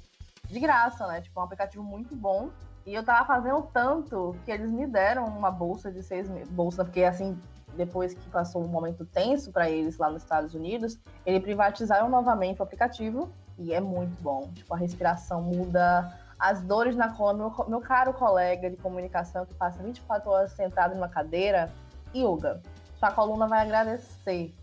de 0.48 0.60
graça, 0.60 1.08
né? 1.08 1.22
Tipo, 1.22 1.40
um 1.40 1.44
aplicativo 1.44 1.84
muito 1.84 2.16
bom. 2.16 2.50
E 2.86 2.94
eu 2.94 3.04
tava 3.04 3.26
fazendo 3.26 3.62
tanto 3.74 4.36
que 4.46 4.52
eles 4.52 4.70
me 4.70 4.88
deram 4.88 5.26
uma 5.26 5.52
bolsa 5.52 5.92
de 5.92 6.02
seis 6.02 6.30
meses. 6.30 6.50
Bolsa, 6.50 6.84
porque 6.84 7.04
assim, 7.04 7.38
depois 7.80 8.14
que 8.14 8.30
passou 8.30 8.62
um 8.62 8.68
momento 8.68 9.06
tenso 9.06 9.54
para 9.54 9.70
eles 9.70 9.98
lá 9.98 10.10
nos 10.10 10.22
Estados 10.22 10.54
Unidos, 10.54 11.00
eles 11.26 11.42
privatizaram 11.42 12.10
novamente 12.10 12.60
o 12.60 12.64
aplicativo 12.64 13.32
e 13.58 13.74
é 13.74 13.80
muito 13.80 14.22
bom. 14.22 14.50
Tipo, 14.54 14.74
a 14.74 14.78
respiração 14.78 15.42
muda, 15.42 16.14
as 16.38 16.62
dores 16.62 16.98
na 16.98 17.14
coluna. 17.14 17.50
Meu, 17.50 17.70
meu 17.70 17.80
caro 17.80 18.14
colega 18.14 18.70
de 18.70 18.76
comunicação 18.76 19.46
que 19.46 19.54
passa 19.54 19.82
24 19.82 20.30
horas 20.30 20.52
sentado 20.52 20.94
numa 20.94 21.08
cadeira, 21.08 21.72
yoga. 22.14 22.62
Sua 22.98 23.12
coluna 23.12 23.48
vai 23.48 23.62
agradecer. 23.62 24.54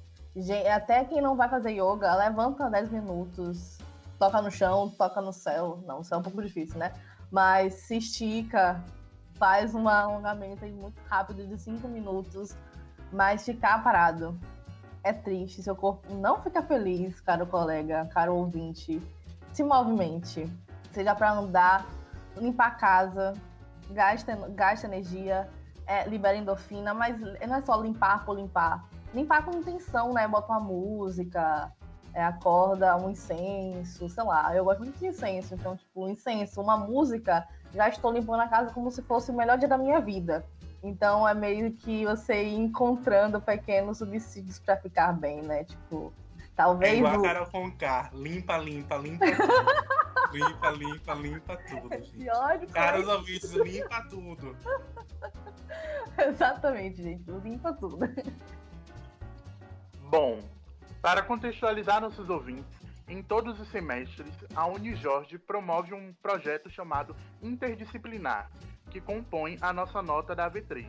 Até 0.75 1.03
quem 1.05 1.23
não 1.23 1.35
vai 1.35 1.49
fazer 1.49 1.71
yoga, 1.71 2.15
levanta 2.17 2.69
10 2.69 2.91
minutos, 2.91 3.79
toca 4.19 4.43
no 4.43 4.51
chão, 4.51 4.91
toca 4.91 5.23
no 5.23 5.33
céu. 5.33 5.83
Não, 5.87 6.03
isso 6.03 6.13
é 6.13 6.19
um 6.19 6.23
pouco 6.23 6.43
difícil, 6.43 6.79
né? 6.79 6.93
Mas 7.31 7.73
se 7.73 7.97
estica, 7.97 8.85
faz 9.39 9.75
um 9.75 9.89
alongamento 9.89 10.67
muito 10.67 11.01
rápido 11.09 11.47
de 11.47 11.59
5 11.59 11.89
minutos 11.89 12.55
mas 13.13 13.45
ficar 13.45 13.83
parado 13.83 14.39
é 15.03 15.13
triste, 15.13 15.63
seu 15.63 15.77
corpo 15.77 16.13
não 16.15 16.43
fica 16.43 16.63
feliz, 16.63 17.21
caro 17.21 17.47
colega, 17.47 18.09
caro 18.13 18.35
ouvinte. 18.35 19.01
Se 19.53 19.63
movimente. 19.63 20.53
Seja 20.91 21.15
para 21.15 21.33
andar, 21.33 21.87
limpar 22.37 22.69
a 22.69 22.71
casa, 22.71 23.35
gasta, 23.91 24.35
gasta 24.51 24.87
energia, 24.87 25.49
é, 25.87 26.09
libera 26.09 26.37
endorfina, 26.37 26.93
mas 26.93 27.21
não 27.21 27.57
é 27.57 27.63
só 27.63 27.81
limpar 27.81 28.25
por 28.25 28.37
limpar. 28.37 28.85
Limpar 29.15 29.45
com 29.45 29.53
intenção, 29.53 30.13
né? 30.13 30.27
Bota 30.27 30.53
uma 30.53 30.61
música, 30.61 31.73
é, 32.13 32.25
acorda 32.25 32.97
um 32.97 33.11
incenso, 33.11 34.09
sei 34.09 34.25
lá. 34.25 34.55
Eu 34.57 34.65
gosto 34.65 34.81
muito 34.81 34.99
de 34.99 35.07
incenso, 35.07 35.55
então, 35.55 35.77
tipo, 35.77 36.05
um 36.05 36.09
incenso, 36.09 36.61
uma 36.61 36.77
música, 36.77 37.47
já 37.73 37.89
estou 37.89 38.11
limpando 38.11 38.41
a 38.41 38.49
casa 38.49 38.73
como 38.73 38.91
se 38.91 39.03
fosse 39.03 39.31
o 39.31 39.35
melhor 39.35 39.59
dia 39.59 39.69
da 39.69 39.79
minha 39.79 40.01
vida. 40.01 40.45
Então 40.83 41.27
é 41.27 41.35
meio 41.35 41.73
que 41.73 42.05
você 42.05 42.45
ir 42.45 42.55
encontrando 42.55 43.41
pequenos 43.41 43.99
subsídios 43.99 44.59
para 44.59 44.77
ficar 44.77 45.13
bem, 45.13 45.43
né? 45.43 45.65
Tipo, 45.65 46.13
talvez. 46.55 46.95
É 46.95 46.97
igual 46.97 47.17
o... 47.17 47.21
a 47.21 47.23
Carol 47.23 47.47
com 47.47 47.71
K. 47.73 48.11
Limpa, 48.13 48.57
limpa, 48.59 48.97
limpa 48.97 49.27
tudo. 49.27 50.33
limpa, 50.33 50.71
limpa, 50.71 51.15
limpa 51.15 51.57
tudo. 51.57 51.95
É 51.95 51.99
gente. 51.99 52.19
Pior 52.19 52.59
de 52.59 52.67
Caros 52.67 53.09
ouvintes, 53.09 53.53
limpa 53.53 54.03
tudo. 54.09 54.57
Exatamente, 56.19 57.03
gente. 57.03 57.31
Limpa 57.31 57.73
tudo. 57.73 57.99
Bom, 60.11 60.41
para 61.03 61.23
contextualizar 61.23 62.01
nossos 62.01 62.29
ouvintes, 62.31 62.87
em 63.09 63.23
todos 63.23 63.61
os 63.61 63.69
semestres, 63.69 64.33
a 64.55 64.67
Unijorge 64.67 65.39
promove 65.39 65.95
um 65.95 66.13
projeto 66.15 66.69
chamado 66.69 67.15
Interdisciplinar, 67.41 68.51
que 68.91 69.01
compõe 69.01 69.59
a 69.61 69.73
nossa 69.73 70.03
nota 70.03 70.35
da 70.35 70.51
AV3. 70.51 70.87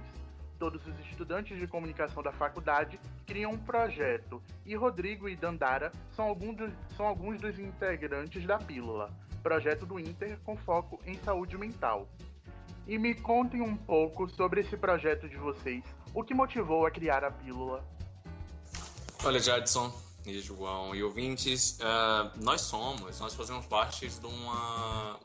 Todos 0.60 0.86
os 0.88 1.00
estudantes 1.12 1.58
de 1.60 1.68
comunicação 1.68 2.24
da 2.24 2.32
faculdade 2.32 3.00
criam 3.26 3.52
um 3.52 3.58
projeto 3.58 4.42
e 4.66 4.76
Rodrigo 4.76 5.30
e 5.30 5.36
Dandara 5.36 5.92
são 6.16 6.26
alguns 6.26 6.58
dos, 6.58 6.74
são 6.96 7.06
alguns 7.06 7.40
dos 7.40 7.60
integrantes 7.60 8.46
da 8.46 8.58
Pílula, 8.58 9.12
projeto 9.44 9.86
do 9.86 10.00
Inter 10.00 10.40
com 10.44 10.58
foco 10.58 11.00
em 11.06 11.16
saúde 11.20 11.58
mental. 11.58 12.08
E 12.88 12.98
me 12.98 13.14
contem 13.14 13.62
um 13.62 13.76
pouco 13.76 14.30
sobre 14.30 14.62
esse 14.62 14.76
projeto 14.78 15.30
de 15.30 15.36
vocês. 15.36 15.84
O 16.14 16.24
que 16.24 16.34
motivou 16.34 16.88
a 16.88 16.92
criar 16.92 17.24
a 17.24 17.30
Pílula? 17.30 17.86
Olha, 19.24 19.40
Jadson 19.40 19.94
e 20.26 20.40
João 20.40 20.96
e 20.96 21.04
ouvintes, 21.04 21.80
uh, 21.80 22.32
nós 22.42 22.62
somos, 22.62 23.20
nós 23.20 23.34
fazemos 23.34 23.66
parte 23.66 24.08
de 24.08 24.26
uma, 24.26 25.20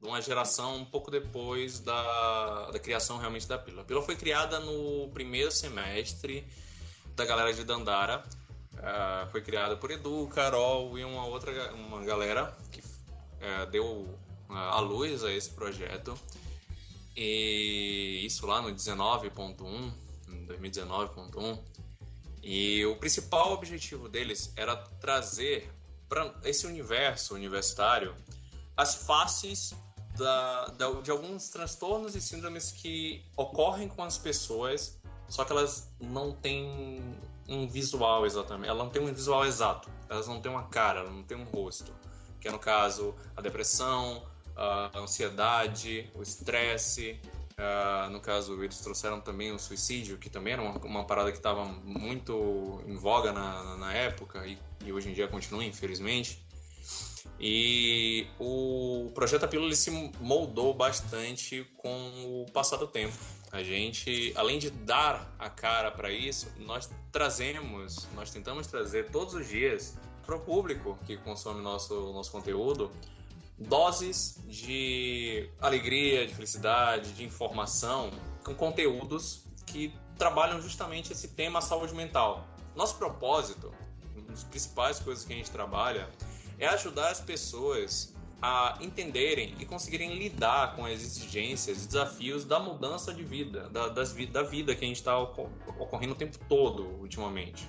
de 0.00 0.06
uma 0.06 0.20
geração 0.22 0.76
um 0.76 0.84
pouco 0.84 1.10
depois 1.10 1.80
da, 1.80 2.70
da 2.70 2.78
criação 2.78 3.18
realmente 3.18 3.48
da 3.48 3.58
pílula. 3.58 3.82
A 3.82 3.84
pílula 3.84 4.04
foi 4.06 4.16
criada 4.16 4.60
no 4.60 5.08
primeiro 5.08 5.50
semestre 5.50 6.46
da 7.16 7.24
galera 7.24 7.52
de 7.52 7.64
Dandara. 7.64 8.24
Uh, 8.74 9.28
foi 9.32 9.42
criada 9.42 9.76
por 9.76 9.90
Edu, 9.90 10.28
Carol 10.32 10.96
e 10.96 11.04
uma 11.04 11.26
outra 11.26 11.74
uma 11.74 12.04
galera 12.04 12.56
que 12.70 12.80
uh, 12.80 13.66
deu 13.72 13.84
uh, 14.48 14.52
a 14.52 14.78
luz 14.78 15.24
a 15.24 15.32
esse 15.32 15.50
projeto. 15.50 16.16
E 17.16 18.22
isso 18.24 18.46
lá 18.46 18.62
no 18.62 18.70
19.1, 18.70 19.92
2019.1. 20.46 21.58
E 22.40 22.86
o 22.86 22.94
principal 22.94 23.52
objetivo 23.52 24.08
deles 24.08 24.52
era 24.54 24.76
trazer 24.76 25.68
para 26.08 26.32
esse 26.44 26.68
universo 26.68 27.34
universitário 27.34 28.14
as 28.76 28.94
faces 28.94 29.74
da, 30.18 30.66
da, 30.66 30.90
de 31.00 31.10
alguns 31.10 31.48
transtornos 31.48 32.14
e 32.14 32.20
síndromes 32.20 32.72
que 32.72 33.24
ocorrem 33.36 33.88
com 33.88 34.02
as 34.02 34.18
pessoas, 34.18 34.98
só 35.28 35.44
que 35.44 35.52
elas 35.52 35.90
não 36.00 36.32
têm 36.32 37.00
um 37.48 37.66
visual 37.66 38.26
exatamente, 38.26 38.68
ela 38.68 38.82
não 38.82 38.90
tem 38.90 39.00
um 39.00 39.06
visual 39.06 39.46
exato, 39.46 39.88
elas 40.08 40.26
não 40.26 40.40
têm 40.40 40.50
uma 40.50 40.64
cara, 40.64 41.00
elas 41.00 41.12
não 41.12 41.22
têm 41.22 41.36
um 41.38 41.44
rosto, 41.44 41.94
que 42.40 42.48
é 42.48 42.50
no 42.50 42.58
caso 42.58 43.14
a 43.36 43.40
depressão, 43.40 44.26
a 44.56 44.98
ansiedade, 44.98 46.10
o 46.14 46.22
estresse. 46.22 47.20
Uh, 47.58 48.08
no 48.10 48.20
caso, 48.20 48.62
eles 48.62 48.78
trouxeram 48.78 49.20
também 49.20 49.50
o 49.50 49.58
suicídio, 49.58 50.16
que 50.16 50.30
também 50.30 50.52
era 50.52 50.62
uma, 50.62 50.78
uma 50.78 51.04
parada 51.04 51.32
que 51.32 51.38
estava 51.38 51.64
muito 51.64 52.80
em 52.86 52.94
voga 52.96 53.32
na, 53.32 53.76
na 53.76 53.92
época 53.92 54.46
e, 54.46 54.56
e, 54.84 54.92
hoje 54.92 55.10
em 55.10 55.12
dia 55.12 55.26
continua, 55.26 55.64
infelizmente. 55.64 56.40
E 57.40 58.26
o 58.38 59.10
projeto 59.14 59.44
Apilo 59.44 59.64
ele 59.64 59.76
se 59.76 59.90
moldou 60.20 60.74
bastante 60.74 61.64
com 61.76 62.44
o 62.44 62.46
passar 62.52 62.76
do 62.76 62.86
tempo. 62.86 63.16
A 63.50 63.62
gente, 63.62 64.32
além 64.36 64.58
de 64.58 64.70
dar 64.70 65.34
a 65.38 65.48
cara 65.48 65.90
para 65.90 66.10
isso, 66.10 66.52
nós 66.58 66.90
trazemos, 67.10 68.06
nós 68.14 68.30
tentamos 68.30 68.66
trazer 68.66 69.10
todos 69.10 69.34
os 69.34 69.48
dias 69.48 69.96
para 70.26 70.36
o 70.36 70.40
público 70.40 70.98
que 71.06 71.16
consome 71.16 71.62
nosso, 71.62 72.12
nosso 72.12 72.30
conteúdo 72.30 72.90
doses 73.58 74.40
de 74.46 75.50
alegria, 75.60 76.26
de 76.26 76.34
felicidade, 76.34 77.12
de 77.12 77.24
informação, 77.24 78.10
com 78.44 78.54
conteúdos 78.54 79.44
que 79.66 79.92
trabalham 80.16 80.60
justamente 80.60 81.12
esse 81.12 81.28
tema 81.28 81.60
saúde 81.60 81.94
mental. 81.94 82.46
Nosso 82.76 82.96
propósito, 82.96 83.72
uma 84.14 84.26
das 84.26 84.44
principais 84.44 85.00
coisas 85.00 85.24
que 85.24 85.32
a 85.32 85.36
gente 85.36 85.50
trabalha, 85.50 86.08
é 86.58 86.66
ajudar 86.66 87.10
as 87.10 87.20
pessoas 87.20 88.14
a 88.40 88.78
entenderem 88.80 89.54
e 89.58 89.64
conseguirem 89.64 90.16
lidar 90.16 90.76
com 90.76 90.84
as 90.84 91.02
exigências 91.02 91.84
e 91.84 91.86
desafios 91.86 92.44
da 92.44 92.60
mudança 92.60 93.12
de 93.12 93.24
vida, 93.24 93.68
da, 93.68 93.88
das, 93.88 94.14
da 94.14 94.42
vida 94.42 94.74
que 94.74 94.84
a 94.84 94.88
gente 94.88 94.96
está 94.96 95.18
ocorrendo 95.18 96.12
o 96.12 96.16
tempo 96.16 96.38
todo 96.48 96.84
ultimamente. 97.00 97.68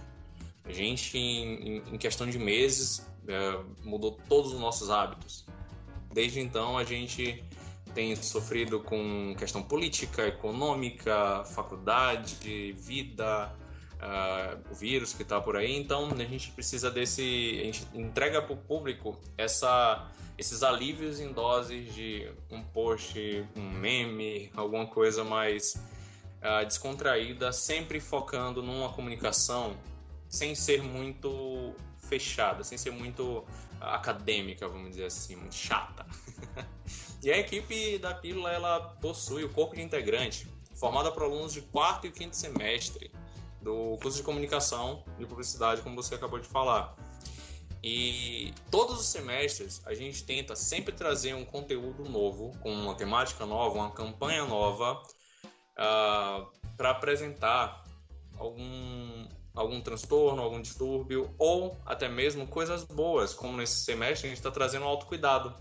A 0.64 0.72
gente, 0.72 1.18
em, 1.18 1.78
em 1.78 1.98
questão 1.98 2.30
de 2.30 2.38
meses, 2.38 3.08
é, 3.28 3.60
mudou 3.84 4.20
todos 4.30 4.54
os 4.54 4.60
nossos 4.60 4.92
hábitos. 4.92 5.46
Desde 6.14 6.40
então, 6.40 6.78
a 6.78 6.84
gente 6.84 7.44
tem 7.96 8.16
sofrido 8.16 8.80
com 8.80 9.36
questão 9.38 9.64
política, 9.64 10.28
econômica, 10.28 11.44
faculdade, 11.46 12.74
vida, 12.74 13.52
uh, 14.00 14.74
vírus 14.74 15.14
que 15.14 15.24
está 15.24 15.40
por 15.40 15.56
aí. 15.56 15.76
Então, 15.78 16.10
a 16.12 16.24
gente 16.24 16.52
precisa 16.52 16.90
desse. 16.90 17.60
A 17.62 17.66
gente 17.66 17.88
entrega 17.94 18.42
para 18.42 18.54
o 18.54 18.58
público 18.58 19.20
essa, 19.38 20.08
esses 20.38 20.64
alívios 20.64 21.20
em 21.20 21.32
doses 21.32 21.94
de 21.94 22.32
um 22.50 22.64
post, 22.64 23.46
um 23.56 23.70
meme, 23.70 24.52
alguma 24.56 24.88
coisa 24.88 25.24
mais 25.24 25.76
uh, 25.76 26.66
descontraída, 26.66 27.52
sempre 27.52 28.00
focando 28.00 28.62
numa 28.62 28.90
comunicação 28.90 29.76
sem 30.28 30.54
ser 30.54 30.84
muito 30.84 31.74
fechada, 31.98 32.64
sem 32.64 32.78
ser 32.78 32.92
muito 32.92 33.44
acadêmica, 33.82 34.68
vamos 34.68 34.92
dizer 34.92 35.06
assim, 35.06 35.36
muito 35.36 35.56
chata. 35.56 36.06
e 37.24 37.32
a 37.32 37.38
equipe 37.38 37.98
da 37.98 38.14
Pílula 38.14 38.52
ela 38.52 38.80
possui 39.02 39.44
o 39.44 39.50
corpo 39.50 39.76
de 39.76 39.82
integrante, 39.82 40.48
formado 40.76 41.12
por 41.12 41.24
alunos 41.24 41.54
de 41.54 41.62
quarto 41.62 42.06
e 42.06 42.12
quinto 42.12 42.36
semestre 42.36 43.12
do 43.62 43.98
curso 44.02 44.18
de 44.18 44.24
comunicação 44.24 45.04
e 45.20 45.26
publicidade, 45.26 45.82
como 45.82 45.96
você 45.96 46.16
acabou 46.16 46.40
de 46.40 46.48
falar. 46.48 46.96
E 47.82 48.54
todos 48.70 49.00
os 49.00 49.06
semestres 49.08 49.82
a 49.86 49.94
gente 49.94 50.24
tenta 50.24 50.56
sempre 50.56 50.94
trazer 50.94 51.34
um 51.34 51.46
conteúdo 51.46 52.04
novo, 52.10 52.52
com 52.60 52.72
uma 52.72 52.96
temática 52.96 53.46
nova, 53.46 53.76
uma 53.76 53.92
campanha 53.92 54.46
nova, 54.46 54.94
uh, 54.94 55.02
ah, 55.78 56.48
para 56.76 56.92
apresentar 56.92 57.84
algum, 58.38 59.28
algum 59.56 59.80
transtorno, 59.82 60.42
algum 60.42 60.62
distúrbio, 60.62 61.34
ou 61.38 61.78
até 61.86 62.10
mesmo 62.10 62.48
coisas 62.48 62.84
boas, 62.84 63.34
como 63.34 63.58
nesse 63.58 63.86
semestre 63.86 64.28
a 64.28 64.30
gente 64.30 64.40
está 64.40 64.52
trazendo 64.52 64.86
autocuidado. 64.86 65.54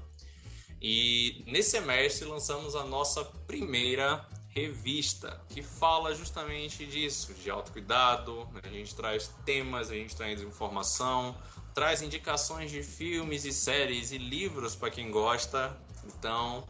E 0.81 1.45
nesse 1.47 1.71
semestre 1.71 2.27
lançamos 2.27 2.75
a 2.75 2.85
nossa 2.85 3.25
primeira 3.25 4.27
revista, 4.59 5.41
que 5.49 5.63
fala 5.63 6.15
justamente 6.15 6.87
disso, 6.87 7.33
de 7.35 7.51
autocuidado. 7.51 8.49
A 8.63 8.69
gente 8.69 8.95
traz 8.95 9.29
temas, 9.45 9.91
a 9.91 9.95
gente 9.95 10.17
traz 10.17 10.43
informação, 10.43 11.37
traz 11.75 12.03
indicações 12.03 12.71
de 12.71 12.83
filmes 12.83 13.45
e 13.45 13.53
séries 13.53 14.13
e 14.13 14.19
livros 14.19 14.75
para 14.75 14.91
quem 14.91 15.11
gosta. 15.11 15.77
Então, 16.05 16.65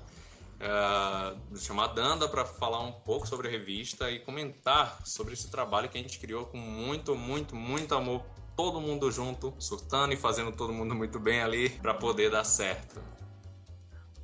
uh, 0.58 1.58
chamar 1.58 1.84
a 1.84 1.88
Danda 1.88 2.28
para 2.28 2.44
falar 2.44 2.80
um 2.80 2.92
pouco 2.92 3.26
sobre 3.26 3.48
a 3.48 3.50
revista 3.50 4.10
e 4.10 4.18
comentar 4.20 4.98
sobre 5.04 5.34
esse 5.34 5.50
trabalho 5.50 5.88
que 5.88 5.98
a 5.98 6.00
gente 6.00 6.18
criou 6.18 6.46
com 6.46 6.58
muito, 6.58 7.14
muito, 7.16 7.54
muito 7.56 7.94
amor. 7.94 8.22
Todo 8.56 8.80
mundo 8.80 9.10
junto, 9.10 9.54
surtando 9.58 10.12
e 10.12 10.16
fazendo 10.16 10.50
todo 10.50 10.72
mundo 10.72 10.94
muito 10.94 11.20
bem 11.20 11.42
ali 11.42 11.70
para 11.70 11.94
poder 11.94 12.30
dar 12.30 12.44
certo. 12.44 13.00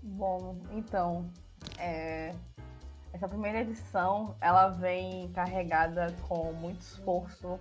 Bom, 0.03 0.61
então, 0.73 1.31
é... 1.79 2.35
essa 3.15 3.29
primeira 3.29 3.61
edição 3.61 4.35
ela 4.41 4.69
vem 4.69 5.31
carregada 5.33 6.12
com 6.27 6.53
muito 6.53 6.81
esforço 6.81 7.61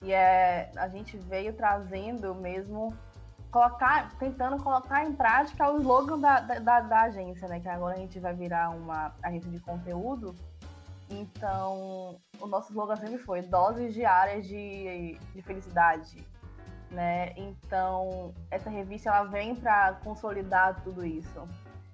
e 0.00 0.12
é, 0.12 0.70
a 0.76 0.86
gente 0.88 1.16
veio 1.16 1.52
trazendo 1.52 2.32
mesmo 2.32 2.94
colocar, 3.50 4.16
tentando 4.18 4.62
colocar 4.62 5.04
em 5.04 5.12
prática 5.12 5.68
o 5.68 5.80
slogan 5.80 6.20
da, 6.20 6.40
da, 6.40 6.80
da, 6.80 7.02
agência, 7.02 7.48
né? 7.48 7.58
Que 7.58 7.68
agora 7.68 7.96
a 7.96 7.98
gente 7.98 8.20
vai 8.20 8.32
virar 8.32 8.70
uma 8.70 9.12
agência 9.20 9.50
de 9.50 9.58
conteúdo. 9.58 10.36
Então, 11.10 12.20
o 12.40 12.46
nosso 12.46 12.68
slogan 12.70 12.94
sempre 12.94 13.18
foi 13.18 13.42
doses 13.42 13.92
diárias 13.92 14.46
de, 14.46 15.18
de 15.34 15.42
felicidade, 15.42 16.24
né? 16.92 17.32
Então, 17.36 18.32
essa 18.52 18.70
revista 18.70 19.08
ela 19.08 19.24
vem 19.24 19.56
para 19.56 19.94
consolidar 20.04 20.80
tudo 20.84 21.04
isso. 21.04 21.48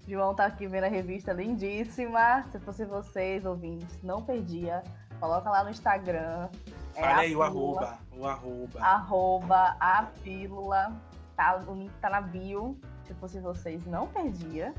João 0.07 0.35
tá 0.35 0.47
aqui 0.47 0.67
vendo 0.67 0.85
a 0.85 0.89
revista 0.89 1.33
lindíssima. 1.33 2.45
Se 2.51 2.59
fosse 2.61 2.85
vocês, 2.85 3.45
ouvintes, 3.45 4.03
não 4.03 4.23
perdia. 4.23 4.83
Coloca 5.19 5.49
lá 5.51 5.65
no 5.65 5.71
Instagram. 5.71 6.49
É 6.95 7.01
Fale 7.01 7.21
aí 7.21 7.37
o 7.37 7.43
arroba. 7.43 7.99
O 8.17 8.27
arroba. 8.27 8.81
Arroba 8.81 9.77
a 9.81 10.03
pílula 10.23 10.93
Tá, 11.37 11.61
o 11.67 11.75
link 11.75 11.93
tá 12.01 12.09
na 12.09 12.21
bio. 12.21 12.79
Se 13.05 13.15
fosse 13.15 13.41
vocês, 13.41 13.85
não 13.87 14.07
perdia. 14.07 14.75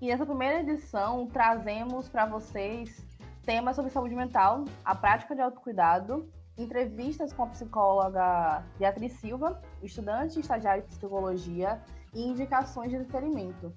E 0.00 0.08
nessa 0.08 0.26
primeira 0.26 0.60
edição, 0.60 1.26
trazemos 1.26 2.08
para 2.08 2.26
vocês 2.26 3.06
temas 3.44 3.76
sobre 3.76 3.90
saúde 3.90 4.14
mental, 4.14 4.64
a 4.84 4.94
prática 4.94 5.34
de 5.34 5.40
autocuidado, 5.40 6.28
entrevistas 6.56 7.32
com 7.32 7.44
a 7.44 7.46
psicóloga 7.48 8.64
Beatriz 8.78 9.12
Silva, 9.14 9.60
estudante 9.82 10.36
e 10.36 10.40
estagiário 10.40 10.82
de 10.82 10.88
psicologia 10.88 11.80
e 12.14 12.26
indicações 12.26 12.90
de 12.90 12.96
entretenimento. 12.96 13.72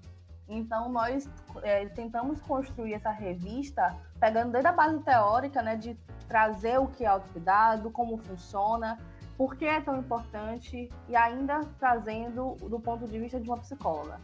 Então, 0.50 0.90
nós 0.90 1.30
é, 1.62 1.86
tentamos 1.88 2.40
construir 2.42 2.94
essa 2.94 3.12
revista 3.12 3.96
pegando 4.20 4.52
desde 4.52 4.68
a 4.68 4.72
base 4.72 5.00
teórica, 5.00 5.62
né, 5.62 5.76
de 5.76 5.96
trazer 6.28 6.80
o 6.80 6.88
que 6.88 7.04
é 7.04 7.08
autocuidado, 7.08 7.92
como 7.92 8.18
funciona, 8.18 8.98
por 9.38 9.56
que 9.56 9.66
é 9.66 9.80
tão 9.82 9.98
importante 9.98 10.90
e 11.08 11.16
ainda 11.16 11.62
trazendo 11.80 12.56
do 12.56 12.80
ponto 12.80 13.08
de 13.08 13.20
vista 13.20 13.40
de 13.40 13.48
uma 13.48 13.58
psicóloga. 13.58 14.20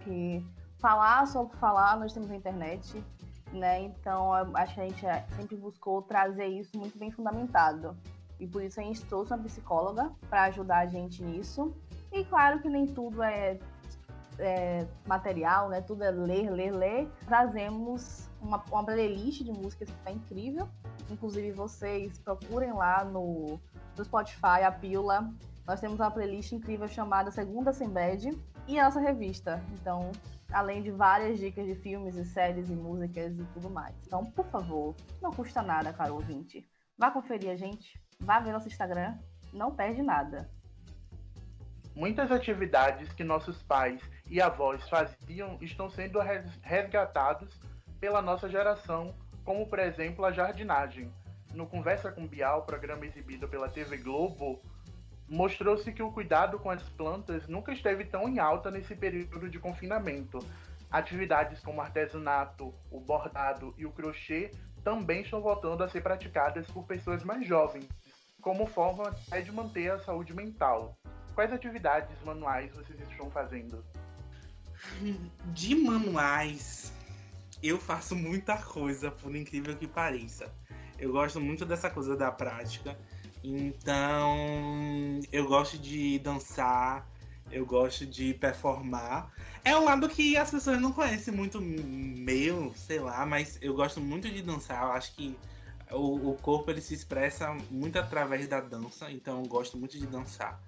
Que 0.00 0.44
falar 0.78 1.26
sobre 1.26 1.56
falar, 1.58 1.98
nós 1.98 2.12
temos 2.12 2.30
a 2.30 2.36
internet, 2.36 3.02
né? 3.52 3.82
Então, 3.82 4.32
acho 4.54 4.74
que 4.74 4.80
a 4.80 4.88
gente 4.88 5.06
é, 5.06 5.24
sempre 5.36 5.56
buscou 5.56 6.02
trazer 6.02 6.46
isso 6.46 6.76
muito 6.78 6.98
bem 6.98 7.10
fundamentado. 7.10 7.96
E 8.38 8.46
por 8.46 8.62
isso 8.62 8.80
a 8.80 8.82
gente 8.82 9.04
trouxe 9.04 9.32
uma 9.32 9.42
psicóloga 9.42 10.10
para 10.28 10.44
ajudar 10.44 10.78
a 10.78 10.86
gente 10.86 11.22
nisso. 11.22 11.74
E 12.10 12.24
claro 12.24 12.60
que 12.60 12.68
nem 12.68 12.86
tudo 12.86 13.22
é, 13.22 13.58
é, 14.40 14.86
material, 15.06 15.68
né? 15.68 15.80
Tudo 15.80 16.02
é 16.02 16.10
ler, 16.10 16.50
ler, 16.50 16.72
ler. 16.72 17.10
Trazemos 17.26 18.28
uma, 18.40 18.62
uma 18.70 18.84
playlist 18.84 19.42
de 19.42 19.52
músicas 19.52 19.88
que 19.88 19.96
está 19.96 20.10
incrível. 20.10 20.68
Inclusive, 21.10 21.52
vocês 21.52 22.18
procurem 22.18 22.72
lá 22.72 23.04
no 23.04 23.60
do 23.94 24.04
Spotify, 24.04 24.62
a 24.64 24.72
Pílula. 24.72 25.32
Nós 25.66 25.80
temos 25.80 26.00
uma 26.00 26.10
playlist 26.10 26.52
incrível 26.52 26.88
chamada 26.88 27.30
Segunda 27.30 27.72
Sem 27.72 27.88
Bad 27.88 28.36
e 28.66 28.78
a 28.78 28.84
nossa 28.84 29.00
revista. 29.00 29.62
Então, 29.74 30.10
além 30.52 30.82
de 30.82 30.90
várias 30.90 31.38
dicas 31.38 31.66
de 31.66 31.74
filmes 31.74 32.16
e 32.16 32.24
séries 32.24 32.70
e 32.70 32.74
músicas 32.74 33.38
e 33.38 33.44
tudo 33.54 33.70
mais. 33.70 33.94
Então, 34.06 34.24
por 34.24 34.46
favor, 34.46 34.94
não 35.20 35.30
custa 35.30 35.62
nada, 35.62 35.92
caro 35.92 36.14
ouvinte. 36.14 36.68
Vá 36.98 37.10
conferir 37.10 37.50
a 37.50 37.56
gente, 37.56 38.00
vá 38.18 38.40
ver 38.40 38.52
nosso 38.52 38.68
Instagram, 38.68 39.16
não 39.52 39.74
perde 39.74 40.02
nada. 40.02 40.50
Muitas 41.94 42.30
atividades 42.30 43.12
que 43.12 43.24
nossos 43.24 43.62
pais 43.62 44.00
e 44.30 44.40
avós 44.40 44.88
faziam 44.88 45.58
estão 45.60 45.90
sendo 45.90 46.20
resgatados 46.62 47.60
pela 48.00 48.22
nossa 48.22 48.48
geração, 48.48 49.14
como 49.44 49.66
por 49.66 49.80
exemplo 49.80 50.24
a 50.24 50.30
jardinagem, 50.30 51.12
no 51.52 51.66
Conversa 51.66 52.12
com 52.12 52.26
Bial, 52.26 52.62
programa 52.62 53.04
exibido 53.04 53.48
pela 53.48 53.68
TV 53.68 53.96
Globo, 53.98 54.62
mostrou-se 55.28 55.92
que 55.92 56.02
o 56.02 56.12
cuidado 56.12 56.58
com 56.60 56.70
as 56.70 56.82
plantas 56.90 57.48
nunca 57.48 57.72
esteve 57.72 58.04
tão 58.04 58.28
em 58.28 58.38
alta 58.38 58.70
nesse 58.70 58.94
período 58.94 59.48
de 59.48 59.58
confinamento. 59.58 60.38
Atividades 60.90 61.60
como 61.60 61.80
artesanato, 61.80 62.72
o 62.90 63.00
bordado 63.00 63.74
e 63.76 63.84
o 63.84 63.92
crochê 63.92 64.52
também 64.82 65.22
estão 65.22 65.40
voltando 65.40 65.84
a 65.84 65.88
ser 65.88 66.02
praticadas 66.02 66.66
por 66.68 66.84
pessoas 66.84 67.22
mais 67.22 67.46
jovens, 67.46 67.86
como 68.40 68.66
forma 68.66 69.14
de 69.44 69.52
manter 69.52 69.90
a 69.90 69.98
saúde 69.98 70.34
mental. 70.34 70.96
Quais 71.34 71.52
atividades 71.52 72.20
manuais 72.24 72.72
vocês 72.74 72.98
estão 73.00 73.30
fazendo? 73.30 73.84
De 75.52 75.74
manuais, 75.74 76.92
eu 77.62 77.78
faço 77.78 78.14
muita 78.14 78.56
coisa, 78.56 79.10
por 79.10 79.34
incrível 79.34 79.76
que 79.76 79.86
pareça. 79.86 80.52
Eu 80.98 81.12
gosto 81.12 81.40
muito 81.40 81.64
dessa 81.64 81.90
coisa 81.90 82.16
da 82.16 82.30
prática. 82.30 82.98
Então, 83.42 85.20
eu 85.32 85.46
gosto 85.46 85.78
de 85.78 86.18
dançar, 86.18 87.06
eu 87.50 87.64
gosto 87.64 88.06
de 88.06 88.34
performar. 88.34 89.32
É 89.64 89.76
um 89.76 89.84
lado 89.84 90.08
que 90.08 90.36
as 90.36 90.50
pessoas 90.50 90.80
não 90.80 90.92
conhecem 90.92 91.32
muito 91.34 91.60
meu, 91.60 92.72
sei 92.74 93.00
lá, 93.00 93.24
mas 93.24 93.58
eu 93.60 93.74
gosto 93.74 94.00
muito 94.00 94.28
de 94.30 94.42
dançar. 94.42 94.82
Eu 94.82 94.92
acho 94.92 95.14
que 95.14 95.36
o, 95.90 96.30
o 96.30 96.34
corpo 96.36 96.70
ele 96.70 96.80
se 96.80 96.94
expressa 96.94 97.56
muito 97.70 97.98
através 97.98 98.46
da 98.46 98.60
dança, 98.60 99.10
então 99.10 99.42
eu 99.42 99.48
gosto 99.48 99.76
muito 99.76 99.98
de 99.98 100.06
dançar. 100.06 100.60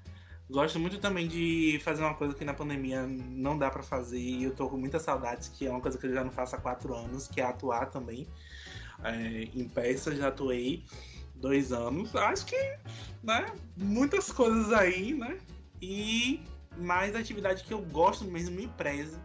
Gosto 0.52 0.78
muito 0.78 0.98
também 0.98 1.26
de 1.26 1.80
fazer 1.82 2.02
uma 2.02 2.12
coisa 2.12 2.34
que 2.34 2.44
na 2.44 2.52
pandemia 2.52 3.06
não 3.06 3.56
dá 3.56 3.70
para 3.70 3.82
fazer 3.82 4.18
e 4.20 4.44
eu 4.44 4.54
tô 4.54 4.68
com 4.68 4.76
muitas 4.76 5.00
saudades, 5.00 5.48
que 5.48 5.66
é 5.66 5.70
uma 5.70 5.80
coisa 5.80 5.96
que 5.96 6.06
eu 6.06 6.12
já 6.12 6.22
não 6.22 6.30
faço 6.30 6.54
há 6.54 6.58
quatro 6.58 6.94
anos, 6.94 7.26
que 7.26 7.40
é 7.40 7.44
atuar 7.44 7.86
também. 7.86 8.28
É, 9.02 9.48
em 9.54 9.66
peça 9.66 10.14
já 10.14 10.28
atuei 10.28 10.84
dois 11.36 11.72
anos. 11.72 12.14
Acho 12.14 12.44
que, 12.44 12.76
né, 13.22 13.46
muitas 13.78 14.30
coisas 14.30 14.70
aí, 14.74 15.14
né? 15.14 15.38
E 15.80 16.42
mais 16.76 17.16
atividade 17.16 17.64
que 17.64 17.72
eu 17.72 17.80
gosto 17.80 18.26
mesmo, 18.26 18.54
me 18.54 18.68
prezo, 18.68 19.18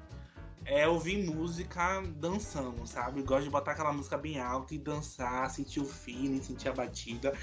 é 0.63 0.88
ouvir 0.88 1.25
música 1.25 2.01
dançando, 2.15 2.88
sabe? 2.88 3.21
Gosto 3.21 3.43
de 3.43 3.49
botar 3.49 3.71
aquela 3.73 3.91
música 3.91 4.17
bem 4.17 4.39
alta 4.39 4.73
e 4.73 4.78
dançar, 4.78 5.49
sentir 5.49 5.82
o 5.82 5.86
feeling, 5.86 6.41
sentir 6.41 6.69
a 6.69 6.73
batida. 6.73 7.34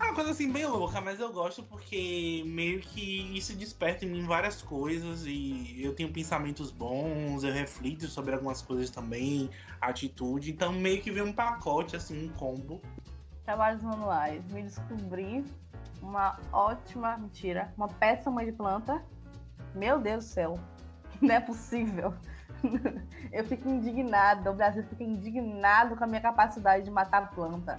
É 0.00 0.04
uma 0.04 0.14
coisa 0.14 0.30
assim 0.30 0.50
bem 0.50 0.66
louca, 0.66 0.98
mas 0.98 1.20
eu 1.20 1.30
gosto 1.30 1.62
porque 1.62 2.42
meio 2.46 2.80
que 2.80 3.36
isso 3.36 3.54
desperta 3.54 4.06
em 4.06 4.08
mim 4.08 4.26
várias 4.26 4.62
coisas 4.62 5.26
e 5.26 5.76
eu 5.78 5.94
tenho 5.94 6.10
pensamentos 6.10 6.70
bons, 6.70 7.44
eu 7.44 7.52
reflito 7.52 8.06
sobre 8.06 8.32
algumas 8.32 8.62
coisas 8.62 8.88
também, 8.88 9.50
atitude, 9.78 10.50
então 10.50 10.72
meio 10.72 11.02
que 11.02 11.10
vem 11.10 11.22
um 11.22 11.32
pacote, 11.32 11.96
assim, 11.96 12.24
um 12.24 12.28
combo. 12.30 12.80
Trabalhos 13.44 13.82
manuais, 13.82 14.42
me 14.50 14.62
descobri 14.62 15.44
uma 16.00 16.38
ótima, 16.50 17.18
mentira, 17.18 17.72
uma 17.76 17.88
péssima 17.88 18.42
de 18.42 18.52
planta. 18.52 19.04
Meu 19.74 20.00
Deus 20.00 20.24
do 20.24 20.28
céu, 20.30 20.58
não 21.20 21.34
é 21.34 21.40
possível. 21.40 22.14
eu 23.30 23.44
fico 23.44 23.68
indignada, 23.68 24.50
o 24.50 24.54
Brasil 24.54 24.82
fica 24.82 25.04
indignado 25.04 25.94
com 25.94 26.04
a 26.04 26.06
minha 26.06 26.22
capacidade 26.22 26.84
de 26.84 26.90
matar 26.90 27.30
planta. 27.32 27.76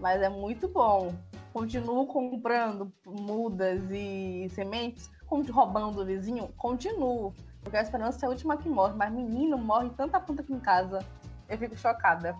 Mas 0.00 0.20
é 0.20 0.28
muito 0.28 0.66
bom. 0.66 1.14
Continuo 1.52 2.06
comprando 2.06 2.90
mudas 3.04 3.82
e 3.90 4.48
sementes, 4.54 5.10
roubando 5.28 6.00
o 6.00 6.04
vizinho, 6.04 6.48
continuo. 6.56 7.34
Porque 7.60 7.76
a 7.76 7.82
esperança 7.82 8.24
é 8.24 8.26
a 8.26 8.30
última 8.30 8.56
que 8.56 8.68
morre. 8.68 8.94
Mas 8.94 9.12
menino, 9.12 9.58
morre 9.58 9.90
tanta 9.90 10.18
planta 10.18 10.42
aqui 10.42 10.52
em 10.52 10.60
casa. 10.60 11.04
Eu 11.48 11.58
fico 11.58 11.76
chocada. 11.76 12.36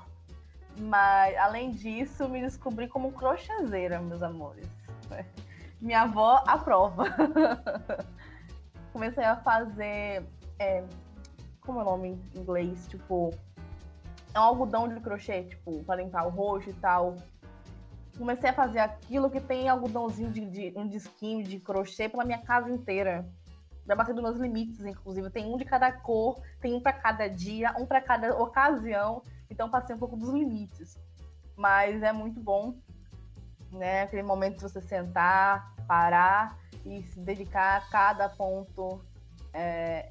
Mas, 0.79 1.37
além 1.37 1.71
disso, 1.73 2.29
me 2.29 2.41
descobri 2.41 2.89
como 2.89 3.13
crochêzeira, 3.13 4.01
meus 4.01 4.23
amores. 4.23 4.67
Minha 5.81 6.03
avó 6.03 6.43
aprova. 6.47 7.05
Comecei 8.93 9.25
a 9.25 9.37
fazer 9.37 10.25
é, 10.59 10.85
como 11.61 11.81
é 11.81 11.83
o 11.83 11.85
nome 11.85 12.09
em 12.35 12.41
inglês? 12.41 12.87
Tipo, 12.89 13.31
é 14.33 14.41
um 14.41 14.43
algodão 14.43 14.89
de 14.89 14.99
crochê, 15.01 15.43
tipo, 15.45 15.85
para 15.85 16.03
limpar 16.03 16.27
o 16.27 16.31
rosto 16.31 16.71
e 16.71 16.75
tal. 16.75 17.17
Comecei 18.17 18.51
a 18.51 18.53
fazer 18.53 18.79
aquilo 18.79 19.31
que 19.31 19.41
tem 19.41 19.69
algodãozinho 19.69 20.31
de, 20.31 20.71
de 20.71 20.79
um 20.79 20.87
disquinho 20.87 21.43
de 21.43 21.59
crochê 21.59 22.09
pela 22.09 22.25
minha 22.25 22.39
casa 22.39 22.71
inteira. 22.71 23.27
Já 23.87 23.97
bati 23.97 24.13
dos 24.13 24.23
meus 24.23 24.37
limites, 24.37 24.85
inclusive. 24.85 25.31
Tem 25.31 25.47
um 25.47 25.57
de 25.57 25.65
cada 25.65 25.91
cor, 25.91 26.41
tem 26.61 26.75
um 26.75 26.81
para 26.81 26.93
cada 26.93 27.29
dia, 27.29 27.75
um 27.79 27.87
para 27.87 28.01
cada 28.01 28.37
ocasião. 28.37 29.23
Então 29.51 29.69
passei 29.69 29.97
um 29.97 29.99
pouco 29.99 30.17
dos 30.17 30.31
limites. 30.31 30.99
Mas 31.57 32.03
é 32.03 32.13
muito 32.13 32.41
bom, 32.41 32.75
né? 33.73 34.03
Aquele 34.03 34.23
momento 34.23 34.57
de 34.57 34.63
você 34.63 34.81
sentar, 34.81 35.75
parar 35.87 36.59
e 36.85 37.03
se 37.03 37.21
dedicar 37.21 37.79
a 37.79 37.81
cada 37.91 38.29
ponto 38.29 39.01
é, 39.53 40.11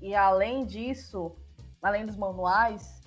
e 0.00 0.14
além 0.14 0.66
disso, 0.66 1.34
além 1.80 2.04
dos 2.04 2.16
manuais, 2.16 3.00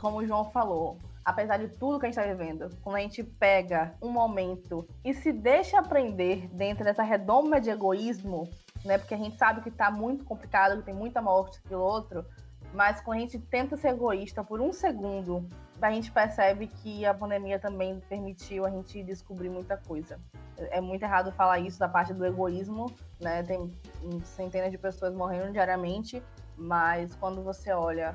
como 0.00 0.18
o 0.18 0.26
João 0.26 0.50
falou, 0.50 0.98
apesar 1.24 1.58
de 1.58 1.68
tudo 1.68 1.98
que 1.98 2.06
a 2.06 2.08
gente 2.08 2.18
está 2.18 2.32
vivendo, 2.32 2.68
quando 2.82 2.96
a 2.96 3.00
gente 3.00 3.22
pega 3.22 3.94
um 4.02 4.10
momento 4.10 4.86
e 5.04 5.14
se 5.14 5.32
deixa 5.32 5.78
aprender 5.78 6.48
dentro 6.48 6.84
dessa 6.84 7.02
redoma 7.02 7.60
de 7.60 7.70
egoísmo, 7.70 8.48
né? 8.84 8.98
Porque 8.98 9.14
a 9.14 9.18
gente 9.18 9.36
sabe 9.36 9.60
que 9.60 9.68
está 9.68 9.90
muito 9.90 10.24
complicado, 10.24 10.78
que 10.78 10.84
tem 10.84 10.94
muita 10.94 11.22
morte 11.22 11.60
pelo 11.62 11.82
outro, 11.82 12.24
mas 12.72 13.00
quando 13.00 13.18
a 13.18 13.20
gente 13.20 13.38
tenta 13.38 13.76
ser 13.76 13.88
egoísta 13.88 14.42
por 14.42 14.60
um 14.60 14.72
segundo, 14.72 15.46
a 15.80 15.90
gente 15.90 16.10
percebe 16.10 16.66
que 16.66 17.04
a 17.04 17.12
pandemia 17.12 17.58
também 17.58 18.00
permitiu 18.08 18.64
a 18.64 18.70
gente 18.70 19.02
descobrir 19.02 19.48
muita 19.48 19.76
coisa. 19.76 20.18
É 20.56 20.80
muito 20.80 21.02
errado 21.02 21.32
falar 21.32 21.58
isso 21.58 21.78
da 21.78 21.88
parte 21.88 22.14
do 22.14 22.24
egoísmo, 22.24 22.86
né? 23.20 23.42
Tem 23.42 23.70
centenas 24.24 24.70
de 24.70 24.78
pessoas 24.78 25.14
morrendo 25.14 25.52
diariamente, 25.52 26.22
mas 26.56 27.14
quando 27.16 27.42
você 27.42 27.72
olha 27.72 28.14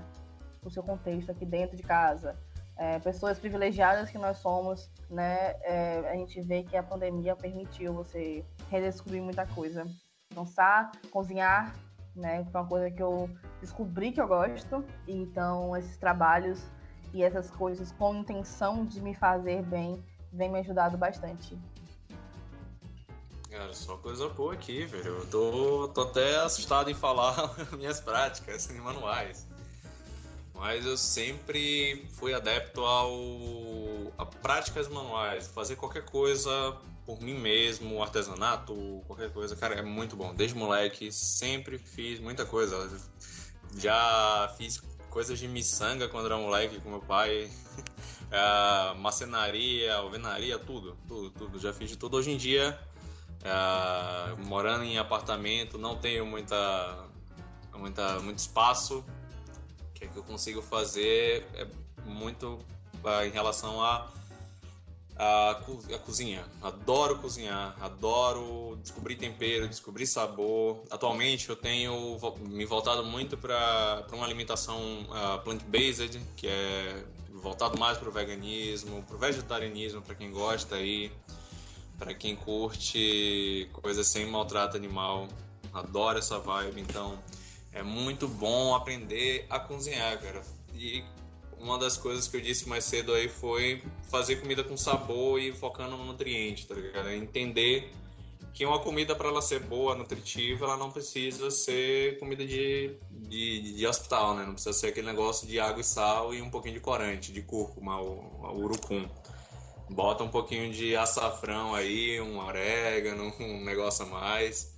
o 0.63 0.69
seu 0.69 0.81
contexto 0.83 1.31
aqui 1.31 1.45
dentro 1.45 1.75
de 1.75 1.83
casa, 1.83 2.35
é, 2.77 2.99
pessoas 2.99 3.39
privilegiadas 3.39 4.09
que 4.09 4.17
nós 4.17 4.37
somos, 4.37 4.89
né? 5.09 5.55
É, 5.63 6.09
a 6.09 6.15
gente 6.15 6.39
vê 6.41 6.63
que 6.63 6.77
a 6.77 6.83
pandemia 6.83 7.35
permitiu 7.35 7.93
você 7.93 8.45
redescobrir 8.69 9.21
muita 9.21 9.45
coisa. 9.47 9.85
Dançar, 10.33 10.91
cozinhar, 11.09 11.75
né? 12.15 12.45
Foi 12.51 12.61
uma 12.61 12.67
coisa 12.67 12.91
que 12.91 13.01
eu 13.01 13.29
descobri 13.59 14.11
que 14.11 14.21
eu 14.21 14.27
gosto. 14.27 14.83
Então, 15.07 15.75
esses 15.75 15.97
trabalhos 15.97 16.61
e 17.13 17.23
essas 17.23 17.49
coisas 17.49 17.91
com 17.93 18.15
intenção 18.15 18.85
de 18.85 19.01
me 19.01 19.15
fazer 19.15 19.63
bem 19.63 20.03
vem 20.31 20.51
me 20.51 20.59
ajudado 20.59 20.97
bastante. 20.97 21.57
Cara, 23.49 23.73
só 23.73 23.97
coisa 23.97 24.27
boa 24.29 24.53
aqui, 24.53 24.85
velho. 24.85 25.19
Eu 25.19 25.27
tô, 25.27 25.87
tô 25.87 26.01
até 26.01 26.37
assustado 26.41 26.91
em 26.91 26.93
falar 26.93 27.55
minhas 27.77 27.99
práticas 27.99 28.69
em 28.69 28.79
manuais. 28.79 29.47
Mas 30.57 30.85
eu 30.85 30.97
sempre 30.97 32.07
fui 32.13 32.33
adepto 32.33 32.83
ao 32.83 33.13
a 34.17 34.25
práticas 34.25 34.87
manuais, 34.87 35.47
fazer 35.47 35.75
qualquer 35.75 36.03
coisa 36.05 36.75
por 37.05 37.21
mim 37.21 37.35
mesmo, 37.35 38.01
artesanato, 38.01 38.75
qualquer 39.07 39.31
coisa, 39.31 39.55
cara, 39.55 39.75
é 39.75 39.81
muito 39.81 40.15
bom. 40.15 40.33
Desde 40.33 40.57
moleque 40.57 41.11
sempre 41.11 41.77
fiz 41.77 42.19
muita 42.19 42.45
coisa. 42.45 42.89
Já 43.77 44.53
fiz 44.57 44.81
coisas 45.09 45.39
de 45.39 45.47
miçanga 45.47 46.09
quando 46.09 46.25
era 46.25 46.37
moleque 46.37 46.81
com 46.81 46.89
meu 46.89 46.99
pai. 46.99 47.49
uh, 48.27 48.95
macenaria, 48.99 49.95
alvenaria, 49.95 50.59
tudo, 50.59 50.97
tudo, 51.07 51.29
tudo. 51.29 51.59
Já 51.59 51.71
fiz 51.71 51.89
de 51.89 51.97
tudo. 51.97 52.17
Hoje 52.17 52.31
em 52.31 52.37
dia, 52.37 52.77
uh, 53.43 54.45
morando 54.45 54.83
em 54.83 54.97
apartamento, 54.97 55.77
não 55.77 55.95
tenho 55.95 56.25
muita, 56.25 57.05
muita, 57.73 58.19
muito 58.19 58.39
espaço. 58.39 59.05
Que, 59.99 60.09
eu 60.15 60.23
consigo 60.23 60.61
fazer 60.61 61.45
é 61.55 61.67
muito 62.05 62.59
uh, 63.03 63.25
em 63.25 63.31
relação 63.31 63.81
a 63.81 64.07
a, 65.17 65.51
a, 65.51 65.99
cozinha. 65.99 66.45
Adoro 66.61 67.17
cozinhar, 67.17 67.75
adoro 67.81 68.77
descobrir 68.81 69.15
tempero, 69.15 69.67
descobrir 69.67 70.05
sabor. 70.05 70.83
Atualmente 70.91 71.49
eu 71.49 71.55
tenho 71.55 72.17
me 72.41 72.65
voltado 72.65 73.03
muito 73.03 73.35
para 73.35 74.05
uma 74.13 74.25
alimentação 74.25 74.79
uh, 75.09 75.41
plant-based, 75.43 76.21
que 76.35 76.47
é 76.47 77.03
voltado 77.33 77.79
mais 77.79 77.97
para 77.97 78.09
o 78.09 78.11
veganismo, 78.11 79.03
para 79.03 79.15
o 79.15 79.19
vegetarianismo, 79.19 80.01
para 80.01 80.15
quem 80.15 80.31
gosta 80.31 80.75
aí, 80.75 81.11
para 81.97 82.13
quem 82.13 82.35
curte 82.35 83.69
coisas 83.73 84.07
sem 84.07 84.25
maltrato 84.29 84.77
animal. 84.77 85.27
Adoro 85.73 86.19
essa 86.19 86.39
vibe, 86.39 86.81
então 86.81 87.17
é 87.71 87.83
muito 87.83 88.27
bom 88.27 88.75
aprender 88.75 89.45
a 89.49 89.59
cozinhar, 89.59 90.19
cara. 90.21 90.41
E 90.73 91.03
uma 91.59 91.77
das 91.77 91.97
coisas 91.97 92.27
que 92.27 92.37
eu 92.37 92.41
disse 92.41 92.67
mais 92.67 92.83
cedo 92.83 93.13
aí 93.13 93.27
foi 93.27 93.83
fazer 94.09 94.37
comida 94.37 94.63
com 94.63 94.77
sabor 94.77 95.39
e 95.39 95.51
focando 95.51 95.97
no 95.97 96.05
nutriente, 96.05 96.67
tá 96.67 96.75
ligado? 96.75 97.11
Entender 97.11 97.91
que 98.53 98.65
uma 98.65 98.79
comida 98.79 99.15
para 99.15 99.29
ela 99.29 99.41
ser 99.41 99.59
boa, 99.59 99.93
nutritiva, 99.93 100.65
ela 100.65 100.77
não 100.77 100.91
precisa 100.91 101.51
ser 101.51 102.17
comida 102.17 102.43
de, 102.43 102.97
de, 103.11 103.75
de, 103.75 103.85
hospital, 103.85 104.35
né? 104.35 104.45
Não 104.45 104.53
precisa 104.53 104.73
ser 104.73 104.87
aquele 104.87 105.05
negócio 105.05 105.47
de 105.47 105.59
água 105.59 105.81
e 105.81 105.83
sal 105.83 106.33
e 106.33 106.41
um 106.41 106.49
pouquinho 106.49 106.73
de 106.73 106.79
corante, 106.79 107.31
de 107.31 107.43
cúrcuma, 107.43 108.01
o, 108.01 108.15
o 108.41 108.63
urucum. 108.63 109.07
Bota 109.89 110.23
um 110.23 110.29
pouquinho 110.29 110.71
de 110.71 110.95
açafrão 110.95 111.75
aí, 111.75 112.19
um 112.19 112.39
orégano, 112.39 113.31
um 113.39 113.63
negócio 113.63 114.05
a 114.05 114.09
mais 114.09 114.75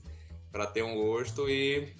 para 0.51 0.67
ter 0.67 0.83
um 0.83 0.95
gosto 0.95 1.49
e 1.49 1.93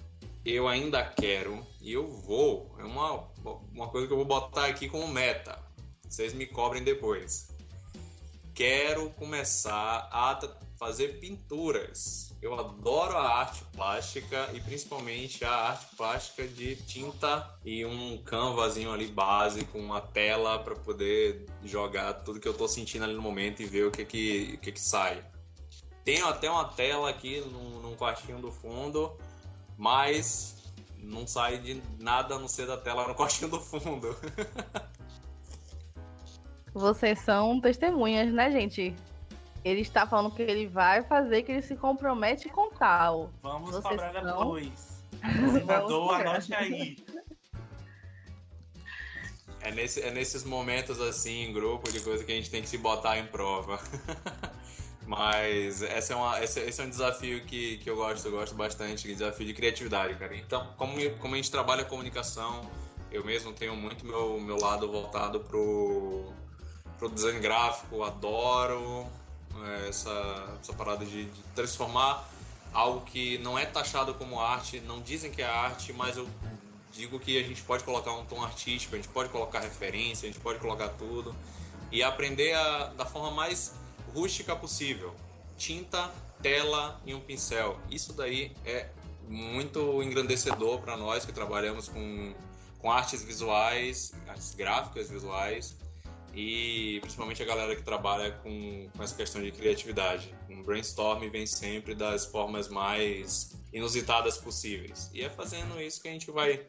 eu 0.44 0.66
ainda 0.66 1.04
quero 1.04 1.66
e 1.80 1.92
eu 1.92 2.06
vou. 2.08 2.74
É 2.78 2.84
uma, 2.84 3.28
uma 3.72 3.88
coisa 3.88 4.06
que 4.06 4.12
eu 4.12 4.16
vou 4.16 4.26
botar 4.26 4.66
aqui 4.66 4.88
como 4.88 5.06
meta. 5.08 5.58
Vocês 6.08 6.32
me 6.32 6.46
cobrem 6.46 6.82
depois. 6.82 7.48
quero 8.54 9.10
começar 9.10 10.08
a 10.10 10.38
fazer 10.78 11.20
pinturas. 11.20 12.34
Eu 12.42 12.58
adoro 12.58 13.16
a 13.16 13.38
arte 13.40 13.62
plástica 13.72 14.48
e 14.54 14.60
principalmente 14.60 15.44
a 15.44 15.52
arte 15.52 15.94
plástica 15.94 16.48
de 16.48 16.74
tinta 16.74 17.54
e 17.62 17.84
um 17.84 18.16
canvasinho 18.24 18.90
ali 18.90 19.06
base 19.08 19.64
com 19.66 19.78
uma 19.78 20.00
tela 20.00 20.58
para 20.58 20.74
poder 20.74 21.46
jogar 21.62 22.14
tudo 22.14 22.40
que 22.40 22.48
eu 22.48 22.52
estou 22.52 22.66
sentindo 22.66 23.04
ali 23.04 23.12
no 23.12 23.20
momento 23.20 23.60
e 23.60 23.66
ver 23.66 23.86
o 23.86 23.90
que 23.90 24.06
que, 24.06 24.54
o 24.54 24.58
que, 24.58 24.72
que 24.72 24.80
sai. 24.80 25.22
Tenho 26.02 26.26
até 26.26 26.50
uma 26.50 26.64
tela 26.64 27.10
aqui 27.10 27.40
num, 27.42 27.80
num 27.82 27.94
quartinho 27.94 28.40
do 28.40 28.50
fundo, 28.50 29.18
mas 29.80 30.74
não 30.98 31.26
sai 31.26 31.56
de 31.56 31.82
nada 31.98 32.34
a 32.34 32.38
não 32.38 32.46
ser 32.46 32.66
da 32.66 32.76
tela 32.76 33.08
no 33.08 33.14
quartinho 33.16 33.50
do 33.50 33.58
fundo. 33.58 34.14
Vocês 36.74 37.18
são 37.20 37.58
testemunhas, 37.60 38.30
né, 38.30 38.52
gente? 38.52 38.94
Ele 39.64 39.80
está 39.80 40.06
falando 40.06 40.34
que 40.34 40.42
ele 40.42 40.66
vai 40.66 41.02
fazer, 41.02 41.42
que 41.42 41.52
ele 41.52 41.62
se 41.62 41.74
compromete 41.76 42.48
com 42.50 42.70
tal. 42.70 43.30
Vamos 43.42 43.70
Vocês 43.70 43.82
cobrar 43.82 44.12
são... 44.12 44.38
depois. 44.38 45.02
Apresentador, 45.22 46.14
anote 46.14 46.54
aí. 46.54 46.96
É, 49.62 49.70
nesse, 49.70 50.00
é 50.02 50.10
nesses 50.10 50.44
momentos 50.44 51.00
assim, 51.00 51.44
em 51.44 51.52
grupo, 51.52 51.90
de 51.90 52.00
coisa 52.00 52.22
que 52.22 52.32
a 52.32 52.34
gente 52.34 52.50
tem 52.50 52.62
que 52.62 52.68
se 52.68 52.78
botar 52.78 53.18
em 53.18 53.26
prova. 53.26 53.80
Mas 55.10 55.82
essa 55.82 56.12
é 56.12 56.16
uma, 56.16 56.40
esse, 56.40 56.60
esse, 56.60 56.80
é 56.80 56.84
um 56.84 56.88
desafio 56.88 57.44
que, 57.44 57.78
que 57.78 57.90
eu 57.90 57.96
gosto, 57.96 58.26
eu 58.26 58.30
gosto 58.30 58.54
bastante, 58.54 59.08
desafio 59.08 59.44
de 59.44 59.52
criatividade, 59.52 60.14
cara. 60.14 60.36
Então, 60.36 60.64
como, 60.76 60.94
como 61.16 61.34
a 61.34 61.36
gente 61.36 61.50
trabalha 61.50 61.84
comunicação, 61.84 62.70
eu 63.10 63.24
mesmo 63.24 63.52
tenho 63.52 63.74
muito 63.74 64.06
meu, 64.06 64.40
meu 64.40 64.56
lado 64.56 64.88
voltado 64.88 65.40
pro, 65.40 66.32
pro 66.96 67.08
design 67.08 67.40
gráfico, 67.40 68.04
adoro 68.04 69.04
é, 69.64 69.88
essa, 69.88 70.56
essa 70.60 70.72
parada 70.74 71.04
de, 71.04 71.24
de, 71.24 71.42
transformar 71.56 72.24
algo 72.72 73.00
que 73.00 73.36
não 73.38 73.58
é 73.58 73.66
taxado 73.66 74.14
como 74.14 74.38
arte, 74.38 74.78
não 74.78 75.00
dizem 75.00 75.32
que 75.32 75.42
é 75.42 75.44
arte, 75.44 75.92
mas 75.92 76.16
eu 76.16 76.28
digo 76.92 77.18
que 77.18 77.36
a 77.36 77.42
gente 77.42 77.62
pode 77.62 77.82
colocar 77.82 78.12
um 78.12 78.24
tom 78.26 78.44
artístico, 78.44 78.94
a 78.94 78.98
gente 78.98 79.08
pode 79.08 79.28
colocar 79.30 79.58
referência, 79.58 80.28
a 80.28 80.32
gente 80.32 80.40
pode 80.40 80.60
colocar 80.60 80.88
tudo 80.90 81.34
e 81.90 82.00
aprender 82.00 82.54
a, 82.54 82.84
da 82.96 83.04
forma 83.04 83.32
mais 83.32 83.79
rústica 84.14 84.54
possível. 84.54 85.14
Tinta, 85.56 86.10
tela 86.42 87.00
e 87.04 87.14
um 87.14 87.20
pincel. 87.20 87.78
Isso 87.90 88.12
daí 88.12 88.52
é 88.64 88.88
muito 89.28 90.02
engrandecedor 90.02 90.80
para 90.80 90.96
nós 90.96 91.24
que 91.24 91.32
trabalhamos 91.32 91.88
com, 91.88 92.34
com 92.78 92.90
artes 92.90 93.22
visuais, 93.22 94.12
artes 94.26 94.54
gráficas 94.54 95.08
visuais 95.08 95.76
e 96.34 96.98
principalmente 97.00 97.42
a 97.42 97.46
galera 97.46 97.74
que 97.74 97.82
trabalha 97.82 98.32
com, 98.42 98.88
com 98.96 99.02
essa 99.02 99.14
questão 99.14 99.42
de 99.42 99.50
criatividade. 99.50 100.34
Um 100.48 100.62
brainstorm 100.62 101.28
vem 101.30 101.46
sempre 101.46 101.94
das 101.94 102.26
formas 102.26 102.68
mais 102.68 103.52
inusitadas 103.72 104.38
possíveis. 104.38 105.10
E 105.12 105.22
é 105.22 105.30
fazendo 105.30 105.80
isso 105.80 106.00
que 106.00 106.08
a 106.08 106.12
gente 106.12 106.30
vai, 106.30 106.66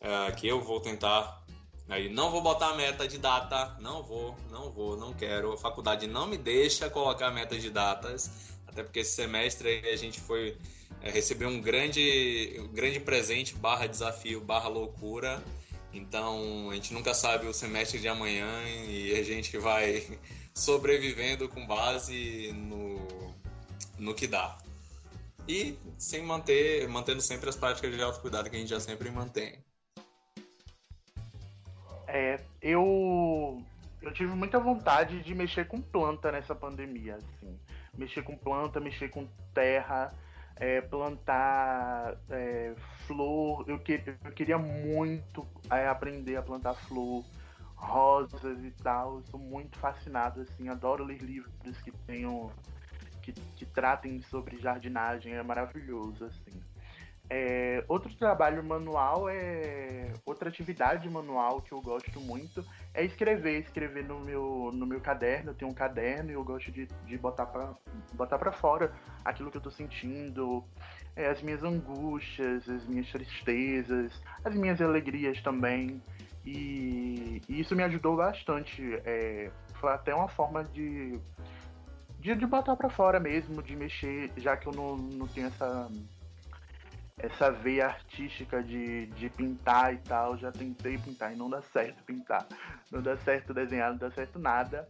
é, 0.00 0.32
que 0.32 0.46
eu 0.46 0.60
vou 0.60 0.80
tentar. 0.80 1.43
Aí 1.88 2.08
não 2.08 2.30
vou 2.30 2.40
botar 2.40 2.74
meta 2.74 3.06
de 3.06 3.18
data, 3.18 3.76
não 3.80 4.02
vou, 4.02 4.36
não 4.50 4.70
vou, 4.70 4.96
não 4.96 5.12
quero. 5.12 5.52
A 5.52 5.58
faculdade 5.58 6.06
não 6.06 6.26
me 6.26 6.38
deixa 6.38 6.88
colocar 6.88 7.30
meta 7.30 7.58
de 7.58 7.70
datas, 7.70 8.30
até 8.66 8.82
porque 8.82 9.00
esse 9.00 9.12
semestre 9.12 9.82
a 9.88 9.96
gente 9.96 10.20
foi 10.20 10.56
é, 11.02 11.10
receber 11.10 11.46
um 11.46 11.60
grande, 11.60 12.56
um 12.58 12.68
grande 12.68 13.00
presente 13.00 13.54
barra 13.54 13.86
desafio 13.86 14.40
barra 14.40 14.68
loucura 14.68 15.42
então 15.94 16.70
a 16.70 16.74
gente 16.74 16.92
nunca 16.92 17.14
sabe 17.14 17.46
o 17.46 17.54
semestre 17.54 18.00
de 18.00 18.08
amanhã 18.08 18.48
e 18.88 19.14
a 19.14 19.22
gente 19.22 19.56
vai 19.56 20.18
sobrevivendo 20.52 21.48
com 21.48 21.64
base 21.66 22.52
no, 22.52 23.34
no 23.96 24.14
que 24.14 24.26
dá. 24.26 24.58
E 25.46 25.78
sem 25.96 26.22
manter, 26.22 26.88
mantendo 26.88 27.20
sempre 27.20 27.48
as 27.48 27.54
práticas 27.54 27.94
de 27.94 28.02
autocuidado 28.02 28.50
que 28.50 28.56
a 28.56 28.58
gente 28.58 28.70
já 28.70 28.80
sempre 28.80 29.08
mantém. 29.10 29.62
É, 32.14 32.38
eu 32.62 33.60
eu 34.00 34.12
tive 34.12 34.32
muita 34.36 34.60
vontade 34.60 35.20
de 35.20 35.34
mexer 35.34 35.66
com 35.66 35.80
planta 35.80 36.30
nessa 36.30 36.54
pandemia, 36.54 37.16
assim. 37.16 37.58
Mexer 37.98 38.22
com 38.22 38.36
planta, 38.36 38.78
mexer 38.78 39.08
com 39.08 39.26
terra, 39.52 40.14
é, 40.54 40.80
plantar 40.80 42.14
é, 42.30 42.72
flor. 43.06 43.64
Eu, 43.66 43.80
que, 43.80 44.00
eu 44.24 44.30
queria 44.30 44.56
muito 44.58 45.44
é, 45.68 45.88
aprender 45.88 46.36
a 46.36 46.42
plantar 46.42 46.74
flor, 46.74 47.24
rosas 47.74 48.62
e 48.62 48.70
tal. 48.70 49.16
Eu 49.16 49.22
sou 49.24 49.40
muito 49.40 49.76
fascinado, 49.80 50.42
assim, 50.42 50.68
adoro 50.68 51.02
ler 51.02 51.20
livros 51.20 51.82
que 51.82 51.90
tenham. 52.06 52.48
Que, 53.22 53.32
que 53.32 53.64
tratem 53.64 54.20
sobre 54.22 54.58
jardinagem, 54.58 55.32
é 55.32 55.42
maravilhoso, 55.42 56.26
assim. 56.26 56.62
É, 57.30 57.82
outro 57.88 58.14
trabalho 58.14 58.62
manual 58.62 59.28
é. 59.28 60.12
Outra 60.26 60.48
atividade 60.48 61.08
manual 61.08 61.62
que 61.62 61.72
eu 61.72 61.80
gosto 61.80 62.20
muito 62.20 62.64
é 62.92 63.04
escrever. 63.04 63.60
Escrever 63.60 64.04
no 64.04 64.20
meu, 64.20 64.70
no 64.72 64.86
meu 64.86 65.00
caderno. 65.00 65.50
Eu 65.50 65.54
tenho 65.54 65.70
um 65.70 65.74
caderno 65.74 66.30
e 66.30 66.34
eu 66.34 66.44
gosto 66.44 66.70
de, 66.70 66.86
de 67.06 67.18
botar 67.18 67.46
para 67.46 67.74
botar 68.12 68.38
pra 68.38 68.52
fora 68.52 68.92
aquilo 69.24 69.50
que 69.50 69.56
eu 69.56 69.62
tô 69.62 69.70
sentindo, 69.70 70.62
é, 71.16 71.28
as 71.28 71.40
minhas 71.42 71.64
angústias, 71.64 72.68
as 72.68 72.86
minhas 72.86 73.10
tristezas, 73.10 74.12
as 74.44 74.54
minhas 74.54 74.80
alegrias 74.80 75.40
também. 75.42 76.02
E, 76.44 77.40
e 77.48 77.60
isso 77.60 77.74
me 77.74 77.82
ajudou 77.84 78.16
bastante. 78.16 78.82
É, 79.04 79.50
foi 79.80 79.92
até 79.92 80.14
uma 80.14 80.28
forma 80.28 80.62
de, 80.62 81.18
de, 82.20 82.34
de 82.34 82.46
botar 82.46 82.76
para 82.76 82.90
fora 82.90 83.18
mesmo, 83.18 83.62
de 83.62 83.74
mexer, 83.74 84.30
já 84.36 84.56
que 84.56 84.66
eu 84.66 84.72
não, 84.72 84.96
não 84.96 85.26
tenho 85.26 85.46
essa 85.46 85.90
essa 87.16 87.50
veia 87.50 87.86
artística 87.86 88.62
de, 88.62 89.06
de 89.06 89.28
pintar 89.30 89.94
e 89.94 89.98
tal. 89.98 90.36
Já 90.36 90.50
tentei 90.50 90.98
pintar 90.98 91.32
e 91.32 91.36
não 91.36 91.48
dá 91.48 91.62
certo 91.62 92.02
pintar. 92.04 92.46
Não 92.90 93.00
dá 93.00 93.16
certo 93.18 93.54
desenhar, 93.54 93.90
não 93.90 93.98
dá 93.98 94.10
certo 94.10 94.38
nada. 94.38 94.86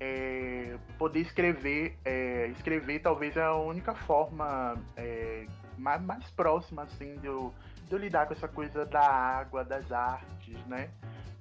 É, 0.00 0.78
poder 0.96 1.20
escrever, 1.20 1.98
é, 2.04 2.46
escrever 2.48 3.00
talvez 3.00 3.36
é 3.36 3.42
a 3.42 3.54
única 3.54 3.94
forma 3.94 4.76
é, 4.96 5.44
mais, 5.76 6.00
mais 6.02 6.30
próxima 6.30 6.82
assim 6.82 7.16
de 7.16 7.26
eu, 7.26 7.52
de 7.88 7.92
eu 7.92 7.98
lidar 7.98 8.26
com 8.26 8.32
essa 8.32 8.46
coisa 8.46 8.86
da 8.86 9.00
água, 9.00 9.64
das 9.64 9.90
artes, 9.90 10.56
né? 10.66 10.90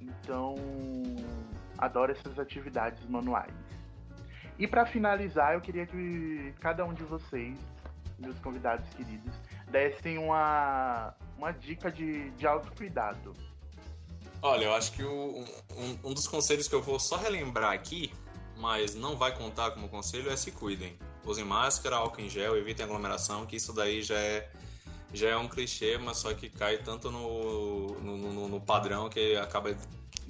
Então, 0.02 0.56
adoro 1.78 2.12
essas 2.12 2.40
atividades 2.40 3.08
manuais. 3.08 3.54
E 4.58 4.68
para 4.68 4.88
finalizar, 4.88 5.54
eu 5.54 5.62
queria 5.62 5.86
que 5.86 6.52
cada 6.60 6.84
um 6.84 6.94
de 6.94 7.04
vocês, 7.04 7.60
meus 8.18 8.40
convidados 8.40 8.90
queridos, 8.96 9.36
dessem 9.70 10.18
uma, 10.18 11.14
uma 11.38 11.52
dica 11.52 11.92
de, 11.92 12.30
de 12.32 12.48
autocuidado. 12.48 13.34
Olha, 14.42 14.66
eu 14.66 14.74
acho 14.74 14.92
que 14.94 15.04
o, 15.04 15.44
um, 15.76 16.10
um 16.10 16.14
dos 16.14 16.28
conselhos 16.28 16.68
que 16.68 16.76
eu 16.76 16.82
vou 16.82 17.00
só 17.00 17.18
relembrar 17.18 17.74
aqui, 17.74 18.14
mas 18.58 18.96
não 18.96 19.16
vai 19.16 19.36
contar 19.36 19.72
como 19.72 19.90
conselho, 19.90 20.30
é 20.30 20.36
se 20.36 20.52
cuidem. 20.52 20.98
Usem 21.26 21.44
máscara, 21.44 21.98
álcool 21.98 22.22
em 22.22 22.30
gel, 22.30 22.56
evitem 22.56 22.86
aglomeração, 22.86 23.46
que 23.46 23.56
isso 23.56 23.74
daí 23.74 24.02
já 24.02 24.18
é, 24.18 24.50
já 25.14 25.30
é 25.30 25.38
um 25.38 25.48
clichê, 25.48 25.98
mas 25.98 26.18
só 26.18 26.34
que 26.34 26.50
cai 26.50 26.78
tanto 26.78 27.12
no, 27.12 28.00
no, 28.00 28.18
no, 28.18 28.48
no 28.48 28.62
padrão 28.62 29.10
que 29.10 29.36
acaba 29.36 29.76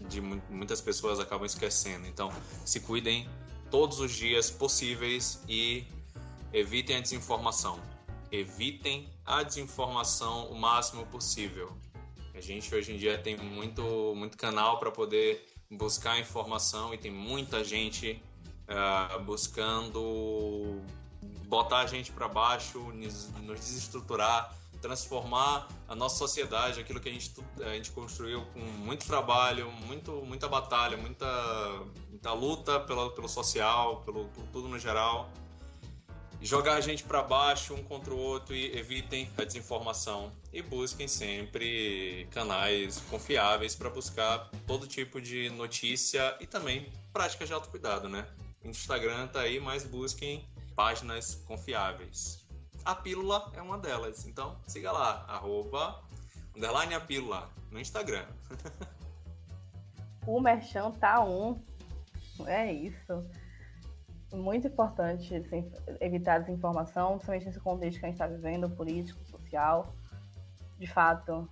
de 0.10 0.22
muitas 0.22 0.82
pessoas 0.82 1.20
acabam 1.20 1.46
esquecendo. 1.46 2.08
Então, 2.08 2.32
se 2.66 2.80
cuidem 2.80 3.30
todos 3.70 4.00
os 4.00 4.12
dias 4.14 4.50
possíveis 4.50 5.44
e 5.48 5.86
evitem 6.54 6.98
a 6.98 7.02
desinformação 7.02 7.80
evitem 8.32 9.10
a 9.28 9.44
desinformação 9.44 10.48
o 10.48 10.56
máximo 10.56 11.06
possível. 11.08 11.70
A 12.34 12.40
gente 12.40 12.74
hoje 12.74 12.94
em 12.94 12.98
dia 12.98 13.18
tem 13.18 13.36
muito, 13.36 13.84
muito 14.16 14.38
canal 14.38 14.80
para 14.80 14.90
poder 14.90 15.46
buscar 15.70 16.18
informação 16.18 16.94
e 16.94 16.98
tem 16.98 17.12
muita 17.12 17.62
gente 17.62 18.24
uh, 18.70 19.20
buscando 19.24 20.82
botar 21.48 21.80
a 21.80 21.86
gente 21.86 22.12
para 22.12 22.28
baixo, 22.30 22.80
nos, 22.94 23.30
desestruturar, 23.60 24.56
transformar 24.82 25.68
a 25.90 25.96
nossa 25.96 26.16
sociedade, 26.16 26.80
aquilo 26.80 27.02
que 27.02 27.10
a 27.10 27.12
gente, 27.12 27.34
a 27.62 27.74
gente 27.74 27.92
construiu 27.92 28.46
com 28.54 28.60
muito 28.60 29.06
trabalho, 29.06 29.70
muito, 29.86 30.12
muita 30.24 30.48
batalha, 30.48 30.96
muita, 30.96 31.28
muita 32.10 32.32
luta 32.32 32.80
pelo, 32.82 33.10
pelo 33.12 33.28
social, 33.28 34.04
pelo, 34.06 34.26
por 34.30 34.44
tudo 34.54 34.70
no 34.70 34.80
geral 34.80 35.30
jogar 36.42 36.76
a 36.76 36.82
gente 36.82 37.04
para 37.04 37.22
baixo 37.22 37.74
um 37.74 37.84
contra 37.84 38.14
o 38.14 38.18
outro 38.18 38.56
e 38.56 38.78
evitem 38.78 39.30
a 39.38 39.44
desinformação 39.44 40.32
e 40.54 40.62
busquem 40.62 41.08
sempre 41.08 42.28
canais 42.32 43.00
confiáveis 43.10 43.76
para 43.76 43.90
buscar 43.90 44.50
todo 44.66 44.88
tipo 44.88 45.20
de 45.20 45.50
notícia 45.50 46.38
e 46.40 46.46
também 46.46 46.92
práticas 47.12 47.48
de 47.48 47.54
autocuidado, 47.54 48.08
né? 48.08 48.28
Instagram 48.64 49.28
tá 49.28 49.42
aí, 49.42 49.60
mas 49.60 49.84
busquem 49.84 50.48
páginas 50.76 51.36
confiáveis. 51.48 52.46
A 52.86 52.96
pílula 52.96 53.52
é 53.56 53.62
uma 53.62 53.78
delas, 53.78 54.26
então 54.26 54.58
siga 54.68 54.92
lá, 54.92 55.26
arroba, 55.28 56.02
underline 56.56 56.94
a 56.94 57.00
pílula, 57.02 57.50
no 57.72 57.80
Instagram. 57.80 58.26
o 60.26 60.40
merchan 60.40 60.92
tá 60.92 61.24
um, 61.24 61.62
é 62.46 62.72
isso. 62.72 63.26
Muito 64.34 64.68
importante 64.68 65.34
evitar 66.02 66.40
desinformação, 66.40 67.14
principalmente 67.14 67.46
nesse 67.46 67.60
contexto 67.60 68.00
que 68.00 68.06
a 68.06 68.10
gente 68.10 68.16
está 68.16 68.28
vivendo, 68.28 68.70
político, 68.70 69.24
social. 69.26 69.94
De 70.78 70.88
fato, 70.88 71.50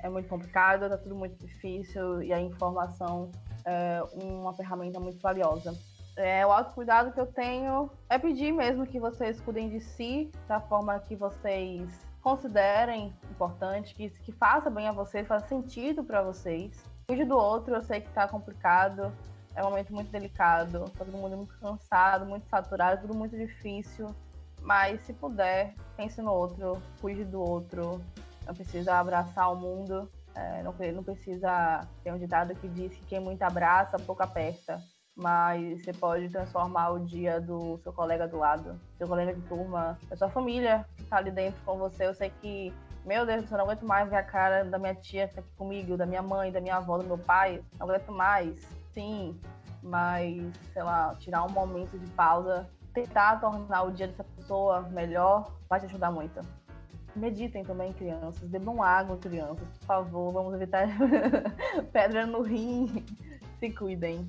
é 0.00 0.08
muito 0.08 0.28
complicado, 0.28 0.84
está 0.84 0.98
tudo 0.98 1.14
muito 1.14 1.38
difícil 1.44 2.22
e 2.22 2.32
a 2.32 2.40
informação 2.40 3.30
é 3.64 4.02
uma 4.12 4.52
ferramenta 4.54 4.98
muito 4.98 5.20
valiosa. 5.20 5.76
É, 6.16 6.44
o 6.44 6.50
autocuidado 6.50 7.12
que 7.12 7.20
eu 7.20 7.26
tenho 7.26 7.90
é 8.08 8.18
pedir 8.18 8.50
mesmo 8.52 8.86
que 8.86 8.98
vocês 8.98 9.40
cuidem 9.40 9.68
de 9.68 9.80
si 9.80 10.32
da 10.48 10.60
forma 10.60 10.98
que 10.98 11.14
vocês 11.14 11.88
considerem 12.20 13.14
importante, 13.30 13.94
que, 13.94 14.10
que 14.10 14.32
faça 14.32 14.68
bem 14.68 14.88
a 14.88 14.92
vocês, 14.92 15.26
faça 15.26 15.46
sentido 15.46 16.02
para 16.02 16.22
vocês. 16.22 16.84
Cuide 17.06 17.24
do 17.24 17.36
outro, 17.36 17.74
eu 17.74 17.82
sei 17.82 18.00
que 18.00 18.08
está 18.08 18.26
complicado, 18.26 19.12
é 19.58 19.62
um 19.62 19.70
momento 19.70 19.92
muito 19.92 20.10
delicado, 20.12 20.84
tá 20.96 21.04
todo 21.04 21.18
mundo 21.18 21.36
muito 21.36 21.58
cansado, 21.58 22.24
muito 22.24 22.48
saturado, 22.48 23.00
tudo 23.02 23.14
muito 23.14 23.36
difícil. 23.36 24.14
Mas 24.62 25.00
se 25.00 25.12
puder, 25.12 25.74
pense 25.96 26.22
no 26.22 26.32
outro, 26.32 26.80
cuide 27.00 27.24
do 27.24 27.40
outro. 27.40 28.00
Não 28.46 28.54
precisa 28.54 28.94
abraçar 28.94 29.52
o 29.52 29.56
mundo. 29.56 30.08
É, 30.34 30.62
não, 30.62 30.72
não 30.94 31.02
precisa 31.02 31.80
ter 32.04 32.12
um 32.12 32.18
ditado 32.18 32.54
que 32.54 32.68
diz 32.68 32.94
que 32.94 33.04
quem 33.06 33.20
muito 33.20 33.42
abraça, 33.42 33.98
pouco 33.98 34.22
aperta. 34.22 34.80
Mas 35.16 35.82
você 35.82 35.92
pode 35.92 36.28
transformar 36.28 36.90
o 36.90 37.00
dia 37.00 37.40
do 37.40 37.78
seu 37.78 37.92
colega 37.92 38.28
do 38.28 38.38
lado, 38.38 38.80
seu 38.96 39.08
colega 39.08 39.34
de 39.34 39.40
turma, 39.48 39.98
da 40.08 40.16
sua 40.16 40.30
família 40.30 40.86
que 40.96 41.04
tá 41.04 41.16
ali 41.16 41.32
dentro 41.32 41.60
com 41.64 41.76
você. 41.76 42.06
Eu 42.06 42.14
sei 42.14 42.30
que, 42.40 42.72
meu 43.04 43.26
Deus, 43.26 43.50
eu 43.50 43.58
não 43.58 43.64
aguento 43.64 43.84
mais 43.84 44.08
ver 44.08 44.16
a 44.16 44.22
cara 44.22 44.64
da 44.64 44.78
minha 44.78 44.94
tia 44.94 45.26
que 45.26 45.34
tá 45.34 45.40
aqui 45.40 45.50
comigo, 45.56 45.96
da 45.96 46.06
minha 46.06 46.22
mãe, 46.22 46.52
da 46.52 46.60
minha 46.60 46.76
avó, 46.76 46.98
do 46.98 47.04
meu 47.04 47.18
pai. 47.18 47.60
Não 47.76 47.88
aguento 47.88 48.12
mais 48.12 48.77
sim, 48.98 49.38
mas, 49.80 50.52
sei 50.72 50.82
lá, 50.82 51.14
tirar 51.20 51.44
um 51.44 51.50
momento 51.50 51.96
de 51.96 52.06
pausa, 52.10 52.68
tentar 52.92 53.36
tornar 53.36 53.84
o 53.84 53.92
dia 53.92 54.08
dessa 54.08 54.24
pessoa 54.24 54.82
melhor, 54.90 55.56
vai 55.68 55.78
te 55.78 55.86
ajudar 55.86 56.10
muito. 56.10 56.40
Meditem 57.14 57.62
também, 57.62 57.92
crianças. 57.92 58.48
Bebam 58.48 58.82
água, 58.82 59.16
crianças, 59.16 59.66
por 59.78 59.86
favor. 59.86 60.32
Vamos 60.32 60.54
evitar 60.54 60.88
pedra 61.92 62.26
no 62.26 62.42
rim. 62.42 63.04
Se 63.60 63.70
cuidem. 63.70 64.28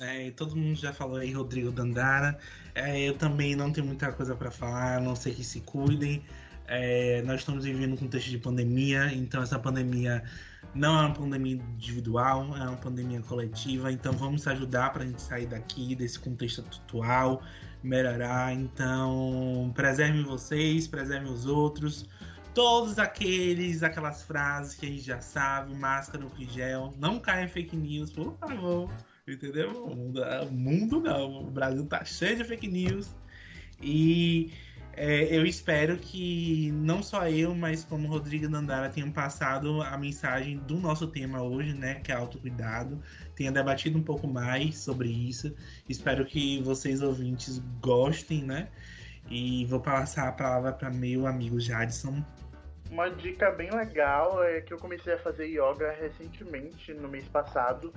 É, 0.00 0.30
todo 0.32 0.56
mundo 0.56 0.76
já 0.76 0.92
falou 0.92 1.16
aí, 1.16 1.32
Rodrigo 1.32 1.70
Dandara. 1.70 2.38
É, 2.74 3.00
eu 3.00 3.16
também 3.18 3.54
não 3.54 3.72
tenho 3.72 3.86
muita 3.86 4.12
coisa 4.12 4.34
para 4.34 4.50
falar, 4.50 4.96
a 4.96 5.00
não 5.00 5.14
sei 5.14 5.34
que 5.34 5.44
se 5.44 5.60
cuidem. 5.60 6.24
É, 6.66 7.22
nós 7.22 7.40
estamos 7.40 7.64
vivendo 7.64 7.92
um 7.92 7.96
contexto 7.96 8.30
de 8.30 8.38
pandemia, 8.38 9.12
então 9.12 9.42
essa 9.42 9.58
pandemia 9.58 10.24
não 10.74 10.98
é 10.98 11.06
uma 11.06 11.14
pandemia 11.14 11.56
individual, 11.56 12.56
é 12.56 12.62
uma 12.62 12.76
pandemia 12.76 13.20
coletiva, 13.20 13.92
então 13.92 14.12
vamos 14.12 14.46
ajudar 14.46 14.92
para 14.92 15.02
a 15.02 15.06
gente 15.06 15.20
sair 15.20 15.46
daqui, 15.46 15.94
desse 15.94 16.18
contexto 16.18 16.60
atual, 16.60 17.42
melhorar. 17.82 18.54
Então, 18.54 19.70
preservem 19.74 20.22
vocês, 20.22 20.86
preservem 20.88 21.30
os 21.30 21.46
outros. 21.46 22.08
Todos 22.54 22.98
aqueles, 22.98 23.82
aquelas 23.82 24.22
frases 24.22 24.74
que 24.74 24.86
a 24.86 24.88
gente 24.88 25.02
já 25.02 25.20
sabe, 25.20 25.74
máscara, 25.74 26.24
no 26.24 26.30
gel, 26.44 26.94
não 26.98 27.18
caia 27.18 27.44
em 27.44 27.48
fake 27.48 27.76
news, 27.76 28.10
por 28.10 28.36
favor. 28.38 28.90
Entendeu? 29.26 29.84
O 29.84 29.94
mundo, 29.94 30.22
o 30.22 30.52
mundo 30.52 31.00
não, 31.00 31.46
o 31.46 31.50
Brasil 31.50 31.86
tá 31.86 32.04
cheio 32.04 32.36
de 32.36 32.44
fake 32.44 32.68
news. 32.68 33.14
E 33.80 34.52
é, 34.94 35.34
eu 35.34 35.46
espero 35.46 35.96
que 35.96 36.70
não 36.72 37.02
só 37.02 37.26
eu, 37.28 37.54
mas 37.54 37.82
como 37.84 38.08
Rodrigo 38.08 38.48
Dandara 38.48 38.90
tenham 38.90 39.10
passado 39.10 39.80
a 39.82 39.96
mensagem 39.96 40.58
do 40.58 40.76
nosso 40.76 41.06
tema 41.06 41.42
hoje, 41.42 41.72
né, 41.72 41.94
que 41.96 42.12
é 42.12 42.14
autocuidado, 42.14 43.02
tenha 43.34 43.50
debatido 43.50 43.98
um 43.98 44.02
pouco 44.02 44.28
mais 44.28 44.78
sobre 44.78 45.08
isso. 45.08 45.54
Espero 45.88 46.26
que 46.26 46.62
vocês 46.62 47.00
ouvintes 47.00 47.58
gostem, 47.80 48.42
né? 48.42 48.68
E 49.30 49.64
vou 49.66 49.80
passar 49.80 50.28
a 50.28 50.32
palavra 50.32 50.72
para 50.72 50.90
meu 50.90 51.26
amigo 51.26 51.58
Jadson. 51.58 52.22
Uma 52.90 53.08
dica 53.08 53.50
bem 53.50 53.70
legal 53.70 54.44
é 54.44 54.60
que 54.60 54.74
eu 54.74 54.78
comecei 54.78 55.14
a 55.14 55.18
fazer 55.18 55.46
yoga 55.46 55.92
recentemente, 55.92 56.92
no 56.92 57.08
mês 57.08 57.26
passado, 57.28 57.94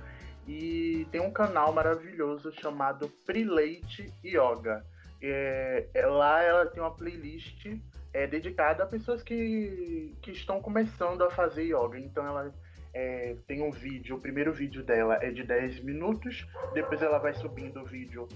e 0.48 1.06
tem 1.10 1.20
um 1.20 1.30
canal 1.30 1.74
maravilhoso 1.74 2.50
chamado 2.52 3.08
Prelate 3.26 4.10
Yoga 4.24 4.82
é, 5.22 5.86
é, 5.94 6.06
lá 6.06 6.42
ela 6.42 6.66
tem 6.66 6.82
uma 6.82 6.90
playlist 6.90 7.66
é, 8.12 8.26
dedicada 8.26 8.82
a 8.82 8.86
pessoas 8.86 9.22
que, 9.22 10.14
que 10.22 10.30
estão 10.30 10.60
começando 10.60 11.22
a 11.22 11.30
fazer 11.30 11.64
yoga. 11.64 11.98
Então 11.98 12.26
ela 12.26 12.54
é, 12.94 13.36
tem 13.46 13.62
um 13.62 13.70
vídeo, 13.70 14.16
o 14.16 14.20
primeiro 14.20 14.52
vídeo 14.52 14.82
dela 14.82 15.18
é 15.22 15.30
de 15.30 15.42
10 15.42 15.80
minutos, 15.80 16.46
depois 16.72 17.02
ela 17.02 17.18
vai 17.18 17.34
subindo 17.34 17.80
o 17.80 17.84
vídeo, 17.84 18.26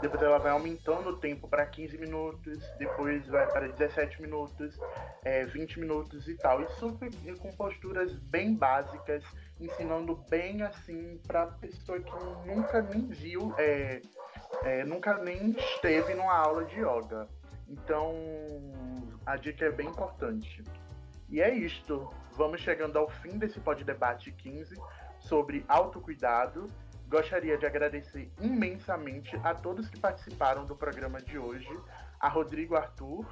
depois 0.00 0.22
ela 0.22 0.38
vai 0.38 0.52
aumentando 0.52 1.10
o 1.10 1.16
tempo 1.16 1.48
para 1.48 1.64
15 1.64 1.98
minutos, 1.98 2.58
depois 2.78 3.26
vai 3.26 3.46
para 3.50 3.68
17 3.68 4.20
minutos, 4.20 4.78
é, 5.24 5.44
20 5.44 5.80
minutos 5.80 6.28
e 6.28 6.34
tal. 6.34 6.62
E 6.62 6.68
super 6.72 7.10
com 7.38 7.52
posturas 7.52 8.12
bem 8.14 8.54
básicas, 8.54 9.24
ensinando 9.60 10.16
bem 10.28 10.62
assim 10.62 11.20
para 11.26 11.46
pessoa 11.46 11.98
que 12.00 12.12
nunca 12.46 12.82
nem 12.82 13.06
viu. 13.06 13.54
É, 13.58 14.02
é, 14.62 14.84
nunca 14.84 15.18
nem 15.18 15.50
esteve 15.50 16.14
numa 16.14 16.34
aula 16.34 16.64
de 16.64 16.76
yoga. 16.80 17.28
Então, 17.68 18.14
a 19.24 19.36
dica 19.36 19.64
é 19.64 19.70
bem 19.70 19.88
importante. 19.88 20.62
E 21.28 21.40
é 21.40 21.52
isto. 21.54 22.08
Vamos 22.32 22.60
chegando 22.60 22.98
ao 22.98 23.08
fim 23.08 23.38
desse 23.38 23.58
Pod 23.60 23.82
Debate 23.82 24.30
15 24.30 24.74
sobre 25.20 25.64
autocuidado. 25.68 26.70
Gostaria 27.08 27.56
de 27.56 27.66
agradecer 27.66 28.30
imensamente 28.40 29.36
a 29.42 29.54
todos 29.54 29.88
que 29.88 29.98
participaram 29.98 30.66
do 30.66 30.76
programa 30.76 31.20
de 31.20 31.38
hoje. 31.38 31.68
A 32.20 32.28
Rodrigo 32.28 32.76
Arthur. 32.76 33.26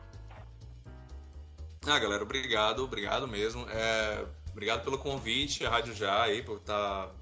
Ah, 1.86 1.98
galera, 1.98 2.22
obrigado, 2.22 2.82
obrigado 2.82 3.28
mesmo. 3.28 3.66
É, 3.68 4.24
obrigado 4.50 4.84
pelo 4.84 4.98
convite, 4.98 5.66
a 5.66 5.70
Rádio 5.70 5.94
Já 5.94 6.22
aí, 6.22 6.42
por 6.42 6.58
estar. 6.58 7.08
Tá 7.08 7.12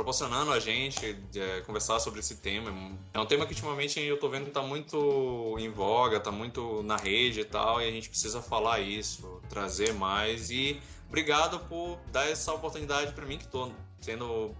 proporcionando 0.00 0.50
a 0.50 0.58
gente 0.58 1.14
é, 1.36 1.60
conversar 1.60 2.00
sobre 2.00 2.20
esse 2.20 2.36
tema. 2.36 2.70
É 3.12 3.20
um 3.20 3.26
tema 3.26 3.44
que 3.44 3.52
ultimamente 3.52 4.00
eu 4.00 4.18
tô 4.18 4.30
vendo 4.30 4.46
que 4.46 4.50
tá 4.50 4.62
muito 4.62 5.56
em 5.58 5.68
voga, 5.68 6.18
tá 6.18 6.32
muito 6.32 6.82
na 6.82 6.96
rede 6.96 7.40
e 7.40 7.44
tal, 7.44 7.82
e 7.82 7.86
a 7.86 7.90
gente 7.90 8.08
precisa 8.08 8.40
falar 8.40 8.80
isso, 8.80 9.42
trazer 9.50 9.92
mais. 9.92 10.50
E 10.50 10.80
obrigado 11.06 11.60
por 11.68 11.98
dar 12.10 12.26
essa 12.26 12.50
oportunidade 12.54 13.12
para 13.12 13.26
mim, 13.26 13.36
que 13.36 13.46
tô 13.46 13.70
tendo 14.00 14.54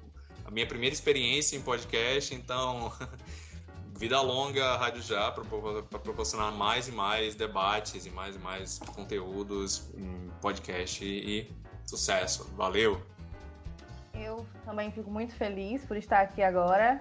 a 0.45 0.51
minha 0.51 0.66
primeira 0.66 0.93
experiência 0.93 1.57
em 1.57 1.62
podcast, 1.62 2.34
então. 2.34 2.93
vida 3.97 4.18
longa 4.18 4.78
Rádio 4.78 5.03
Já 5.03 5.30
para 5.30 5.45
proporcionar 5.99 6.51
mais 6.53 6.88
e 6.88 6.93
mais 6.93 7.34
debates 7.34 8.07
e 8.07 8.11
mais 8.11 8.34
e 8.34 8.38
mais 8.38 8.78
conteúdos 8.78 9.91
em 9.95 10.30
podcast 10.41 11.05
e 11.05 11.53
sucesso. 11.84 12.51
Valeu! 12.57 13.20
Eu 14.15 14.47
também 14.65 14.91
fico 14.91 15.11
muito 15.11 15.35
feliz 15.35 15.85
por 15.85 15.97
estar 15.97 16.21
aqui 16.21 16.43
agora. 16.43 17.01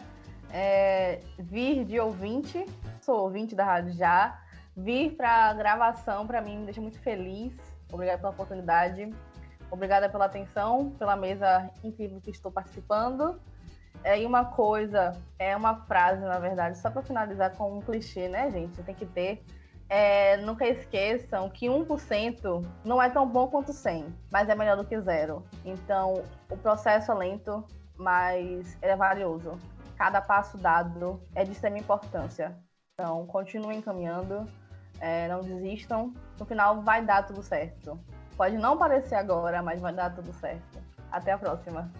É, 0.52 1.20
vir 1.38 1.86
de 1.86 2.00
ouvinte, 2.00 2.66
sou 3.02 3.22
ouvinte 3.22 3.56
da 3.56 3.66
Rádio 3.66 3.94
Já. 3.94 4.42
Vir 4.76 5.16
para 5.16 5.54
gravação, 5.54 6.26
para 6.26 6.42
mim, 6.42 6.60
me 6.60 6.66
deixa 6.66 6.82
muito 6.82 7.00
feliz. 7.00 7.54
Obrigada 7.92 8.20
pela 8.20 8.32
oportunidade. 8.32 9.14
Obrigada 9.72 10.10
pela 10.10 10.26
atenção, 10.26 10.92
pela 10.92 11.16
mesa 11.16 11.70
incrível 11.84 12.20
que 12.22 12.32
estou 12.32 12.52
participando. 12.52 13.40
É, 14.04 14.20
e 14.22 14.26
uma 14.26 14.46
coisa, 14.46 15.16
é 15.38 15.56
uma 15.56 15.76
frase, 15.86 16.22
na 16.22 16.40
verdade, 16.40 16.78
só 16.78 16.90
para 16.90 17.02
finalizar 17.02 17.56
com 17.56 17.78
um 17.78 17.82
clichê, 17.82 18.30
né, 18.30 18.50
gente? 18.50 18.82
Tem 18.84 18.96
que 18.96 19.06
ter 19.06 19.44
é, 19.90 20.38
nunca 20.38 20.68
esqueçam 20.68 21.50
que 21.50 21.68
1% 21.68 22.64
não 22.86 23.02
é 23.02 23.10
tão 23.10 23.28
bom 23.28 23.48
quanto 23.48 23.74
100, 23.74 24.06
mas 24.32 24.48
é 24.48 24.54
melhor 24.54 24.78
do 24.78 24.86
que 24.86 25.00
zero. 25.02 25.44
Então, 25.66 26.24
o 26.50 26.56
processo 26.56 27.12
é 27.12 27.16
lento, 27.16 27.66
mas 27.98 28.78
é 28.82 28.96
valioso. 28.96 29.58
Cada 29.98 30.22
passo 30.22 30.58
dado 30.58 31.22
é 31.34 31.44
de 31.44 31.52
extrema 31.52 31.80
importância. 31.80 32.56
Então, 32.94 33.26
continuem 33.26 33.82
caminhando, 33.82 34.46
é, 35.00 35.28
não 35.28 35.42
desistam. 35.42 36.14
No 36.40 36.46
final, 36.46 36.82
vai 36.82 37.04
dar 37.04 37.24
tudo 37.24 37.42
certo. 37.42 38.00
Pode 38.38 38.58
não 38.58 38.78
parecer 38.78 39.16
agora, 39.16 39.62
mas 39.64 39.82
vai 39.82 39.92
dar 39.92 40.14
tudo 40.14 40.32
certo. 40.34 40.80
Até 41.12 41.32
a 41.32 41.38
próxima. 41.38 41.92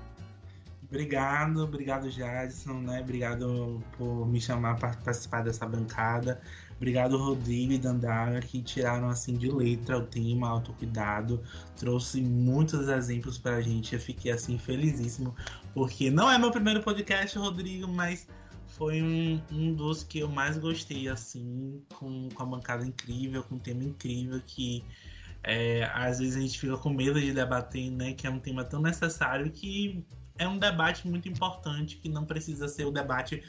Obrigado, 0.90 1.64
obrigado 1.64 2.10
Jadson, 2.10 2.82
né? 2.82 3.02
Obrigado 3.02 3.80
por 3.96 4.28
me 4.28 4.42
chamar 4.42 4.76
para 4.76 4.90
participar 4.98 5.44
dessa 5.44 5.66
bancada. 5.68 6.42
Obrigado, 6.78 7.16
Rodrigo 7.16 7.74
e 7.74 7.78
Dandara, 7.78 8.40
que 8.40 8.60
tiraram 8.64 9.08
assim 9.08 9.36
de 9.36 9.52
letra 9.52 10.00
o 10.00 10.08
tema 10.08 10.50
autocuidado. 10.50 11.44
Trouxe 11.78 12.22
muitos 12.22 12.88
exemplos 12.88 13.38
para 13.38 13.58
a 13.58 13.62
gente. 13.62 13.94
Eu 13.94 14.00
fiquei 14.00 14.32
assim 14.32 14.58
felizíssimo, 14.58 15.36
porque 15.76 16.10
não 16.10 16.32
é 16.32 16.40
meu 16.40 16.50
primeiro 16.50 16.82
podcast, 16.82 17.38
Rodrigo, 17.38 17.88
mas 17.88 18.28
foi 18.66 19.00
um, 19.02 19.40
um 19.52 19.74
dos 19.74 20.04
que 20.04 20.20
eu 20.20 20.30
mais 20.30 20.58
gostei, 20.58 21.08
assim, 21.08 21.84
com, 21.94 22.30
com 22.34 22.44
a 22.44 22.46
bancada 22.46 22.84
incrível, 22.84 23.44
com 23.44 23.56
um 23.56 23.60
tema 23.60 23.84
incrível 23.84 24.42
que 24.48 24.84
é, 25.44 25.84
às 25.94 26.20
vezes 26.20 26.36
a 26.36 26.40
gente 26.40 26.60
fica 26.60 26.78
com 26.78 26.90
medo 26.90 27.20
de 27.20 27.32
debater, 27.32 27.92
né? 27.92 28.14
Que 28.14 28.26
é 28.26 28.30
um 28.30 28.40
tema 28.40 28.64
tão 28.64 28.82
necessário 28.82 29.52
que 29.52 30.04
é 30.40 30.48
um 30.48 30.58
debate 30.58 31.08
muito 31.08 31.28
importante, 31.30 31.98
que 31.98 32.10
não 32.10 32.26
precisa 32.26 32.68
ser 32.68 32.86
o 32.86 32.92
debate 32.92 33.44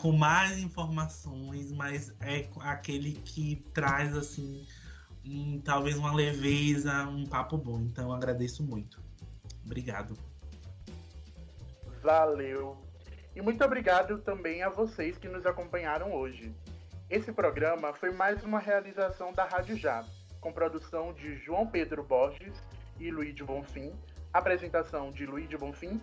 com 0.00 0.12
mais 0.12 0.58
informações, 0.58 1.72
mas 1.72 2.14
é 2.20 2.48
aquele 2.60 3.12
que 3.12 3.64
traz 3.72 4.14
assim 4.16 4.66
um, 5.24 5.60
talvez 5.60 5.96
uma 5.96 6.14
leveza, 6.14 7.06
um 7.06 7.24
papo 7.24 7.56
bom. 7.56 7.80
Então 7.80 8.12
agradeço 8.12 8.62
muito. 8.62 9.00
Obrigado. 9.64 10.16
Valeu. 12.02 12.76
E 13.34 13.40
muito 13.40 13.64
obrigado 13.64 14.18
também 14.18 14.62
a 14.62 14.68
vocês 14.68 15.16
que 15.18 15.28
nos 15.28 15.46
acompanharam 15.46 16.12
hoje. 16.12 16.54
Esse 17.08 17.32
programa 17.32 17.92
foi 17.94 18.10
mais 18.10 18.42
uma 18.44 18.58
realização 18.58 19.32
da 19.32 19.44
Rádio 19.44 19.76
Já, 19.76 20.04
com 20.40 20.52
produção 20.52 21.12
de 21.12 21.36
João 21.36 21.66
Pedro 21.66 22.02
Borges 22.02 22.54
e 22.98 23.10
Luiz 23.10 23.36
Bonfim, 23.40 23.92
apresentação 24.32 25.12
de 25.12 25.26
Luiz 25.26 25.48
de 25.48 25.56
Bonfim 25.56 26.00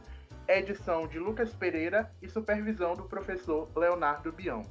edição 0.47 1.07
de 1.07 1.19
Lucas 1.19 1.53
Pereira 1.53 2.11
e 2.21 2.27
supervisão 2.27 2.95
do 2.95 3.03
professor 3.03 3.69
Leonardo 3.75 4.31
Bião. 4.31 4.61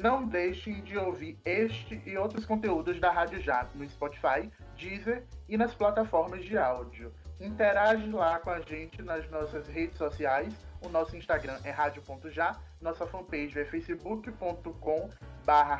Não 0.00 0.26
deixem 0.26 0.82
de 0.82 0.98
ouvir 0.98 1.38
este 1.44 2.02
e 2.04 2.16
outros 2.16 2.44
conteúdos 2.44 2.98
da 2.98 3.10
Rádio 3.10 3.40
Já 3.40 3.68
no 3.74 3.88
Spotify, 3.88 4.50
Deezer 4.76 5.24
e 5.48 5.56
nas 5.56 5.74
plataformas 5.74 6.44
de 6.44 6.58
áudio. 6.58 7.14
Interage 7.38 8.10
lá 8.10 8.40
com 8.40 8.50
a 8.50 8.60
gente 8.60 9.00
nas 9.02 9.30
nossas 9.30 9.68
redes 9.68 9.96
sociais. 9.96 10.52
O 10.84 10.88
nosso 10.88 11.16
Instagram 11.16 11.58
é 11.62 11.70
rádio.já, 11.70 12.58
nossa 12.80 13.06
fanpage 13.06 13.58
é 13.58 13.64
facebook.com 13.64 15.10
barra 15.44 15.78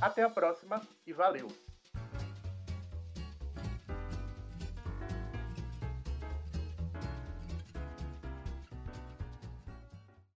Até 0.00 0.22
a 0.22 0.30
próxima 0.30 0.80
e 1.06 1.12
valeu! 1.12 1.46